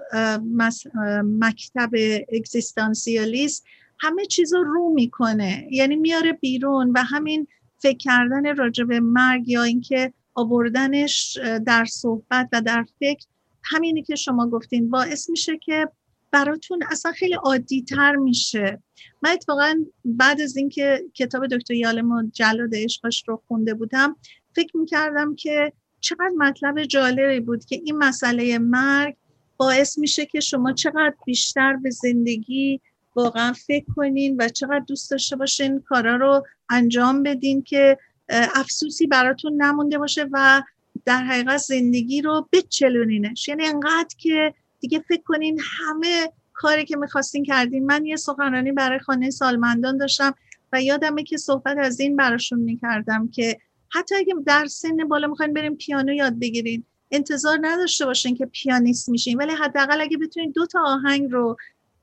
مکتب 1.22 1.90
اگزیستانسیالیست 2.32 3.64
همه 4.00 4.26
چیز 4.26 4.54
رو 4.54 4.64
رو 4.64 4.92
می‌کنه. 4.94 5.68
یعنی 5.70 5.96
میاره 5.96 6.32
بیرون 6.32 6.90
و 6.90 7.02
همین 7.02 7.46
فکر 7.78 7.96
کردن 7.96 8.56
راجع 8.56 8.84
به 8.84 9.00
مرگ 9.00 9.48
یا 9.48 9.62
اینکه 9.62 10.12
آوردنش 10.34 11.38
در 11.66 11.84
صحبت 11.84 12.48
و 12.52 12.60
در 12.60 12.86
فکر 13.00 13.26
همینی 13.62 14.02
که 14.02 14.14
شما 14.14 14.48
گفتین 14.50 14.90
باعث 14.90 15.30
میشه 15.30 15.58
که 15.58 15.88
براتون 16.36 16.82
اصلا 16.90 17.12
خیلی 17.12 17.34
عادی 17.34 17.82
تر 17.82 18.16
میشه. 18.16 18.82
من 19.22 19.30
اتفاقا 19.30 19.74
بعد 20.04 20.40
از 20.40 20.56
اینکه 20.56 21.04
کتاب 21.14 21.46
دکتر 21.46 21.74
یالم 21.74 22.30
جلاد 22.30 22.70
عشقش 22.74 23.24
رو 23.28 23.42
خونده 23.48 23.74
بودم 23.74 24.16
فکر 24.54 24.76
می‌کردم 24.76 25.34
که 25.34 25.72
چقدر 26.00 26.30
مطلب 26.38 26.84
جالبی 26.84 27.40
بود 27.40 27.64
که 27.64 27.76
این 27.84 27.96
مسئله 27.98 28.58
مرگ 28.58 29.16
باعث 29.56 29.98
میشه 29.98 30.26
که 30.26 30.40
شما 30.40 30.72
چقدر 30.72 31.14
بیشتر 31.26 31.76
به 31.76 31.90
زندگی 31.90 32.80
واقعا 33.14 33.52
فکر 33.52 33.86
کنین 33.96 34.36
و 34.38 34.48
چقدر 34.48 34.84
دوست 34.88 35.10
داشته 35.10 35.36
باشین 35.36 35.80
کارا 35.80 36.16
رو 36.16 36.46
انجام 36.68 37.22
بدین 37.22 37.62
که 37.62 37.98
افسوسی 38.28 39.06
براتون 39.06 39.62
نمونده 39.62 39.98
باشه 39.98 40.26
و 40.32 40.62
در 41.04 41.22
حقیقت 41.24 41.56
زندگی 41.56 42.22
رو 42.22 42.48
بچلونینش. 42.52 43.48
یعنی 43.48 43.66
انقدر 43.66 44.14
که 44.18 44.54
دیگه 44.80 45.04
فکر 45.08 45.22
کنین 45.22 45.60
همه 45.78 46.32
کاری 46.52 46.84
که 46.84 46.96
می‌خواستین 46.96 47.44
کردین. 47.44 47.86
من 47.86 48.06
یه 48.06 48.16
سخنرانی 48.16 48.72
برای 48.72 48.98
خانه 48.98 49.30
سالمندان 49.30 49.96
داشتم 49.96 50.34
و 50.72 50.82
یادمه 50.82 51.22
که 51.22 51.36
صحبت 51.36 51.78
از 51.78 52.00
این 52.00 52.16
براشون 52.16 52.60
می‌کردم 52.60 53.28
که 53.28 53.58
حتی 53.88 54.14
اگه 54.14 54.34
در 54.46 54.66
سن 54.66 54.96
بالا 55.08 55.28
می‌خواین 55.28 55.52
بریم 55.52 55.76
پیانو 55.76 56.12
یاد 56.12 56.38
بگیرین. 56.38 56.84
انتظار 57.10 57.58
نداشته 57.62 58.06
باشین 58.06 58.36
که 58.36 58.46
پیانیست 58.46 59.08
میشین. 59.08 59.38
ولی 59.38 59.52
حداقل 59.52 60.00
اگه 60.00 60.16
بتونین 60.16 60.50
دو 60.50 60.66
تا 60.66 60.82
آهنگ 60.86 61.32
رو 61.32 61.56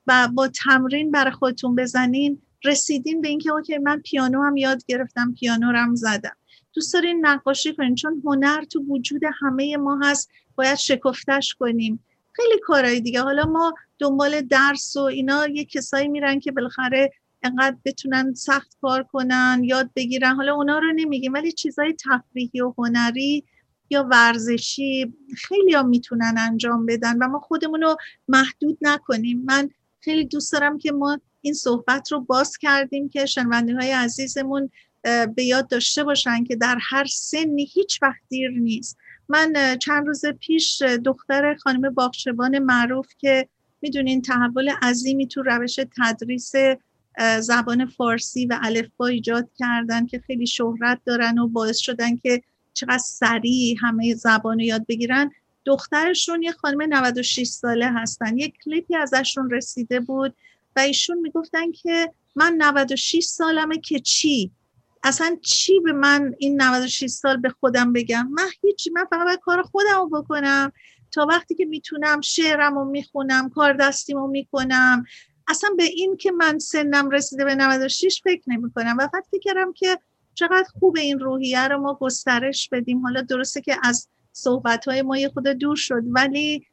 با, 0.08 0.28
با 0.34 0.48
تمرین 0.48 1.12
برای 1.12 1.32
خودتون 1.32 1.76
بزنین 1.76 2.42
رسیدین 2.64 3.22
به 3.22 3.28
اینکه 3.28 3.52
اوکی 3.52 3.78
من 3.78 4.00
پیانو 4.00 4.44
هم 4.44 4.58
یاد 4.58 4.86
گرفتم 4.88 5.34
پیانو 5.40 5.72
رو 5.72 5.78
هم 5.78 5.96
زدم. 5.96 6.36
دوست 6.74 6.94
دارین 6.94 7.26
نقاشی 7.26 7.76
کنین 7.76 7.96
چون 7.96 8.22
هنر 8.26 8.64
تو 8.64 8.80
وجود 8.80 9.22
همه 9.40 9.78
ما 9.78 10.00
هست. 10.04 10.30
باید 10.56 10.76
شکفتش 10.76 11.56
کنیم. 11.60 12.04
خیلی 12.36 12.60
کارهای 12.64 13.02
دیگه. 13.02 13.22
حالا 13.22 13.46
ما 13.46 13.74
دنبال 14.00 14.42
درس 14.42 14.98
و 14.98 15.02
اینا 15.02 15.48
یه 15.48 15.66
کسایی 15.66 16.08
میرن 16.08 16.40
که 16.40 16.52
بالاخره 16.52 17.12
انقدر 17.44 17.78
بتونن 17.86 18.34
سخت 18.34 18.78
کار 18.82 19.04
کنن 19.04 19.62
یاد 19.64 19.90
بگیرن. 19.96 20.36
حالا 20.36 20.56
اونا 20.56 20.80
رو 20.80 20.94
نمیگیم 20.96 21.34
ولی 21.34 21.52
چیزای 21.52 21.96
تفریحی 22.06 22.62
و 22.62 22.74
هنری 22.78 23.44
یا 23.90 24.04
ورزشی 24.12 25.14
خیلی 25.38 25.74
ها 25.74 25.84
می‌تونن 25.84 26.36
انجام 26.38 26.86
بدن 26.86 27.18
و 27.18 27.28
ما 27.28 27.40
خودمون 27.40 27.82
رو 27.82 27.98
محدود 28.28 28.78
نکنیم. 28.82 29.44
من 29.46 29.70
خیلی 30.00 30.26
دوست 30.26 30.54
دارم 30.54 30.78
که 30.78 30.92
ما 30.92 31.20
این 31.42 31.54
صحبت 31.54 32.12
رو 32.12 32.20
باز 32.20 32.58
کردیم 32.58 33.10
که 33.10 33.26
شنونده 33.26 33.74
های 33.74 33.92
عزیزمون 33.92 34.70
به 35.36 35.44
یاد 35.44 35.68
داشته 35.68 36.04
باشن 36.04 36.44
که 36.44 36.56
در 36.56 36.78
هر 36.82 37.06
سنی 37.06 37.66
هیچ 37.66 38.00
وقت 38.02 38.22
دیر 38.30 38.50
نیست. 38.50 38.98
من 39.30 39.78
چند 39.78 40.08
روز 40.08 40.26
پیش 40.26 40.82
دختر 40.82 41.56
خانم 41.56 41.94
باغچبان 41.94 42.60
معروف 42.60 43.08
که 43.18 43.48
می‌دونین 43.82 44.22
تحول 44.22 44.72
عظیمی 44.82 45.28
تو 45.28 45.42
روش 45.42 45.80
تدریس 45.98 46.52
زبان 47.40 47.86
فارسی 47.86 48.46
و 48.46 48.60
الفبا 48.62 49.08
ایجاد 49.08 49.50
کردن 49.58 50.06
که 50.06 50.20
خیلی 50.20 50.48
شهرت 50.48 51.02
دارن 51.06 51.40
و 51.40 51.48
باعث 51.48 51.78
شدن 51.78 52.16
که 52.16 52.42
چقدر 52.74 52.98
سریع 52.98 53.76
همه 53.82 54.16
زبان 54.16 54.60
یاد 54.60 54.86
بگیرن. 54.88 55.32
دخترشون 55.66 56.44
یه 56.44 56.52
خانم 56.52 56.94
96 56.94 57.48
ساله 57.48 57.92
هستن. 57.92 58.38
یک 58.38 58.54
کلیپی 58.66 58.96
ازشون 58.96 59.50
رسیده 59.52 60.00
بود 60.00 60.36
و 60.76 60.80
ایشون 60.80 61.20
می‌گفتن 61.20 61.72
که 61.72 62.14
من 62.36 62.54
96 62.58 63.24
سالمه 63.24 63.78
که 63.78 64.00
چی؟ 64.00 64.52
اصلا 65.04 65.38
چی 65.42 65.80
به 65.80 65.94
من 65.94 66.36
این 66.38 66.62
96 66.62 67.10
سال 67.10 67.38
به 67.38 67.50
خودم 67.50 67.94
بگم؟ 67.94 68.28
من 68.28 68.50
هیچی 68.62 68.90
من 68.90 69.06
فقط 69.10 69.26
باید 69.26 69.40
کار 69.40 69.62
خودم 69.62 69.98
رو 69.98 70.10
بکنم. 70.10 70.72
تا 71.12 71.26
وقتی 71.26 71.56
که 71.56 71.66
می‌تونم 71.66 72.22
شعرم 72.22 72.76
رو 72.76 72.86
می‌خونم 72.86 73.50
کار 73.50 73.74
دستیم 73.74 74.18
رو 74.18 74.28
می‌کنم. 74.28 75.06
اصلا 75.48 75.70
به 75.78 75.84
این 75.84 76.18
که 76.18 76.32
من 76.32 76.60
سنم 76.60 77.10
رسیده 77.10 77.46
به 77.46 77.56
96 77.56 78.22
فکر 78.24 78.44
نمی 78.48 78.72
کنم 78.72 78.96
و 79.00 79.08
فقط 79.08 79.26
فکرم 79.32 79.74
که 79.74 80.00
چقدر 80.34 80.68
خوب 80.80 80.98
این 80.98 81.20
روحیه 81.20 81.68
رو 81.68 81.80
ما 81.80 81.98
گسترش 82.02 82.70
بدیم. 82.72 83.00
حالا 83.00 83.22
درسته 83.22 83.62
که 83.62 83.78
از 83.84 84.08
صحبت 84.32 84.88
های 84.88 85.02
ما 85.02 85.18
یه 85.18 85.30
خود 85.30 85.48
دور 85.48 85.76
شد 85.76 86.04
ولی 86.06 86.66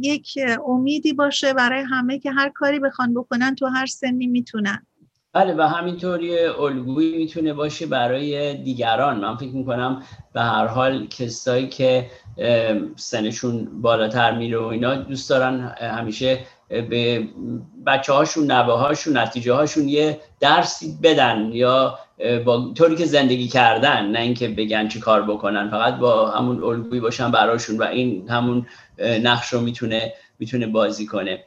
یک 0.00 0.38
امیدی 0.66 1.12
باشه 1.12 1.52
برای 1.52 1.82
همه 1.82 2.18
که 2.18 2.30
هر 2.30 2.48
کاری 2.48 2.78
بخوان 2.78 3.14
بکنن 3.14 3.54
تو 3.54 3.66
هر 3.66 3.86
سنی 3.86 4.26
می‌تونن. 4.26 4.86
بله 5.32 5.54
و 5.54 5.62
همینطوری 5.62 6.38
الگویی 6.38 7.16
می‌تونه 7.16 7.52
باشه 7.52 7.86
برای 7.86 8.54
دیگران. 8.54 9.20
من 9.20 9.36
فکر 9.36 9.54
می‌کنم 9.54 10.02
به 10.32 10.40
هر 10.40 10.66
حال 10.66 11.06
کسایی 11.06 11.68
که 11.68 12.06
سنشون 12.96 13.82
بالاتر 13.82 14.34
میره 14.38 14.58
و 14.58 14.64
اینا 14.64 14.94
دوست 14.94 15.30
دارن 15.30 15.74
همیشه 15.80 16.38
به 16.68 17.28
بچه 17.86 18.12
هاشون 18.12 18.50
نوه 18.50 18.78
هاشون 18.78 19.16
نتیجه 19.16 19.52
هاشون 19.52 19.88
یه 19.88 20.20
درسی 20.40 20.98
بدن 21.02 21.50
یا 21.52 21.98
با 22.44 22.72
طوری 22.74 22.96
که 22.96 23.04
زندگی 23.04 23.48
کردن 23.48 24.06
نه 24.06 24.20
اینکه 24.20 24.48
بگن 24.48 24.88
چی 24.88 25.00
کار 25.00 25.22
بکنن. 25.22 25.70
فقط 25.70 25.94
با 25.96 26.30
همون 26.30 26.64
الگویی 26.64 27.00
باشن 27.00 27.30
براشون 27.30 27.78
و 27.78 27.82
این 27.82 28.28
همون 28.28 28.66
نقش 29.22 29.52
رو 29.52 29.60
می‌تونه 29.60 30.12
می‌تونه 30.38 30.66
بازی 30.66 31.06
کنه. 31.06 31.44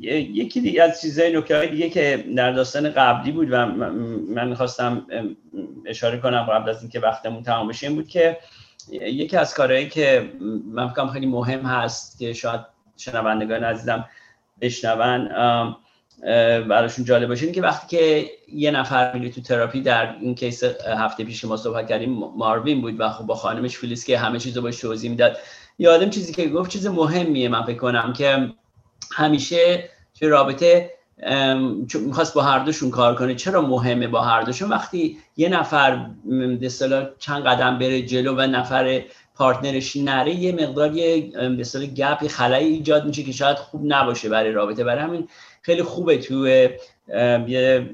یکی 0.00 0.60
دیگه 0.60 0.82
از 0.82 1.00
چیزهای 1.00 1.36
نکته 1.36 1.66
دیگه 1.66 1.90
که 1.90 2.24
در 2.36 2.52
داستان 2.52 2.90
قبلی 2.90 3.32
بود 3.32 3.48
و 3.50 3.66
من 3.66 4.48
می‌خواستم 4.48 5.06
اشاره 5.86 6.18
کنم 6.18 6.42
قبل 6.42 6.70
از 6.70 6.82
اینکه 6.82 7.00
وقتمون 7.00 7.42
تمام 7.42 7.68
بشه 7.68 7.86
این 7.86 7.96
بود 7.96 8.08
که 8.08 8.38
یکی 8.90 9.36
از 9.36 9.54
کارهایی 9.54 9.88
که 9.88 10.32
من 10.72 10.88
فکرم 10.88 11.08
خیلی 11.08 11.26
مهم 11.26 11.60
هست 11.60 12.18
که 12.18 12.32
شاید 12.32 12.60
شنوندگان 12.96 13.64
عزیزم 13.64 14.04
بشنون 14.60 15.28
براشون 16.68 17.04
جالب 17.04 17.28
باشه 17.28 17.44
این 17.44 17.54
که 17.54 17.62
وقتی 17.62 17.96
که 17.96 18.30
یه 18.52 18.70
نفر 18.70 19.18
میره 19.18 19.30
تو 19.32 19.40
تراپی 19.40 19.80
در 19.80 20.16
این 20.20 20.34
کیس 20.34 20.64
هفته 20.98 21.24
پیش 21.24 21.40
که 21.40 21.46
ما 21.46 21.56
صحبت 21.56 21.88
کردیم 21.88 22.10
ماروین 22.36 22.80
بود 22.80 23.00
و 23.00 23.08
خب 23.08 23.26
با 23.26 23.34
خانمش 23.34 23.76
فیلیس 23.76 24.04
که 24.04 24.18
همه 24.18 24.38
چیز 24.38 24.56
رو 24.56 24.62
باش 24.62 24.80
توضیح 24.80 25.10
می‌داد 25.10 25.36
یادم 25.78 26.10
چیزی 26.10 26.32
که 26.32 26.48
گفت 26.48 26.70
چیز 26.70 26.86
مهمیه 26.86 27.48
من 27.48 27.62
فکر 27.62 27.78
کنم 27.78 28.12
که 28.12 28.52
همیشه 29.12 29.88
توی 30.18 30.28
رابطه 30.28 30.90
می‌خواست 31.94 32.34
با 32.34 32.42
هر 32.42 32.58
دوشون 32.58 32.90
کار 32.90 33.14
کنه. 33.14 33.34
چرا 33.34 33.62
مهمه 33.62 34.08
با 34.08 34.20
هر 34.20 34.42
دوشون؟ 34.42 34.68
وقتی 34.68 35.18
یه 35.36 35.48
نفر 35.48 36.06
به 36.60 36.70
چند 37.18 37.44
قدم 37.44 37.78
بره 37.78 38.02
جلو 38.02 38.34
و 38.36 38.40
نفر 38.40 39.02
پارتنرش 39.34 39.96
نره 39.96 40.34
یه 40.34 40.52
مقدار 40.52 40.96
یه 40.96 41.20
به 41.48 41.86
گپ 41.86 42.26
خلایی 42.26 42.66
ایجاد 42.66 43.06
میشه 43.06 43.22
که 43.22 43.32
شاید 43.32 43.56
خوب 43.56 43.80
نباشه 43.84 44.28
برای 44.28 44.52
رابطه. 44.52 44.84
برای 44.84 45.02
همین 45.02 45.28
خیلی 45.62 45.82
خوبه 45.82 46.18
تو 46.18 46.48
یه 47.48 47.90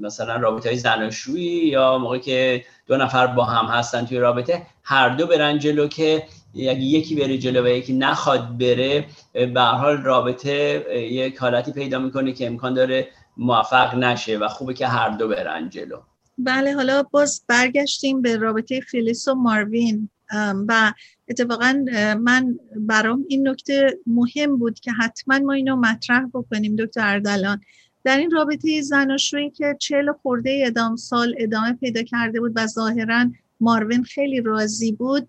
مثلا 0.00 0.36
رابطه 0.36 0.68
های 0.68 0.78
زناشویی 0.78 1.66
یا 1.66 1.98
موقعی 1.98 2.20
که 2.20 2.64
دو 2.86 2.96
نفر 2.96 3.26
با 3.26 3.44
هم 3.44 3.66
هستن 3.66 4.06
توی 4.06 4.18
رابطه 4.18 4.62
هر 4.82 5.08
دو 5.08 5.26
برن 5.26 5.58
جلو 5.58 5.88
که 5.88 6.22
اگه 6.56 6.80
یکی 6.80 7.14
بره 7.14 7.38
جلو 7.38 7.64
و 7.64 7.68
یکی 7.68 7.92
نخواد 7.92 8.58
بره 8.58 9.04
به 9.32 9.60
حال 9.60 9.96
رابطه 9.96 10.84
یک 11.12 11.36
حالتی 11.36 11.72
پیدا 11.72 11.98
می‌کنه 11.98 12.32
که 12.32 12.46
امکان 12.46 12.74
داره 12.74 13.08
موفق 13.36 13.94
نشه 13.94 14.38
و 14.38 14.48
خوبه 14.48 14.74
که 14.74 14.86
هر 14.86 15.10
دو 15.10 15.28
برن 15.28 15.68
جلو. 15.70 15.96
بله 16.38 16.74
حالا 16.74 17.02
باز 17.02 17.44
برگشتیم 17.48 18.22
به 18.22 18.36
رابطه 18.36 18.80
فیلیس 18.80 19.28
و 19.28 19.34
ماروین. 19.34 20.08
و 20.68 20.92
اتفاقا 21.28 21.84
من 22.20 22.58
برام 22.76 23.24
این 23.28 23.48
نکته 23.48 23.98
مهم 24.06 24.58
بود 24.58 24.80
که 24.80 24.92
حتما 24.92 25.38
ما 25.38 25.52
اینو 25.52 25.76
مطرح 25.76 26.26
بکنیم 26.34 26.76
دکتر 26.76 27.00
اردلان. 27.14 27.60
در 28.04 28.18
این 28.18 28.30
رابطه 28.30 28.80
زناشویی 28.80 29.50
که 29.50 29.76
چهل 29.80 30.12
خورده 30.12 30.62
ادام 30.66 30.96
سال 30.96 31.34
ادامه 31.38 31.72
پیدا 31.72 32.02
کرده 32.02 32.40
بود 32.40 32.52
و 32.54 32.66
ظاهرا 32.66 33.26
ماروین 33.60 34.02
خیلی 34.02 34.40
راضی 34.40 34.92
بود 34.92 35.28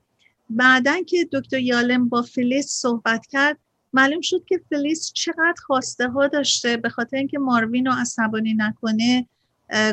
بعدا 0.50 1.04
که 1.08 1.30
دکتر 1.32 1.60
یالم 1.60 2.10
با 2.10 2.22
فلیس 2.22 2.68
صحبت 2.68 3.26
کرد 3.28 3.58
معلوم 3.94 4.22
شد 4.22 4.46
که 4.48 4.62
فلیس 4.70 5.12
چقدر 5.14 5.56
خواسته 5.66 6.08
ها 6.08 6.28
داشته 6.28 6.78
به 6.78 6.90
خاطر 6.90 7.18
اینکه 7.18 7.40
ماروین 7.40 7.86
رو 7.86 7.94
عصبانی 7.98 8.54
نکنه 8.54 9.28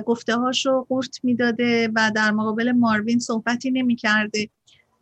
گفته 0.07 0.37
هاشو 0.37 0.87
قورت 0.89 1.21
می‌داده 1.23 1.91
و 1.95 2.11
در 2.15 2.31
مقابل 2.31 2.73
ماروین 2.73 3.19
صحبتی 3.19 3.71
نمی‌کرده. 3.71 4.49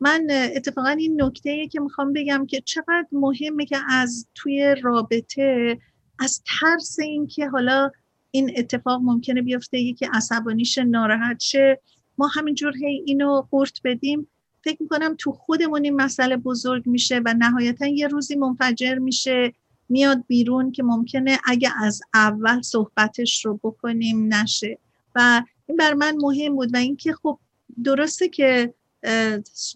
من 0.01 0.27
اتفاقا 0.57 0.89
این 0.89 1.23
نکته 1.23 1.69
که 1.69 1.81
می‌خوام 1.81 2.13
بگم 2.13 2.47
که 2.47 2.61
چقدر 2.61 3.07
مهمه 3.13 3.65
که 3.65 3.79
از 3.89 4.29
توی 4.35 4.77
رابطه 4.83 5.79
از 6.19 6.43
ترس 6.61 6.99
اینکه 6.99 7.49
حالا 7.49 7.91
این 8.31 8.53
اتفاق 8.57 9.01
ممکنه 9.05 9.43
بیفته 9.43 9.79
یکی 9.79 10.07
عصبانیش 10.13 10.79
ناراحت 10.79 11.41
شه 11.41 11.81
ما 12.19 12.27
همینجور 12.27 12.77
هی 12.77 13.03
اینو 13.07 13.43
قورت 13.51 13.81
بدیم. 13.85 14.29
فکر 14.65 14.83
می‌کنم 14.83 15.15
تو 15.19 15.33
خودمون 15.33 15.85
این 15.85 15.97
مسئله 15.97 16.37
بزرگ 16.37 16.87
میشه 16.87 17.21
و 17.25 17.35
نهایتا 17.39 17.87
یه 17.87 18.09
روزی 18.09 18.37
منفجر 18.37 18.95
میشه 18.95 19.53
میاد 19.89 20.25
بیرون 20.27 20.73
که 20.73 20.83
ممکنه 20.83 21.39
اگه 21.45 21.71
از 21.83 22.01
اول 22.15 22.63
صحبتش 22.63 23.45
رو 23.45 23.61
بکنیم 23.63 24.35
نشه. 24.35 24.79
و 25.15 25.43
این 25.67 25.77
بر 25.77 25.95
من 25.95 26.17
مهم 26.17 26.57
بود 26.57 26.75
و 26.75 26.77
اینکه 26.77 27.13
خب 27.13 27.39
درسته 27.85 28.29
که 28.29 28.75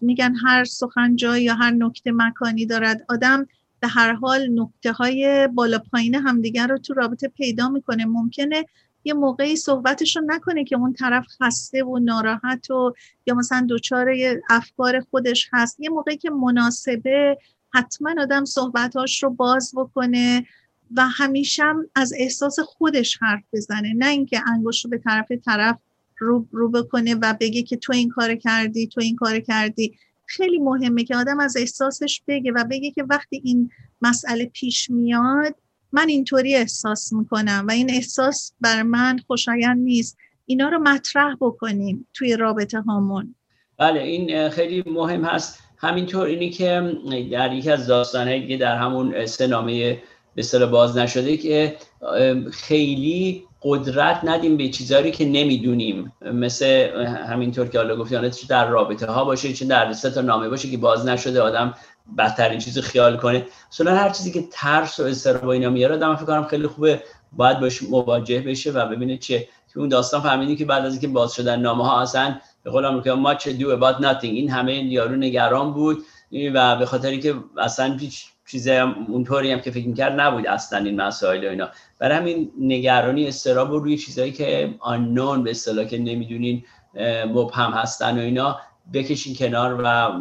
میگن 0.01 0.35
هر 0.35 0.63
سخن 0.63 1.15
جای 1.15 1.43
یا 1.43 1.55
هر 1.55 1.71
نکته 1.71 2.11
مکانی 2.11 2.65
دارد. 2.65 3.05
آدم 3.09 3.47
به 3.79 3.87
هر 3.87 4.13
حال 4.13 4.59
نکته 4.59 4.91
های 4.91 5.47
بالا 5.47 5.79
پایین 5.79 6.15
همدیگر 6.15 6.67
رو 6.67 6.77
تو 6.77 6.93
رابطه 6.93 7.27
پیدا 7.27 7.69
می‌کنه. 7.69 8.05
ممکنه 8.05 8.65
یه 9.07 9.13
موقعی 9.13 9.55
صحبتش 9.55 10.17
رو 10.17 10.23
نکنه 10.25 10.63
که 10.63 10.75
اون 10.75 10.93
طرف 10.93 11.25
خسته 11.41 11.83
و 11.83 11.99
ناراحت 11.99 12.71
و 12.71 12.93
یا 13.27 13.35
مثلا 13.35 13.67
دچار 13.69 14.07
افکار 14.49 14.99
خودش 14.99 15.49
هست. 15.53 15.79
یه 15.79 15.89
موقعی 15.89 16.17
که 16.17 16.29
مناسبه 16.29 17.37
حتما 17.73 18.15
آدم 18.19 18.45
صحبتاش 18.45 19.23
رو 19.23 19.29
باز 19.29 19.73
بکنه 19.75 20.45
و 20.95 21.07
همیشه 21.07 21.63
از 21.95 22.13
احساس 22.17 22.59
خودش 22.59 23.17
حرف 23.21 23.43
بزنه. 23.53 23.93
نه 23.93 24.07
اینکه 24.07 24.41
انگوش 24.47 24.85
رو 24.85 24.91
به 24.91 24.97
طرف 24.97 25.31
طرف 25.45 25.77
رو, 26.17 26.47
رو 26.51 26.69
بکنه 26.69 27.15
و 27.15 27.33
بگه 27.39 27.63
که 27.63 27.77
تو 27.77 27.93
این 27.93 28.09
کار 28.09 28.35
کردی 28.35 28.87
تو 28.87 29.01
این 29.01 29.15
کار 29.15 29.39
کردی. 29.39 29.97
خیلی 30.25 30.59
مهمه 30.59 31.03
که 31.03 31.15
آدم 31.15 31.39
از 31.39 31.57
احساسش 31.57 32.21
بگه 32.27 32.51
و 32.51 32.63
بگه 32.63 32.91
که 32.91 33.03
وقتی 33.03 33.41
این 33.43 33.69
مسئله 34.01 34.45
پیش 34.45 34.89
میاد 34.89 35.55
من 35.91 36.09
اینطوری 36.09 36.55
احساس 36.55 37.13
می‌کنم 37.13 37.65
و 37.67 37.71
این 37.71 37.91
احساس 37.91 38.53
بر 38.61 38.83
من 38.83 39.19
خوشایند 39.27 39.79
نیست. 39.79 40.17
اینا 40.45 40.69
رو 40.69 40.79
مطرح 40.79 41.35
بکنیم 41.41 42.07
توی 42.13 42.35
رابطه 42.35 42.81
هامون. 42.81 43.35
بله 43.77 44.01
این 44.01 44.49
خیلی 44.49 44.83
مهم 44.85 45.25
هست. 45.25 45.59
همینطور 45.77 46.25
اینی 46.25 46.49
که 46.49 46.91
در 47.31 47.53
یکی 47.53 47.71
از 47.71 47.87
داستانهایی 47.87 48.57
در 48.57 48.75
همون 48.75 49.25
سنامه 49.25 49.97
به 50.35 50.65
باز 50.65 50.97
نشده 50.97 51.37
که 51.37 51.75
خیلی 52.51 53.43
قدرت 53.61 54.19
ندیم 54.23 54.57
به 54.57 54.69
چیزهایی 54.69 55.11
که 55.11 55.25
نمی‌دونیم. 55.25 56.13
مثل 56.21 56.65
همینطور 57.29 57.67
که 57.67 57.77
حالا 57.77 57.95
گفتی 57.95 58.29
چه 58.29 58.47
در 58.47 58.69
رابطه 58.69 59.05
ها 59.05 59.25
باشه 59.25 59.53
چه 59.53 59.65
در 59.65 59.93
سه 59.93 60.09
تا 60.09 60.21
نامه 60.21 60.49
باشه 60.49 60.69
که 60.69 60.77
باز 60.77 61.05
نشده 61.05 61.41
آدم 61.41 61.73
بدترین 62.17 62.59
چیز 62.59 62.79
خیال 62.79 63.17
کنه. 63.17 63.45
اصلا 63.71 63.95
هر 63.95 64.09
چیزی 64.09 64.31
که 64.31 64.43
ترس 64.51 64.99
و 64.99 65.03
استراب 65.03 65.43
و 65.43 65.47
اینا 65.47 65.69
میاره 65.69 65.95
آدم 65.95 66.15
فکر 66.15 66.25
کنم 66.25 66.43
خیلی 66.43 66.67
خوبه. 66.67 67.03
باید 67.31 67.59
باش 67.59 67.83
مواجه 67.83 68.39
بشه 68.39 68.71
و 68.71 68.85
ببینه 68.85 69.17
چه 69.17 69.47
تو 69.73 69.79
اون 69.79 69.89
داستان 69.89 70.21
فهمیدی 70.21 70.55
که 70.55 70.65
بعد 70.65 70.85
از 70.85 70.91
اینکه 70.91 71.07
باز 71.07 71.33
شدن 71.33 71.59
نامه 71.59 71.85
ها 71.85 72.01
اصلا 72.01 72.35
به 72.63 72.71
قول 72.71 73.01
که 73.01 73.15
much 73.15 73.41
ado 73.41 73.79
about 73.79 74.03
nothing. 74.03 74.23
این 74.23 74.49
همه 74.49 74.73
یارو 74.73 75.15
نگران 75.15 75.73
بود 75.73 75.97
و 76.53 76.75
به 76.75 76.85
خاطر 76.85 77.17
که 77.17 77.35
اصلا 77.57 77.97
هیچ 77.99 78.25
چیز 78.47 78.67
اونطوری 79.07 79.51
هم 79.51 79.59
که 79.59 79.71
فکر 79.71 79.87
می‌کرد 79.87 80.19
نبود 80.19 80.47
اصلا 80.47 80.79
این 80.79 81.01
مسائل 81.01 81.45
و 81.45 81.49
اینا. 81.49 81.69
برای 81.99 82.17
همین 82.17 82.51
نگرانی 82.59 83.27
استراب 83.27 83.71
و 83.71 83.79
روی 83.79 83.97
چیزهایی 83.97 84.31
که 84.31 84.75
آنون 84.79 85.43
به 85.43 85.51
اصطلاح 85.51 85.85
که 85.85 85.97
نمی‌دونین 85.97 86.63
مبهم 87.33 87.71
هستن 87.71 88.17
و 88.17 88.21
اینا 88.21 88.59
بکشین 88.93 89.35
کنار 89.35 89.81
و 89.83 90.11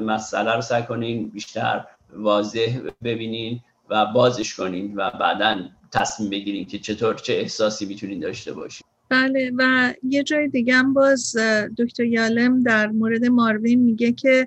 مسئله 0.00 0.54
رو 0.54 0.60
سعی 0.60 0.82
کنین 0.82 1.28
بیشتر 1.28 1.84
واضح 2.16 2.78
ببینین 3.04 3.60
و 3.90 4.06
بازش 4.06 4.54
کنین 4.54 4.96
و 4.96 5.10
بعدا 5.10 5.56
تصمیم 5.92 6.30
بگیرین 6.30 6.64
که 6.64 6.78
چطور 6.78 7.14
چه 7.14 7.32
احساسی 7.32 7.86
می‌تونین 7.86 8.20
داشته 8.20 8.52
باشین. 8.52 8.86
بله 9.08 9.52
و 9.56 9.94
یه 10.02 10.22
جای 10.22 10.48
دیگه 10.48 10.74
هم 10.74 10.94
باز 10.94 11.36
دکتر 11.78 12.04
یالم 12.04 12.62
در 12.62 12.86
مورد 12.86 13.24
ماروین 13.24 13.80
میگه 13.80 14.12
که 14.12 14.46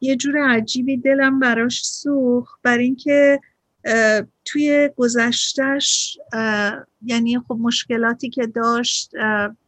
یه 0.00 0.16
جور 0.16 0.38
عجیبی 0.38 0.96
دلم 0.96 1.40
براش 1.40 1.84
سوخ 1.84 2.56
بر 2.62 2.78
اینکه 2.78 3.40
توی 4.44 4.90
گذشتش 4.96 6.18
یعنی 7.02 7.38
خب 7.38 7.56
مشکلاتی 7.60 8.30
که 8.30 8.46
داشت 8.46 9.10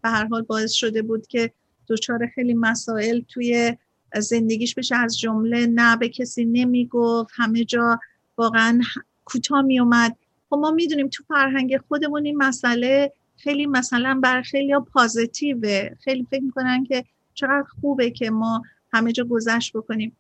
به 0.03 0.09
هر 0.09 0.27
حال 0.27 0.43
باعث 0.43 0.73
شده 0.73 1.03
بود 1.03 1.27
که 1.27 1.53
دچار 1.89 2.26
خیلی 2.35 2.55
مسائل 2.55 3.20
توی 3.20 3.76
زندگیش 4.18 4.74
بشه. 4.74 4.97
از 4.97 5.18
جمله 5.18 5.66
نه 5.66 5.97
به 5.97 6.09
کسی 6.09 6.45
نمی‌گفت. 6.45 7.35
همه 7.37 7.64
جا 7.64 8.01
واقعا 8.37 8.80
کوتاه 9.24 9.62
می 9.62 9.80
اومد 9.80 10.16
خب 10.51 10.57
ما 10.57 10.70
می‌دونیم 10.70 11.09
تو 11.09 11.24
فرهنگ 11.28 11.76
خودمون 11.89 12.24
این 12.24 12.37
مسئله 12.37 13.12
خیلی 13.37 13.66
مثلا 13.66 14.20
بر 14.22 14.43
خیلی 14.43 14.74
پازیتیوه. 14.93 15.91
خیلی 16.01 16.26
فکر 16.30 16.43
می‌کنن 16.43 16.85
که 16.85 17.05
چقدر 17.35 17.64
خوبه 17.80 18.11
که 18.11 18.30
ما 18.30 18.62
همه 18.93 19.12
جا 19.12 19.24
گذشت 19.24 19.76
بکنیم. 19.76 20.16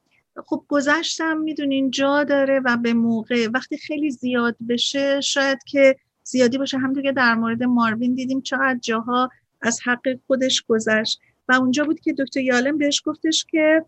خب 0.46 0.64
گذشتم 0.68 1.36
می‌دونین 1.36 1.90
جا 1.90 2.24
داره 2.24 2.60
و 2.64 2.76
به 2.76 2.94
موقع 2.94 3.48
وقتی 3.54 3.76
خیلی 3.76 4.10
زیاد 4.10 4.56
بشه 4.68 5.20
شاید 5.20 5.58
که 5.66 5.96
زیادی 6.24 6.58
باشه. 6.58 6.78
همونطور 6.78 7.02
که 7.02 7.12
در 7.12 7.34
مورد 7.34 7.62
ماروین 7.62 8.14
دیدیم 8.14 8.40
چقدر 8.40 8.78
جاها 8.82 9.30
از 9.62 9.80
حق 9.84 10.08
خودش 10.26 10.62
گذشت. 10.62 11.20
و 11.48 11.52
اونجا 11.52 11.84
بود 11.84 12.00
که 12.00 12.12
دکتر 12.18 12.40
یالم 12.40 12.78
بهش 12.78 13.02
گفتش 13.04 13.46
که 13.50 13.84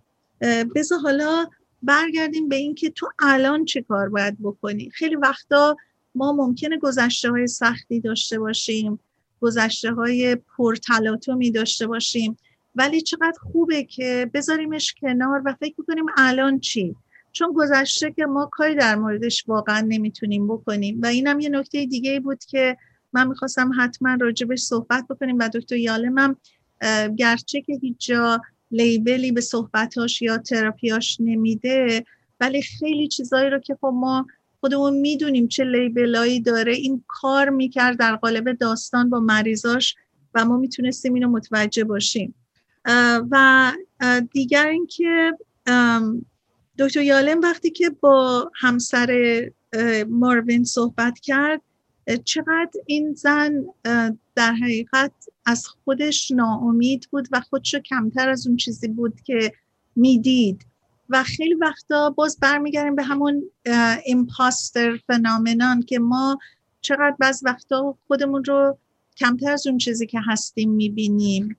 بذار 0.75 0.99
حالا 0.99 1.47
برگردیم 1.83 2.49
به 2.49 2.57
اینکه 2.57 2.91
تو 2.91 3.09
الان 3.19 3.65
چه 3.65 3.83
کار 3.83 4.09
باید 4.09 4.37
بکنی؟ 4.43 4.91
خیلی 4.91 5.17
وقتا 5.17 5.77
ما 6.15 6.33
ممکنه 6.33 6.79
گذشته 6.79 7.31
های 7.31 7.47
سختی 7.47 8.01
داشته 8.01 8.39
باشیم 8.39 8.99
گذشته 9.41 9.93
های 9.93 10.37
پرتلاطمی 10.57 11.51
داشته 11.51 11.87
باشیم 11.87 12.37
ولی 12.75 13.01
چقدر 13.01 13.39
خوبه 13.53 13.85
که 13.85 14.31
بذاریمش 14.35 14.95
کنار 15.01 15.43
و 15.45 15.55
فکر 15.61 15.83
کنیم 15.89 16.07
الان 16.17 16.61
چی؟ 16.61 16.97
چون 17.33 17.53
گذشته 17.53 18.13
که 18.13 18.27
ما 18.27 18.47
کاری 18.53 18.75
در 18.75 18.97
موردش 18.97 19.45
واقعا 19.49 19.81
نمی‌تونیم 19.81 20.49
بکنیم. 20.49 21.01
و 21.03 21.07
اینم 21.07 21.41
یه 21.41 21.49
نکته 21.49 21.87
دیگه 21.87 22.21
بود 22.21 22.45
که 22.45 22.77
من 23.13 23.29
می‌خواستم 23.29 23.71
حتما 23.79 24.17
راجبش 24.21 24.61
صحبت 24.61 25.05
بکنیم 25.11 25.37
و 25.39 25.49
دکتر 25.55 25.77
یالمم 25.77 26.37
گرچه 27.17 27.61
که 27.61 27.79
هیچ 27.83 27.97
جا 27.99 28.41
لیبلی 28.71 29.33
به 29.33 29.41
صحبتاش 29.41 30.23
یا 30.23 30.39
تراپیاش 30.39 31.17
نمیده 31.21 32.05
ولی 32.41 32.63
خیلی 32.63 33.09
چیزایی 33.09 33.51
رو 33.51 33.59
که 33.59 33.75
خب 33.81 33.93
ما 33.95 34.27
خودمون 34.61 34.97
می‌دونیم 34.97 35.49
چه 35.49 35.65
لیبلایی 35.65 36.41
داره 36.41 36.73
این 36.73 37.05
کار 37.09 37.49
می‌کرد 37.51 37.99
در 37.99 38.17
قالب 38.17 38.53
داستان 38.53 39.11
با 39.11 39.21
مریضاش 39.21 39.97
و 40.35 40.45
ما 40.45 40.57
می‌تونستیم 40.57 41.15
اینو 41.15 41.29
متوجه 41.29 41.85
باشیم. 41.85 42.35
و 43.31 43.73
دیگر 44.33 44.67
اینکه 44.67 45.33
دکتر 46.79 47.03
یالم 47.03 47.41
وقتی 47.41 47.71
که 47.71 47.91
با 47.91 48.51
همسر 48.55 49.41
ماروین 50.09 50.65
صحبت 50.65 51.21
کرد 51.21 51.61
چقدر 52.25 52.71
این 52.87 53.15
زن 53.15 53.65
در 54.35 54.53
حقیقت 54.53 55.13
از 55.47 55.67
خودش 55.67 56.31
ناامید 56.31 57.09
بود 57.11 57.29
و 57.33 57.41
خودشو 57.41 57.79
کمتر 57.79 58.29
از 58.29 58.47
اون 58.47 58.57
چیزی 58.57 58.89
بود 58.89 59.21
که 59.21 59.53
می‌دید. 59.97 60.67
و 61.09 61.23
خیلی 61.23 61.55
وقتا 61.55 62.11
باز 62.11 62.39
برمیگردیم 62.41 62.97
به 62.97 63.03
همون 63.03 63.43
ایمپاستر 64.05 64.97
فنامنان 65.07 65.83
که 65.83 65.99
ما 65.99 66.39
چقدر 66.81 67.17
بعض 67.19 67.43
وقتا 67.45 67.99
خودمون 68.07 68.45
رو 68.45 68.79
کمتر 69.17 69.51
از 69.53 69.67
اون 69.67 69.79
چیزی 69.79 70.07
که 70.07 70.21
هستیم 70.27 70.71
می‌بینیم. 70.71 71.57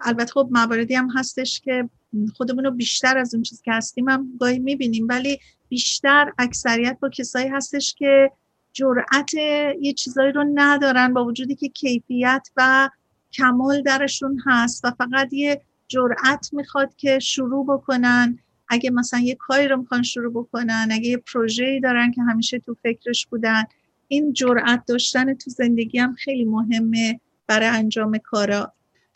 البته 0.00 0.32
خب 0.32 0.48
مواردی 0.50 0.94
هم 0.94 1.10
هستش 1.16 1.60
که 1.60 1.88
خودمون 2.36 2.64
رو 2.64 2.70
بیشتر 2.70 3.18
از 3.18 3.34
اون 3.34 3.42
چیزی 3.42 3.62
که 3.64 3.72
هستیم 3.72 4.08
هم 4.08 4.36
گاهی 4.40 4.58
می‌بینیم 4.58 5.06
ولی 5.08 5.38
بیشتر 5.68 6.32
اکثریت 6.38 6.98
با 7.00 7.08
کسایی 7.08 7.48
هستش 7.48 7.94
که 7.94 8.30
جرأت 8.74 9.34
یه 9.80 9.92
چیزایی 9.92 10.32
رو 10.32 10.44
ندارن 10.54 11.14
با 11.14 11.24
وجودی 11.24 11.54
که 11.54 11.68
کیفیت 11.68 12.48
و 12.56 12.90
کمال 13.32 13.82
درشون 13.82 14.42
هست 14.46 14.84
و 14.84 14.90
فقط 14.90 15.32
یه 15.32 15.62
جرأت 15.88 16.48
می‌خواد 16.52 16.94
که 16.96 17.18
شروع 17.18 17.66
بکنن. 17.66 18.38
اگه 18.68 18.90
مثلا 18.90 19.20
یه 19.20 19.34
کاری 19.34 19.68
رو 19.68 19.76
می‌خوان 19.76 20.02
شروع 20.02 20.32
بکنن 20.32 20.88
اگه 20.90 21.08
یه 21.08 21.16
پروژه‌ای 21.16 21.80
دارن 21.80 22.10
که 22.10 22.22
همیشه 22.22 22.58
تو 22.58 22.76
فکرش 22.82 23.26
بودن 23.26 23.64
این 24.08 24.32
جرأت 24.32 24.82
داشتن 24.86 25.34
تو 25.34 25.50
زندگی 25.50 25.98
هم 25.98 26.12
خیلی 26.12 26.44
مهمه 26.44 27.20
برای 27.46 27.68
انجام 27.68 28.18
کارا. 28.18 28.72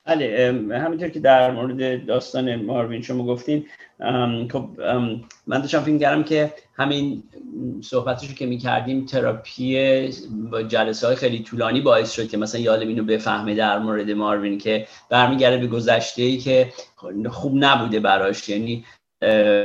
بله 0.08 0.54
همینطور 0.70 1.08
که 1.08 1.20
در 1.20 1.50
مورد 1.50 2.06
داستان 2.06 2.56
ماروین 2.56 3.02
شما 3.02 3.24
گفتین 3.24 3.66
خب 4.52 4.68
من 5.46 5.60
داشتم 5.60 5.80
فکر 5.80 5.98
کردم 5.98 6.22
که 6.22 6.52
همین 6.76 7.22
صحبتشو 7.82 8.34
که 8.34 8.46
می‌کردیم 8.46 9.06
تراپی 9.06 10.10
با 10.50 10.62
جلسه 10.62 11.06
های 11.06 11.16
خیلی 11.16 11.42
طولانی 11.42 11.80
باعث 11.80 12.12
شد 12.12 12.28
که 12.28 12.36
مثلا 12.36 12.60
یادم 12.60 12.88
اینو 12.88 13.04
بفهمه 13.04 13.54
در 13.54 13.78
مورد 13.78 14.10
ماروین 14.10 14.58
که 14.58 14.86
برمیگرده 15.10 15.56
به 15.56 15.66
گذشته 15.66 16.22
ای 16.22 16.38
که 16.38 16.72
خوب 17.30 17.52
نبوده 17.56 18.00
براش 18.00 18.48
یعنی 18.48 18.84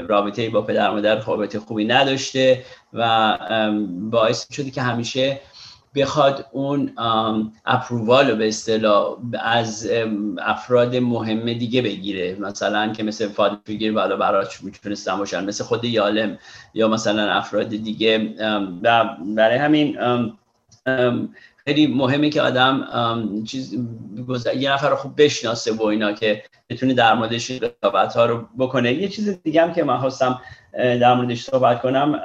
رابطه 0.08 0.50
با 0.50 0.62
پدر 0.62 0.90
مادر 0.90 1.20
رابطه 1.20 1.60
خوبی 1.60 1.86
نداشته 1.86 2.64
و 2.94 3.38
باعث 4.12 4.54
شده 4.54 4.72
که 4.72 4.82
همیشه 4.82 5.40
بخواد 5.96 6.46
اون 6.52 6.92
اپرووال 7.66 8.30
رو 8.30 8.36
به 8.36 8.48
اصطلاح 8.48 9.18
از 9.44 9.90
افراد 10.38 10.96
مهم 10.96 11.54
دیگه 11.54 11.82
بگیره. 11.82 12.38
مثلا 12.40 12.94
که 12.94 13.04
مثل 13.04 13.28
فادر 13.28 13.58
فیگر 13.66 13.92
بالا 13.92 14.18
براش 14.18 14.64
می‌تونستن 14.64 15.18
باشن 15.18 15.46
مثل 15.46 15.64
خود 15.64 15.84
یالم 15.84 16.38
یا 16.74 16.88
مثلا 16.88 17.32
افراد 17.32 17.70
دیگه. 17.70 18.18
برای 19.36 19.58
همین 19.58 19.98
خیلی 21.68 21.88
مهمه 21.88 22.30
که 22.30 22.42
آدم 22.42 22.88
چیز 23.44 23.74
یه 24.58 24.74
نفر 24.74 24.90
رو 24.90 24.96
خوب 24.96 25.14
بشناسه 25.18 25.74
و 25.74 25.84
اینا 25.84 26.14
که 26.14 26.44
بتونه 26.70 26.94
در 26.94 27.14
موردش 27.14 27.52
رقابت 27.52 28.14
ها 28.14 28.26
رو 28.26 28.48
بکنه. 28.58 28.94
یه 28.94 29.08
چیز 29.08 29.42
دیگه 29.44 29.62
هم 29.62 29.74
که 29.74 29.84
من 29.84 29.98
خواستم 29.98 30.42
در 30.74 31.14
موردش 31.14 31.44
صحبت 31.44 31.82
کنم 31.82 32.20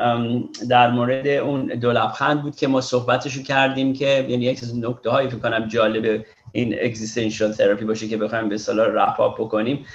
در 0.68 0.90
مورد 0.90 1.26
اون 1.26 1.66
دو 1.66 1.92
لبخند 1.92 2.42
بود 2.42 2.56
که 2.56 2.68
ما 2.68 2.80
صحبتشو 2.80 3.42
کردیم 3.42 3.92
که 3.92 4.26
یعنی 4.28 4.44
یک 4.44 4.62
از 4.62 4.78
نکته 4.78 5.10
هایی 5.10 5.28
فکر 5.28 5.38
کنم 5.38 5.68
جالب 5.68 6.24
این 6.52 6.74
اگزیستنشال 6.82 7.52
تراپی 7.52 7.84
باشه 7.84 8.08
که 8.08 8.16
بخوایم 8.16 8.48
به 8.48 8.58
صلاح 8.58 8.86
رپ 8.86 9.34
بکنیم. 9.38 9.86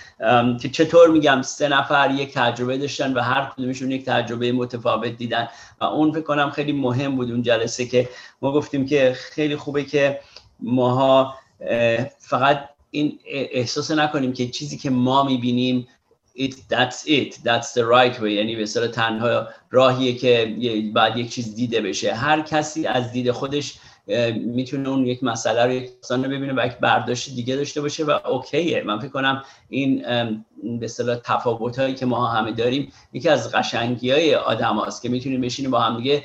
که 0.61 0.69
چطور 0.69 1.09
میگم 1.09 1.41
سه 1.41 1.67
نفر 1.67 2.11
یک 2.11 2.33
تجربه 2.33 2.77
داشتن 2.77 3.13
و 3.13 3.19
هر 3.19 3.45
کدومشون 3.45 3.91
یک 3.91 4.05
تجربه 4.05 4.51
متفاوت 4.51 5.17
دیدن. 5.17 5.47
و 5.81 5.83
اون 5.83 6.11
فکر 6.11 6.21
کنم 6.21 6.49
خیلی 6.49 6.71
مهم 6.71 7.15
بود 7.15 7.31
اون 7.31 7.41
جلسه 7.41 7.85
که 7.85 8.09
ما 8.41 8.51
گفتیم 8.51 8.85
که 8.85 9.15
خیلی 9.15 9.55
خوبه 9.55 9.83
که 9.83 10.19
ماها 10.59 11.35
فقط 12.19 12.69
این 12.91 13.19
احساس 13.27 13.91
نکنیم 13.91 14.33
که 14.33 14.47
چیزی 14.47 14.77
که 14.77 14.89
ما 14.89 15.23
می‌بینیم 15.23 15.87
it, 16.37 16.53
that's 16.69 17.05
it. 17.05 17.31
That's 17.43 17.73
the 17.73 17.85
right 17.95 18.19
way. 18.19 18.23
یعنی 18.23 18.55
به 18.55 18.65
تنها 18.65 19.47
راهیه 19.71 20.15
که 20.15 20.55
بعد 20.93 21.17
یک 21.17 21.29
چیز 21.29 21.55
دیده 21.55 21.81
بشه. 21.81 22.13
هر 22.13 22.41
کسی 22.41 22.87
از 22.87 23.11
دید 23.11 23.31
خودش 23.31 23.73
می‌تونه 24.35 24.89
اون 24.89 25.05
یک 25.05 25.23
مسئله 25.23 25.65
رو 25.65 25.71
یک 25.71 25.91
رو 26.09 26.17
ببینه 26.17 26.53
و 26.53 26.65
یک 26.65 26.77
برداشت 26.77 27.35
دیگه 27.35 27.55
داشته 27.55 27.81
باشه 27.81 28.05
و 28.05 28.19
اوکیه. 28.25 28.83
من 28.83 28.99
فکر 28.99 29.09
کنم 29.09 29.43
این 29.69 30.01
به 30.79 30.85
اصطلاح 30.85 31.17
تفاوت 31.23 31.79
هایی 31.79 31.93
که 31.93 32.05
ما 32.05 32.27
همه 32.27 32.51
داریم 32.51 32.91
یکی 33.13 33.29
از 33.29 33.51
قشنگی 33.51 34.11
های 34.11 34.35
آدم 34.35 34.75
هاست 34.75 35.01
که 35.01 35.09
می‌تونیم 35.09 35.41
بشینیم 35.41 35.71
با 35.71 35.79
هم 35.79 35.97
دیگه 35.97 36.23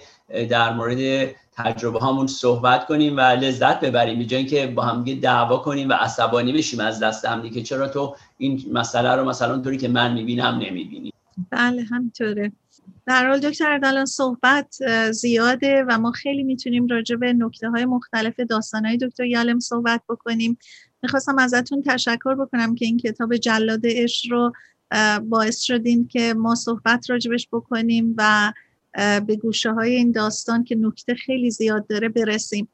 در 0.49 0.73
مورد 0.73 1.31
تجربه 1.53 1.99
هامون 1.99 2.27
صحبت 2.27 2.87
کنیم 2.87 3.17
و 3.17 3.21
لذت 3.21 3.81
ببریم 3.81 4.19
به 4.19 4.45
که 4.45 4.67
با 4.67 4.83
هم 4.83 5.05
دعوا 5.05 5.57
کنیم 5.57 5.89
و 5.89 5.93
عصبانی 5.93 6.53
بشیم 6.53 6.81
از 6.81 7.01
دست 7.01 7.25
هم 7.25 7.51
که 7.51 7.63
چرا 7.63 7.89
تو 7.89 8.17
این 8.39 8.65
مسئله 8.73 9.11
رو 9.11 9.25
مثلا 9.25 9.59
طوری 9.59 9.77
که 9.77 9.89
من 9.89 10.15
می‌بینم 10.15 10.59
نمی‌بینی؟ 10.59 11.13
بله 11.51 11.83
همینطوره. 11.83 12.53
در 13.07 13.29
حال 13.29 13.41
دکتر 13.41 13.73
اردلان 13.73 14.05
صحبت 14.05 14.79
زیاده 15.11 15.85
و 15.89 15.99
ما 15.99 16.13
خیلی 16.13 16.43
می‌تونیم 16.43 16.87
راجع 16.87 17.17
به 17.17 17.33
نکته 17.33 17.69
های 17.69 17.85
مختلف 17.85 18.41
داستان 18.41 18.87
های 18.87 18.97
دکتر 18.97 19.25
یالم 19.25 19.61
صحبت 19.61 20.03
بکنیم. 20.09 20.59
می‌خواستم 21.03 21.39
ازتون 21.39 21.83
تشکر 21.83 22.35
بکنم 22.35 22.75
که 22.75 22.85
این 22.85 22.97
کتاب 22.97 23.37
جلاد 23.37 23.81
عشق 23.85 24.31
رو 24.31 24.53
باعث 25.23 25.61
شدین 25.61 26.09
که 26.09 26.35
ما 26.35 26.55
صحبت 26.55 27.11
راجبش 27.11 27.49
بکنیم 27.53 28.15
و 28.19 28.53
به 29.27 29.37
گوشه 29.37 29.73
های 29.73 29.95
این 29.97 30.13
داستان 30.13 30.65
که 30.65 30.77
نکته 30.77 31.15
خیلی 31.15 31.51
زیاد 31.51 31.87
داره 31.87 32.09
برسیم. 32.09 32.69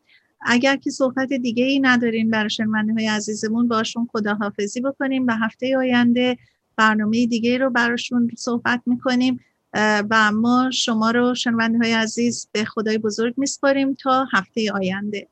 اگر 0.47 0.77
که 0.77 0.91
صحبت 0.91 1.33
دیگه 1.33 1.65
ای 1.65 1.81
ندارین 1.81 2.31
برای 2.31 2.51
شنونده 2.51 2.93
های 2.93 3.07
عزیزمون 3.07 3.69
باشون 3.69 4.09
خداحافظی 4.13 4.81
بکنیم 4.81 5.27
و 5.27 5.37
هفته 5.37 5.77
آینده 5.77 6.37
برنامه 6.77 7.27
دیگه 7.27 7.59
رو 7.59 7.71
براشون 7.71 8.31
صحبت 8.37 8.83
می‌کنیم. 8.87 9.41
و 10.11 10.33
ما 10.33 10.71
شما 10.71 11.11
رو 11.11 11.35
شنونده 11.35 11.79
های 11.79 11.93
عزیز 11.93 12.49
به 12.53 12.65
خدای 12.65 12.99
بزرگ 12.99 13.35
میسپاریم 13.37 13.95
تا 13.95 14.27
هفته 14.33 14.73
آینده. 14.73 15.29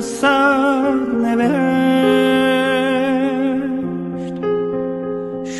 سر 0.00 0.94
نوشت. 1.22 1.54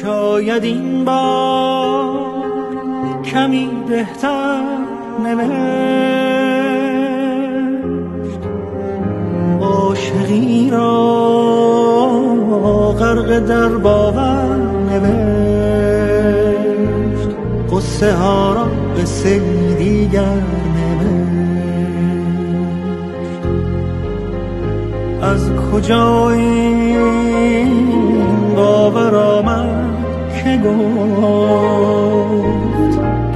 شاید 0.03 0.65
این 0.65 1.05
بار 1.05 2.35
کمی 3.25 3.71
بهتر 3.89 4.63
نوشت. 5.25 5.55
عاشقی 9.61 10.71
را 10.71 10.95
غرق 12.99 13.39
در 13.39 13.69
باور 13.69 14.57
نوشت. 14.91 15.45
قصه 17.73 18.13
ها 18.13 18.55
را 18.55 18.67
قصه 19.03 19.39
دیگر 19.79 20.43
از 25.35 25.51
کجا 25.73 26.31
این 26.31 26.99
باور 28.57 29.15
آمد 29.15 29.97
که 30.45 30.61
گفت 30.65 32.05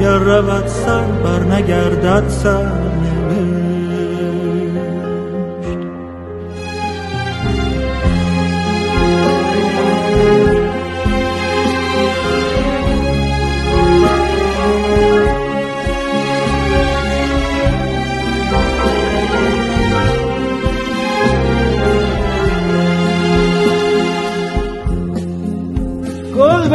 گر 0.01 0.19
رود 0.19 0.67
سر 0.67 1.05
بر 1.25 1.43
نگردد 1.55 2.29
سر. 2.29 2.88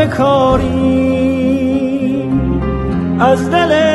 بکاری 0.03 1.03
از 3.19 3.51
دل 3.51 3.92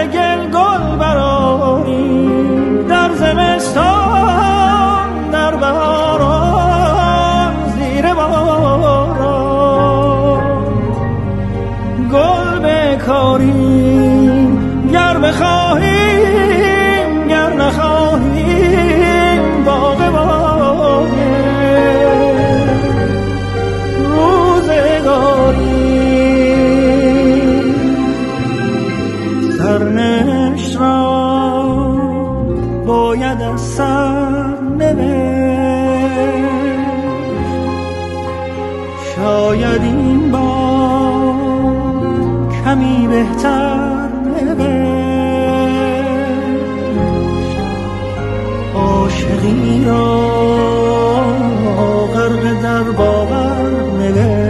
در 52.79 52.91
باور 52.91 53.71
نوشت. 53.99 54.41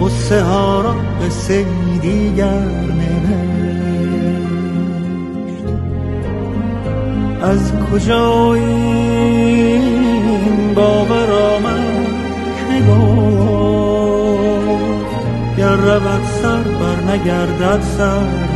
قصه 0.00 0.42
ها 0.42 0.80
را 0.80 0.94
قصه 1.22 1.64
دیگر 2.02 2.64
نوشت. 3.00 4.04
از 7.42 7.72
کجا 7.92 8.56
باور 10.74 11.30
آمد 11.32 12.06
گر 15.58 15.76
رود 15.76 16.24
سر 16.42 16.62
بر 16.62 17.12
نگردد 17.12 17.82
سر. 17.96 18.55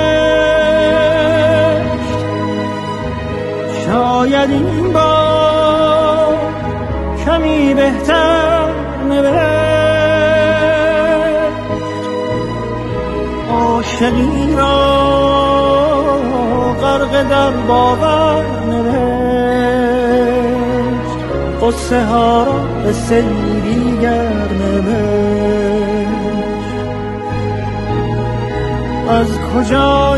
شاید 4.21 4.49
این 4.51 4.93
بار 4.93 6.37
کمی 7.25 7.73
بهتر 7.73 8.69
نوشت 9.09 9.41
عاشقی 13.51 14.55
را 14.57 15.01
غرق 16.81 17.29
در 17.29 17.51
باور 17.51 18.45
نوشت 18.69 19.01
قصه 21.61 22.05
ها 22.05 22.43
را 22.43 22.59
به 22.83 22.93
دیگر 23.61 24.47
نوشت 24.59 26.11
از 29.09 29.27
کجا 29.39 30.17